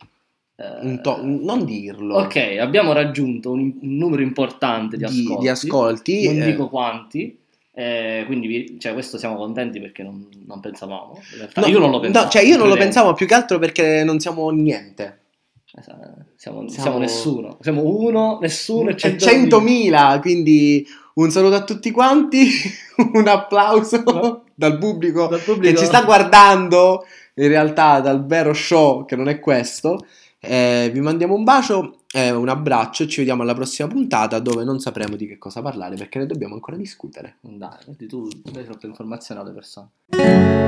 eh, 0.59 0.85
un 0.85 1.01
to- 1.01 1.19
non 1.23 1.63
dirlo 1.65 2.15
Ok, 2.17 2.57
abbiamo 2.59 2.91
raggiunto 2.93 3.51
un, 3.51 3.61
un 3.81 3.97
numero 3.97 4.21
importante 4.21 4.97
di 4.97 5.03
ascolti. 5.05 5.41
di 5.41 5.47
ascolti 5.47 6.25
Non 6.25 6.41
eh, 6.41 6.45
dico 6.45 6.67
quanti, 6.69 7.37
eh, 7.73 8.23
quindi 8.25 8.47
vi- 8.47 8.79
cioè, 8.79 8.93
questo 8.93 9.17
siamo 9.17 9.35
contenti 9.37 9.79
perché 9.79 10.03
non, 10.03 10.27
non 10.45 10.59
pensavamo. 10.59 11.17
No, 11.55 11.65
io 11.67 11.79
non 11.79 11.89
lo 11.91 11.95
no, 11.97 11.99
pensavo. 12.01 12.29
cioè 12.29 12.41
io 12.43 12.57
non 12.57 12.67
lo 12.67 12.75
pensavo 12.75 13.13
più 13.13 13.25
che 13.25 13.33
altro 13.33 13.57
perché 13.59 14.03
non 14.03 14.19
siamo 14.19 14.49
niente 14.49 15.17
Siamo, 15.71 16.25
Siamo- 16.35 16.67
siamo 16.67 16.97
nessuno. 16.97 17.57
Siamo 17.61 17.83
uno, 17.85 18.39
nessuno 18.41 18.89
e 18.89 18.93
E 18.93 18.95
100.000. 18.97 19.47
100.000 19.47 20.19
quindi 20.19 20.85
un 21.15 21.29
saluto 21.31 21.55
a 21.55 21.63
tutti 21.63 21.91
quanti 21.91 22.47
un 23.13 23.27
applauso 23.27 24.01
No. 24.05 24.43
dal 24.55 24.77
pubblico 24.79 25.27
Dal 25.27 25.39
che 25.39 25.51
pubblico. 25.51 25.77
ci 25.79 25.85
sta 25.85 26.01
guardando 26.03 27.05
in 27.35 27.47
realtà 27.47 27.99
dal 28.01 28.25
vero 28.25 28.51
show 28.53 29.05
che 29.05 29.15
non 29.15 29.29
è 29.29 29.39
questo 29.39 30.05
Eh, 30.41 30.89
vi 30.93 31.01
mandiamo 31.01 31.33
un 31.35 31.43
bacio 31.43 32.03
e 32.11 32.31
un 32.31 32.47
abbraccio 32.47 33.07
ci 33.07 33.19
vediamo 33.19 33.41
alla 33.43 33.53
prossima 33.53 33.87
puntata 33.87 34.39
dove 34.39 34.63
non 34.63 34.79
sapremo 34.79 35.15
di 35.15 35.27
che 35.27 35.37
cosa 35.37 35.61
parlare 35.61 35.95
perché 35.95 36.17
ne 36.17 36.25
dobbiamo 36.25 36.53
ancora 36.53 36.77
discutere 36.77 37.37
Dai, 37.41 38.07
tu 38.07 38.27
dai 38.51 38.63
troppe 38.63 38.87
informazioni 38.87 39.41
alle 39.41 39.51
persone. 39.51 40.58